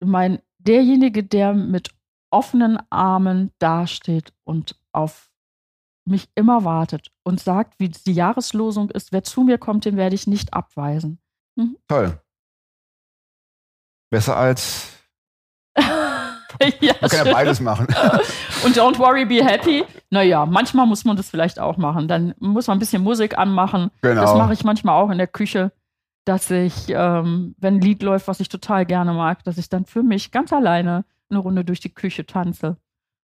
mein 0.00 0.40
derjenige, 0.58 1.22
der 1.22 1.52
mit 1.52 1.90
offenen 2.30 2.78
Armen 2.90 3.52
dasteht 3.58 4.32
und 4.44 4.80
auf 4.92 5.30
mich 6.04 6.28
immer 6.34 6.64
wartet 6.64 7.12
und 7.22 7.40
sagt, 7.40 7.78
wie 7.78 7.88
die 7.88 8.14
Jahreslosung 8.14 8.90
ist, 8.90 9.12
wer 9.12 9.22
zu 9.22 9.42
mir 9.42 9.58
kommt, 9.58 9.84
den 9.84 9.96
werde 9.96 10.14
ich 10.14 10.26
nicht 10.26 10.52
abweisen. 10.52 11.20
Toll. 11.86 12.20
Besser 14.10 14.36
als, 14.36 14.88
ja, 16.80 16.94
man 17.00 17.10
kann 17.10 17.26
ja 17.26 17.32
beides 17.32 17.60
machen. 17.60 17.86
Und 18.64 18.76
don't 18.76 18.98
worry, 18.98 19.24
be 19.24 19.44
happy. 19.44 19.84
Naja, 20.10 20.46
manchmal 20.46 20.86
muss 20.86 21.04
man 21.04 21.16
das 21.16 21.30
vielleicht 21.30 21.58
auch 21.58 21.76
machen. 21.76 22.06
Dann 22.08 22.34
muss 22.38 22.66
man 22.66 22.76
ein 22.76 22.80
bisschen 22.80 23.02
Musik 23.02 23.36
anmachen. 23.36 23.90
Genau. 24.02 24.20
Das 24.20 24.34
mache 24.34 24.52
ich 24.52 24.64
manchmal 24.64 25.00
auch 25.00 25.10
in 25.10 25.18
der 25.18 25.26
Küche, 25.26 25.72
dass 26.24 26.50
ich, 26.50 26.88
ähm, 26.88 27.54
wenn 27.58 27.76
ein 27.76 27.80
Lied 27.80 28.02
läuft, 28.02 28.28
was 28.28 28.40
ich 28.40 28.48
total 28.48 28.86
gerne 28.86 29.12
mag, 29.12 29.42
dass 29.44 29.58
ich 29.58 29.68
dann 29.68 29.84
für 29.84 30.02
mich 30.02 30.30
ganz 30.30 30.52
alleine 30.52 31.04
eine 31.30 31.40
Runde 31.40 31.64
durch 31.64 31.80
die 31.80 31.92
Küche 31.92 32.24
tanze. 32.26 32.76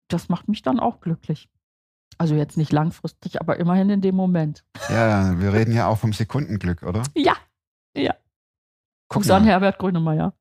Das 0.10 0.28
macht 0.28 0.50
mich 0.50 0.62
dann 0.62 0.80
auch 0.80 1.00
glücklich. 1.00 1.50
Also 2.18 2.36
jetzt 2.36 2.58
nicht 2.58 2.72
langfristig, 2.74 3.40
aber 3.40 3.58
immerhin 3.58 3.90
in 3.90 4.02
dem 4.02 4.16
Moment. 4.16 4.66
Ja, 4.90 5.40
wir 5.40 5.54
reden 5.54 5.74
ja 5.74 5.88
auch 5.88 5.98
vom 5.98 6.14
Sekundenglück, 6.14 6.84
oder? 6.84 7.04
Ja, 7.16 7.36
ja. 7.96 8.14
Guck 9.08 9.24
Guck 9.24 9.32
an. 9.32 9.44
Herbert 9.46 9.78
Grönemeyer. 9.80 10.34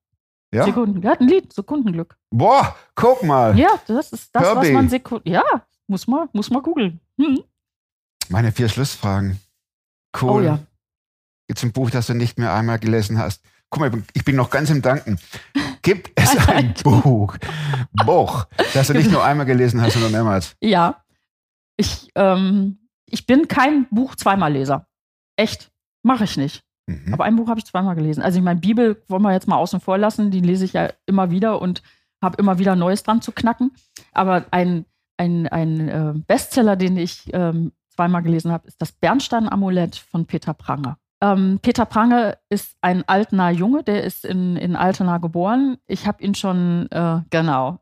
Ja? 0.52 0.64
Sekunden. 0.64 1.06
Hat 1.08 1.20
ein 1.20 1.28
Lied, 1.28 1.52
Sekundenglück. 1.52 2.16
Boah, 2.30 2.74
guck 2.94 3.22
mal. 3.22 3.56
Ja, 3.58 3.68
das 3.86 4.12
ist 4.12 4.34
das, 4.34 4.42
was 4.42 4.54
Herbie. 4.56 4.72
man 4.72 4.88
Sekunden. 4.88 5.28
Ja, 5.28 5.42
muss 5.86 6.06
man, 6.06 6.28
muss 6.32 6.50
man 6.50 6.62
googeln. 6.62 7.00
Hm. 7.20 7.42
Meine 8.28 8.50
vier 8.52 8.68
Schlussfragen. 8.68 9.40
Cool. 10.20 10.30
Oh 10.30 10.40
ja. 10.40 10.58
Jetzt 11.48 11.62
ein 11.64 11.72
Buch, 11.72 11.90
das 11.90 12.06
du 12.08 12.14
nicht 12.14 12.38
mehr 12.38 12.52
einmal 12.52 12.78
gelesen 12.78 13.18
hast. 13.18 13.42
Guck 13.70 13.80
mal, 13.80 13.86
ich 13.86 13.92
bin- 13.92 14.04
ich 14.14 14.24
bin 14.24 14.36
noch 14.36 14.50
ganz 14.50 14.70
im 14.70 14.82
Danken. 14.82 15.18
Gibt 15.82 16.10
es 16.20 16.36
ein 16.48 16.74
Buch, 16.82 17.36
Buch, 18.04 18.46
das 18.74 18.88
du 18.88 18.94
nicht 18.94 19.10
nur 19.10 19.24
einmal 19.24 19.46
gelesen 19.46 19.80
hast, 19.80 19.92
sondern 19.94 20.12
mehrmals? 20.12 20.56
Ja. 20.60 21.04
Ich, 21.76 22.10
ähm, 22.16 22.88
ich 23.06 23.26
bin 23.26 23.48
kein 23.48 23.88
Buch 23.90 24.14
zweimal 24.16 24.52
Leser. 24.52 24.86
Echt. 25.36 25.70
Mache 26.02 26.24
ich 26.24 26.36
nicht. 26.36 26.62
Mhm. 26.90 27.14
Aber 27.14 27.24
ein 27.24 27.36
Buch 27.36 27.48
habe 27.48 27.58
ich 27.58 27.66
zweimal 27.66 27.94
gelesen. 27.94 28.22
Also 28.22 28.38
ich 28.38 28.44
meine, 28.44 28.60
Bibel 28.60 29.02
wollen 29.08 29.22
wir 29.22 29.32
jetzt 29.32 29.48
mal 29.48 29.56
außen 29.56 29.80
vor 29.80 29.98
lassen. 29.98 30.30
Die 30.30 30.40
lese 30.40 30.64
ich 30.64 30.72
ja 30.72 30.88
immer 31.06 31.30
wieder 31.30 31.60
und 31.62 31.82
habe 32.22 32.36
immer 32.38 32.58
wieder 32.58 32.76
Neues 32.76 33.02
dran 33.02 33.22
zu 33.22 33.32
knacken. 33.32 33.72
Aber 34.12 34.44
ein, 34.50 34.84
ein, 35.16 35.46
ein 35.48 35.88
äh, 35.88 36.14
Bestseller, 36.26 36.76
den 36.76 36.96
ich 36.96 37.30
ähm, 37.32 37.72
zweimal 37.88 38.22
gelesen 38.22 38.52
habe, 38.52 38.66
ist 38.66 38.80
das 38.82 38.92
Bernstein-Amulett 38.92 39.96
von 39.96 40.26
Peter 40.26 40.54
Prange. 40.54 40.96
Ähm, 41.22 41.58
Peter 41.62 41.84
Prange 41.84 42.38
ist 42.48 42.76
ein 42.80 43.06
Altener 43.06 43.50
Junge, 43.50 43.82
der 43.82 44.04
ist 44.04 44.24
in, 44.24 44.56
in 44.56 44.74
Altena 44.74 45.18
geboren. 45.18 45.76
Ich 45.86 46.06
habe 46.06 46.22
ihn 46.22 46.34
schon, 46.34 46.90
äh, 46.90 47.20
genau. 47.30 47.78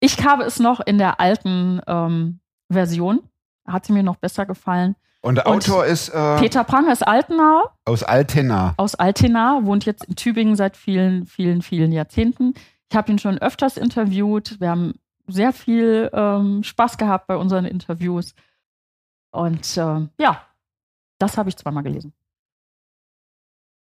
Ich 0.00 0.24
habe 0.24 0.44
es 0.44 0.60
noch 0.60 0.80
in 0.80 0.98
der 0.98 1.20
alten 1.20 1.80
ähm, 1.86 2.40
Version. 2.70 3.20
Hat 3.66 3.84
sie 3.84 3.92
mir 3.92 4.04
noch 4.04 4.16
besser 4.16 4.46
gefallen. 4.46 4.94
Und 5.22 5.36
der 5.36 5.46
Und 5.46 5.68
Autor 5.68 5.86
ist 5.86 6.08
äh, 6.10 6.38
Peter 6.38 6.62
Prange 6.64 6.92
ist 6.92 7.06
Altener, 7.06 7.72
aus 7.84 8.02
Altena. 8.02 8.74
aus 8.76 8.94
Altena, 8.94 9.60
wohnt 9.64 9.84
jetzt 9.84 10.04
in 10.04 10.14
Tübingen 10.14 10.56
seit 10.56 10.76
vielen, 10.76 11.26
vielen, 11.26 11.62
vielen 11.62 11.90
Jahrzehnten. 11.92 12.54
Ich 12.90 12.96
habe 12.96 13.10
ihn 13.10 13.18
schon 13.18 13.38
öfters 13.38 13.76
interviewt. 13.76 14.60
Wir 14.60 14.70
haben 14.70 14.94
sehr 15.26 15.52
viel 15.52 16.10
ähm, 16.12 16.62
Spaß 16.62 16.98
gehabt 16.98 17.26
bei 17.26 17.36
unseren 17.36 17.64
Interviews. 17.64 18.34
Und 19.32 19.76
ähm, 19.76 20.10
ja, 20.18 20.46
das 21.18 21.36
habe 21.36 21.48
ich 21.48 21.56
zweimal 21.56 21.82
gelesen. 21.82 22.12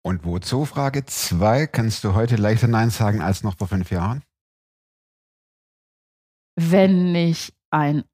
Und 0.02 0.24
wozu? 0.24 0.64
Frage 0.64 1.04
zwei. 1.06 1.66
Kannst 1.66 2.04
du 2.04 2.14
heute 2.14 2.36
leichter 2.36 2.68
Nein 2.68 2.90
sagen 2.90 3.20
als 3.20 3.42
noch 3.42 3.56
vor 3.56 3.68
fünf 3.68 3.90
Jahren? 3.90 4.22
Wenn 6.56 7.14
ich 7.14 7.52
ein 7.70 8.04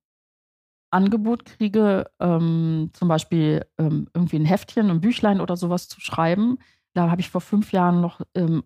Angebot 0.91 1.45
kriege, 1.45 2.11
ähm, 2.21 2.91
zum 2.93 3.09
Beispiel 3.09 3.67
ähm, 3.79 4.09
irgendwie 4.15 4.37
ein 4.37 4.45
Heftchen, 4.45 4.91
ein 4.91 5.01
Büchlein 5.01 5.41
oder 5.41 5.57
sowas 5.57 5.89
zu 5.89 6.01
schreiben, 6.01 6.59
da 6.95 7.11
habe 7.11 7.21
ich 7.21 7.31
vor 7.31 7.41
fünf 7.41 7.73
Jahren 7.73 8.01
noch 8.01 8.21
ähm, 8.35 8.65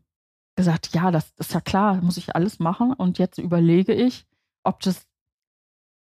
gesagt, 0.56 0.94
ja, 0.94 1.10
das 1.10 1.32
ist 1.38 1.52
ja 1.54 1.60
klar, 1.60 1.96
muss 2.02 2.16
ich 2.16 2.34
alles 2.34 2.58
machen. 2.58 2.92
Und 2.92 3.18
jetzt 3.18 3.38
überlege 3.38 3.92
ich, 3.92 4.26
ob 4.64 4.80
das 4.80 5.06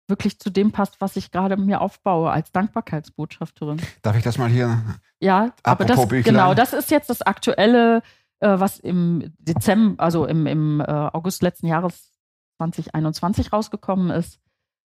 wirklich 0.08 0.40
zu 0.40 0.50
dem 0.50 0.72
passt, 0.72 1.02
was 1.02 1.16
ich 1.16 1.32
gerade 1.32 1.58
mir 1.58 1.82
aufbaue 1.82 2.32
als 2.32 2.52
Dankbarkeitsbotschafterin. 2.52 3.82
Darf 4.02 4.16
ich 4.16 4.24
das 4.24 4.38
mal 4.38 4.50
hier? 4.50 4.82
Ja, 5.20 5.54
aber 5.64 5.86
das, 5.86 6.08
Büchlein. 6.08 6.36
genau, 6.36 6.54
das 6.54 6.74
ist 6.74 6.92
jetzt 6.92 7.10
das 7.10 7.22
aktuelle, 7.22 8.02
äh, 8.40 8.60
was 8.60 8.80
im 8.80 9.34
Dezember, 9.38 10.02
also 10.02 10.26
im, 10.26 10.48
im 10.48 10.80
äh, 10.80 10.84
August 10.86 11.42
letzten 11.42 11.68
Jahres 11.68 12.12
2021 12.58 13.52
rausgekommen 13.52 14.10
ist. 14.10 14.40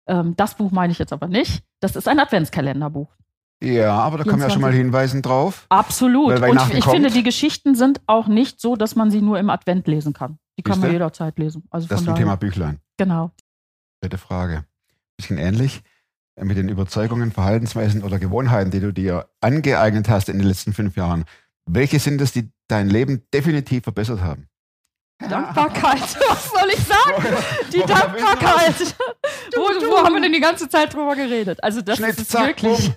Ähm, 0.06 0.34
das 0.36 0.56
Buch 0.56 0.70
meine 0.70 0.92
ich 0.92 0.98
jetzt 0.98 1.12
aber 1.12 1.28
nicht. 1.28 1.62
Das 1.80 1.96
ist 1.96 2.08
ein 2.08 2.18
Adventskalenderbuch. 2.18 3.08
Ja, 3.62 3.94
aber 4.00 4.18
da 4.18 4.24
kann 4.24 4.40
man 4.40 4.48
ja 4.48 4.50
schon 4.50 4.60
mal 4.60 4.72
24. 4.72 4.78
hinweisen 4.84 5.22
drauf. 5.22 5.66
Absolut. 5.68 6.40
Und 6.40 6.74
ich 6.74 6.80
kommt. 6.84 6.94
finde, 6.96 7.10
die 7.10 7.22
Geschichten 7.22 7.76
sind 7.76 8.00
auch 8.06 8.26
nicht 8.26 8.60
so, 8.60 8.74
dass 8.74 8.96
man 8.96 9.12
sie 9.12 9.20
nur 9.22 9.38
im 9.38 9.50
Advent 9.50 9.86
lesen 9.86 10.12
kann. 10.12 10.38
Die 10.58 10.62
kann 10.62 10.80
man 10.80 10.90
jederzeit 10.90 11.38
lesen. 11.38 11.64
Also 11.70 11.86
Das 11.86 11.98
zum 11.98 12.06
daher. 12.06 12.18
Thema 12.18 12.36
Büchlein. 12.36 12.80
Genau. 12.96 13.30
Dritte 14.00 14.18
Frage. 14.18 14.64
Bisschen 15.16 15.38
ähnlich 15.38 15.82
äh, 16.34 16.44
mit 16.44 16.56
den 16.56 16.68
Überzeugungen, 16.68 17.30
Verhaltensweisen 17.30 18.02
oder 18.02 18.18
Gewohnheiten, 18.18 18.72
die 18.72 18.80
du 18.80 18.92
dir 18.92 19.28
angeeignet 19.40 20.08
hast 20.08 20.28
in 20.28 20.38
den 20.38 20.48
letzten 20.48 20.72
fünf 20.72 20.96
Jahren. 20.96 21.24
Welche 21.64 22.00
sind 22.00 22.20
es, 22.20 22.32
die 22.32 22.50
dein 22.66 22.90
Leben 22.90 23.22
definitiv 23.32 23.84
verbessert 23.84 24.22
haben? 24.22 24.48
Dankbarkeit. 25.18 26.00
Was 26.28 26.50
soll 26.50 26.68
ich 26.72 26.84
sagen? 26.84 27.36
Die 27.72 27.78
du 27.78 27.86
Dankbarkeit. 27.86 28.94
wo, 29.54 29.60
wo 29.60 30.04
haben 30.04 30.14
wir 30.14 30.20
denn 30.20 30.32
die 30.32 30.40
ganze 30.40 30.68
Zeit 30.68 30.92
drüber 30.92 31.14
geredet? 31.14 31.62
Also 31.62 31.80
das 31.80 31.98
Schnitt, 31.98 32.18
ist 32.18 32.30
zack, 32.30 32.46
wirklich. 32.48 32.88
bumm. 32.88 32.94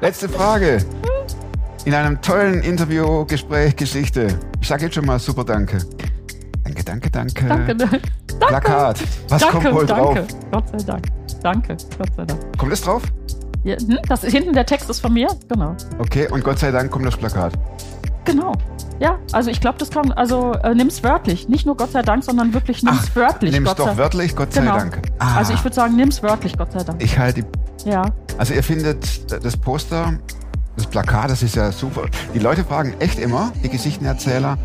Letzte 0.00 0.28
Frage. 0.28 0.84
In 1.84 1.94
einem 1.94 2.20
tollen 2.22 2.62
Interview, 2.62 3.24
Gespräch, 3.26 3.76
Geschichte. 3.76 4.38
Ich 4.60 4.68
sage 4.68 4.84
jetzt 4.84 4.94
schon 4.94 5.06
mal 5.06 5.18
super 5.18 5.44
Danke. 5.44 5.78
Danke, 6.64 6.84
danke, 6.84 7.10
danke. 7.10 7.46
Danke. 7.46 7.76
Danke. 7.76 8.00
Plakat. 8.38 9.00
Was 9.28 9.40
danke, 9.42 9.58
kommt 9.58 9.74
wohl 9.74 9.86
danke. 9.86 10.02
drauf? 10.02 10.28
Gott 10.50 10.68
sei 10.70 10.84
Dank. 10.86 11.06
Danke. 11.42 11.76
Gott 11.98 12.08
sei 12.16 12.24
Dank. 12.24 12.58
Kommt 12.58 12.72
es 12.72 12.80
drauf? 12.82 13.02
Ja, 13.64 13.76
hm, 13.76 13.98
das, 14.08 14.22
hinten 14.22 14.52
der 14.52 14.64
Text 14.66 14.88
ist 14.88 15.00
von 15.00 15.12
mir. 15.12 15.28
Genau. 15.48 15.76
Okay, 15.98 16.28
und 16.30 16.42
Gott 16.44 16.58
sei 16.58 16.70
Dank 16.70 16.90
kommt 16.90 17.06
das 17.06 17.16
Plakat. 17.16 17.52
Genau. 18.24 18.52
Ja, 19.00 19.18
also 19.32 19.50
ich 19.50 19.60
glaube, 19.60 19.78
das 19.78 19.90
kommt, 19.90 20.16
also 20.18 20.52
äh, 20.62 20.74
nimm's 20.74 21.02
wörtlich. 21.02 21.48
Nicht 21.48 21.64
nur 21.66 21.76
Gott 21.76 21.90
sei 21.92 22.02
Dank, 22.02 22.22
sondern 22.22 22.52
wirklich 22.54 22.82
nimm's 22.82 23.16
wörtlich. 23.16 23.50
Nimm's 23.52 23.68
Gott 23.68 23.78
sei 23.78 23.84
doch 23.86 23.96
wörtlich, 23.96 24.36
Gott 24.36 24.52
Genau. 24.52 24.72
sei 24.74 24.78
Dank. 24.78 25.02
Ah, 25.18 25.36
Also 25.38 25.54
ich 25.54 25.64
würde 25.64 25.74
sagen, 25.74 25.96
nimm's 25.96 26.22
wörtlich, 26.22 26.56
Gott 26.58 26.72
sei 26.72 26.84
Dank. 26.84 27.02
ich 27.02 27.18
halte 27.18 27.42
die 27.42 27.88
Ja. 27.90 28.04
Also 28.36 28.52
ihr 28.54 28.62
findet 28.62 29.42
das 29.44 29.56
Poster, 29.56 30.12
das 30.76 30.86
Plakat, 30.86 31.30
das 31.30 31.42
ist 31.42 31.56
ja 31.56 31.72
super. 31.72 32.02
Die 32.34 32.38
Leute 32.38 32.62
fragen 32.62 32.94
echt 33.00 33.18
immer, 33.18 33.52
die 33.64 33.70
Geschichtenerzähler, 33.70 34.58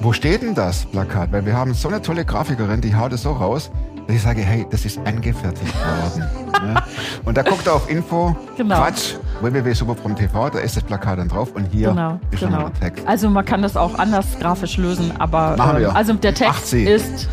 wo 0.00 0.12
steht 0.14 0.40
denn 0.42 0.54
das 0.54 0.86
Plakat? 0.86 1.30
Weil 1.32 1.44
wir 1.44 1.54
haben 1.54 1.74
so 1.74 1.88
eine 1.88 2.00
tolle 2.00 2.24
Grafikerin, 2.24 2.80
die 2.80 2.94
haut 2.94 3.12
es 3.12 3.22
so 3.22 3.32
raus, 3.32 3.70
dass 4.06 4.16
ich 4.16 4.22
sage, 4.22 4.40
hey, 4.40 4.66
das 4.70 4.86
ist 4.86 4.98
angefertigt 5.04 5.74
worden. 5.74 6.26
ne? 6.72 6.82
Und 7.26 7.36
da 7.36 7.42
guckt 7.42 7.66
ihr 7.66 7.74
auf 7.74 7.90
Info, 7.90 8.34
Genau. 8.56 8.76
Quatsch, 8.76 9.16
www.superprom.tv, 9.40 10.50
da 10.50 10.58
ist 10.58 10.76
das 10.76 10.82
Plakat 10.84 11.18
dann 11.18 11.28
drauf 11.28 11.52
und 11.54 11.64
hier 11.70 11.90
Genau, 11.90 12.18
ist 12.30 12.40
genau. 12.40 12.62
mal 12.62 12.70
der 12.70 12.80
Text. 12.90 13.06
Also 13.08 13.30
man 13.30 13.44
kann 13.44 13.62
das 13.62 13.76
auch 13.76 13.98
anders 13.98 14.26
grafisch 14.40 14.76
lösen, 14.76 15.12
aber 15.18 15.56
Machen 15.56 15.76
ähm, 15.76 15.82
wir. 15.82 15.96
also 15.96 16.14
der 16.14 16.34
Text 16.34 16.68
sie. 16.70 16.84
ist 16.84 17.28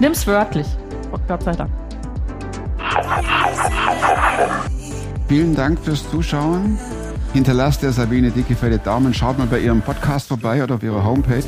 nimm's 0.00 0.26
wörtlich. 0.26 0.66
Gott 1.28 1.42
sei 1.42 1.52
Dank. 1.52 1.70
Vielen 5.28 5.54
Dank 5.54 5.78
fürs 5.80 6.08
Zuschauen. 6.10 6.78
Hinterlasst 7.32 7.82
der 7.82 7.92
Sabine 7.92 8.30
Dickefelde 8.30 8.78
Daumen. 8.78 9.14
Schaut 9.14 9.38
mal 9.38 9.46
bei 9.46 9.60
ihrem 9.60 9.80
Podcast 9.80 10.28
vorbei 10.28 10.62
oder 10.62 10.74
auf 10.74 10.82
ihrer 10.82 11.02
Homepage. 11.02 11.44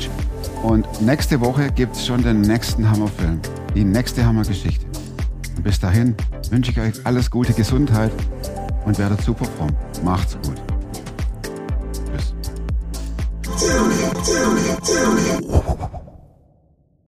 Und 0.63 0.87
nächste 1.01 1.39
Woche 1.41 1.69
gibt 1.71 1.95
es 1.95 2.05
schon 2.07 2.23
den 2.23 2.41
nächsten 2.41 2.89
Hammerfilm. 2.89 3.39
Die 3.75 3.83
nächste 3.83 4.25
Hammergeschichte. 4.25 4.85
Und 5.55 5.63
bis 5.63 5.79
dahin 5.79 6.15
wünsche 6.49 6.71
ich 6.71 6.79
euch 6.79 7.05
alles 7.05 7.29
Gute, 7.29 7.53
Gesundheit 7.53 8.11
und 8.85 8.97
werdet 8.97 9.21
super 9.21 9.45
fromm. 9.57 9.75
Macht's 10.03 10.37
gut. 10.43 10.61
Tschüss. 12.11 12.35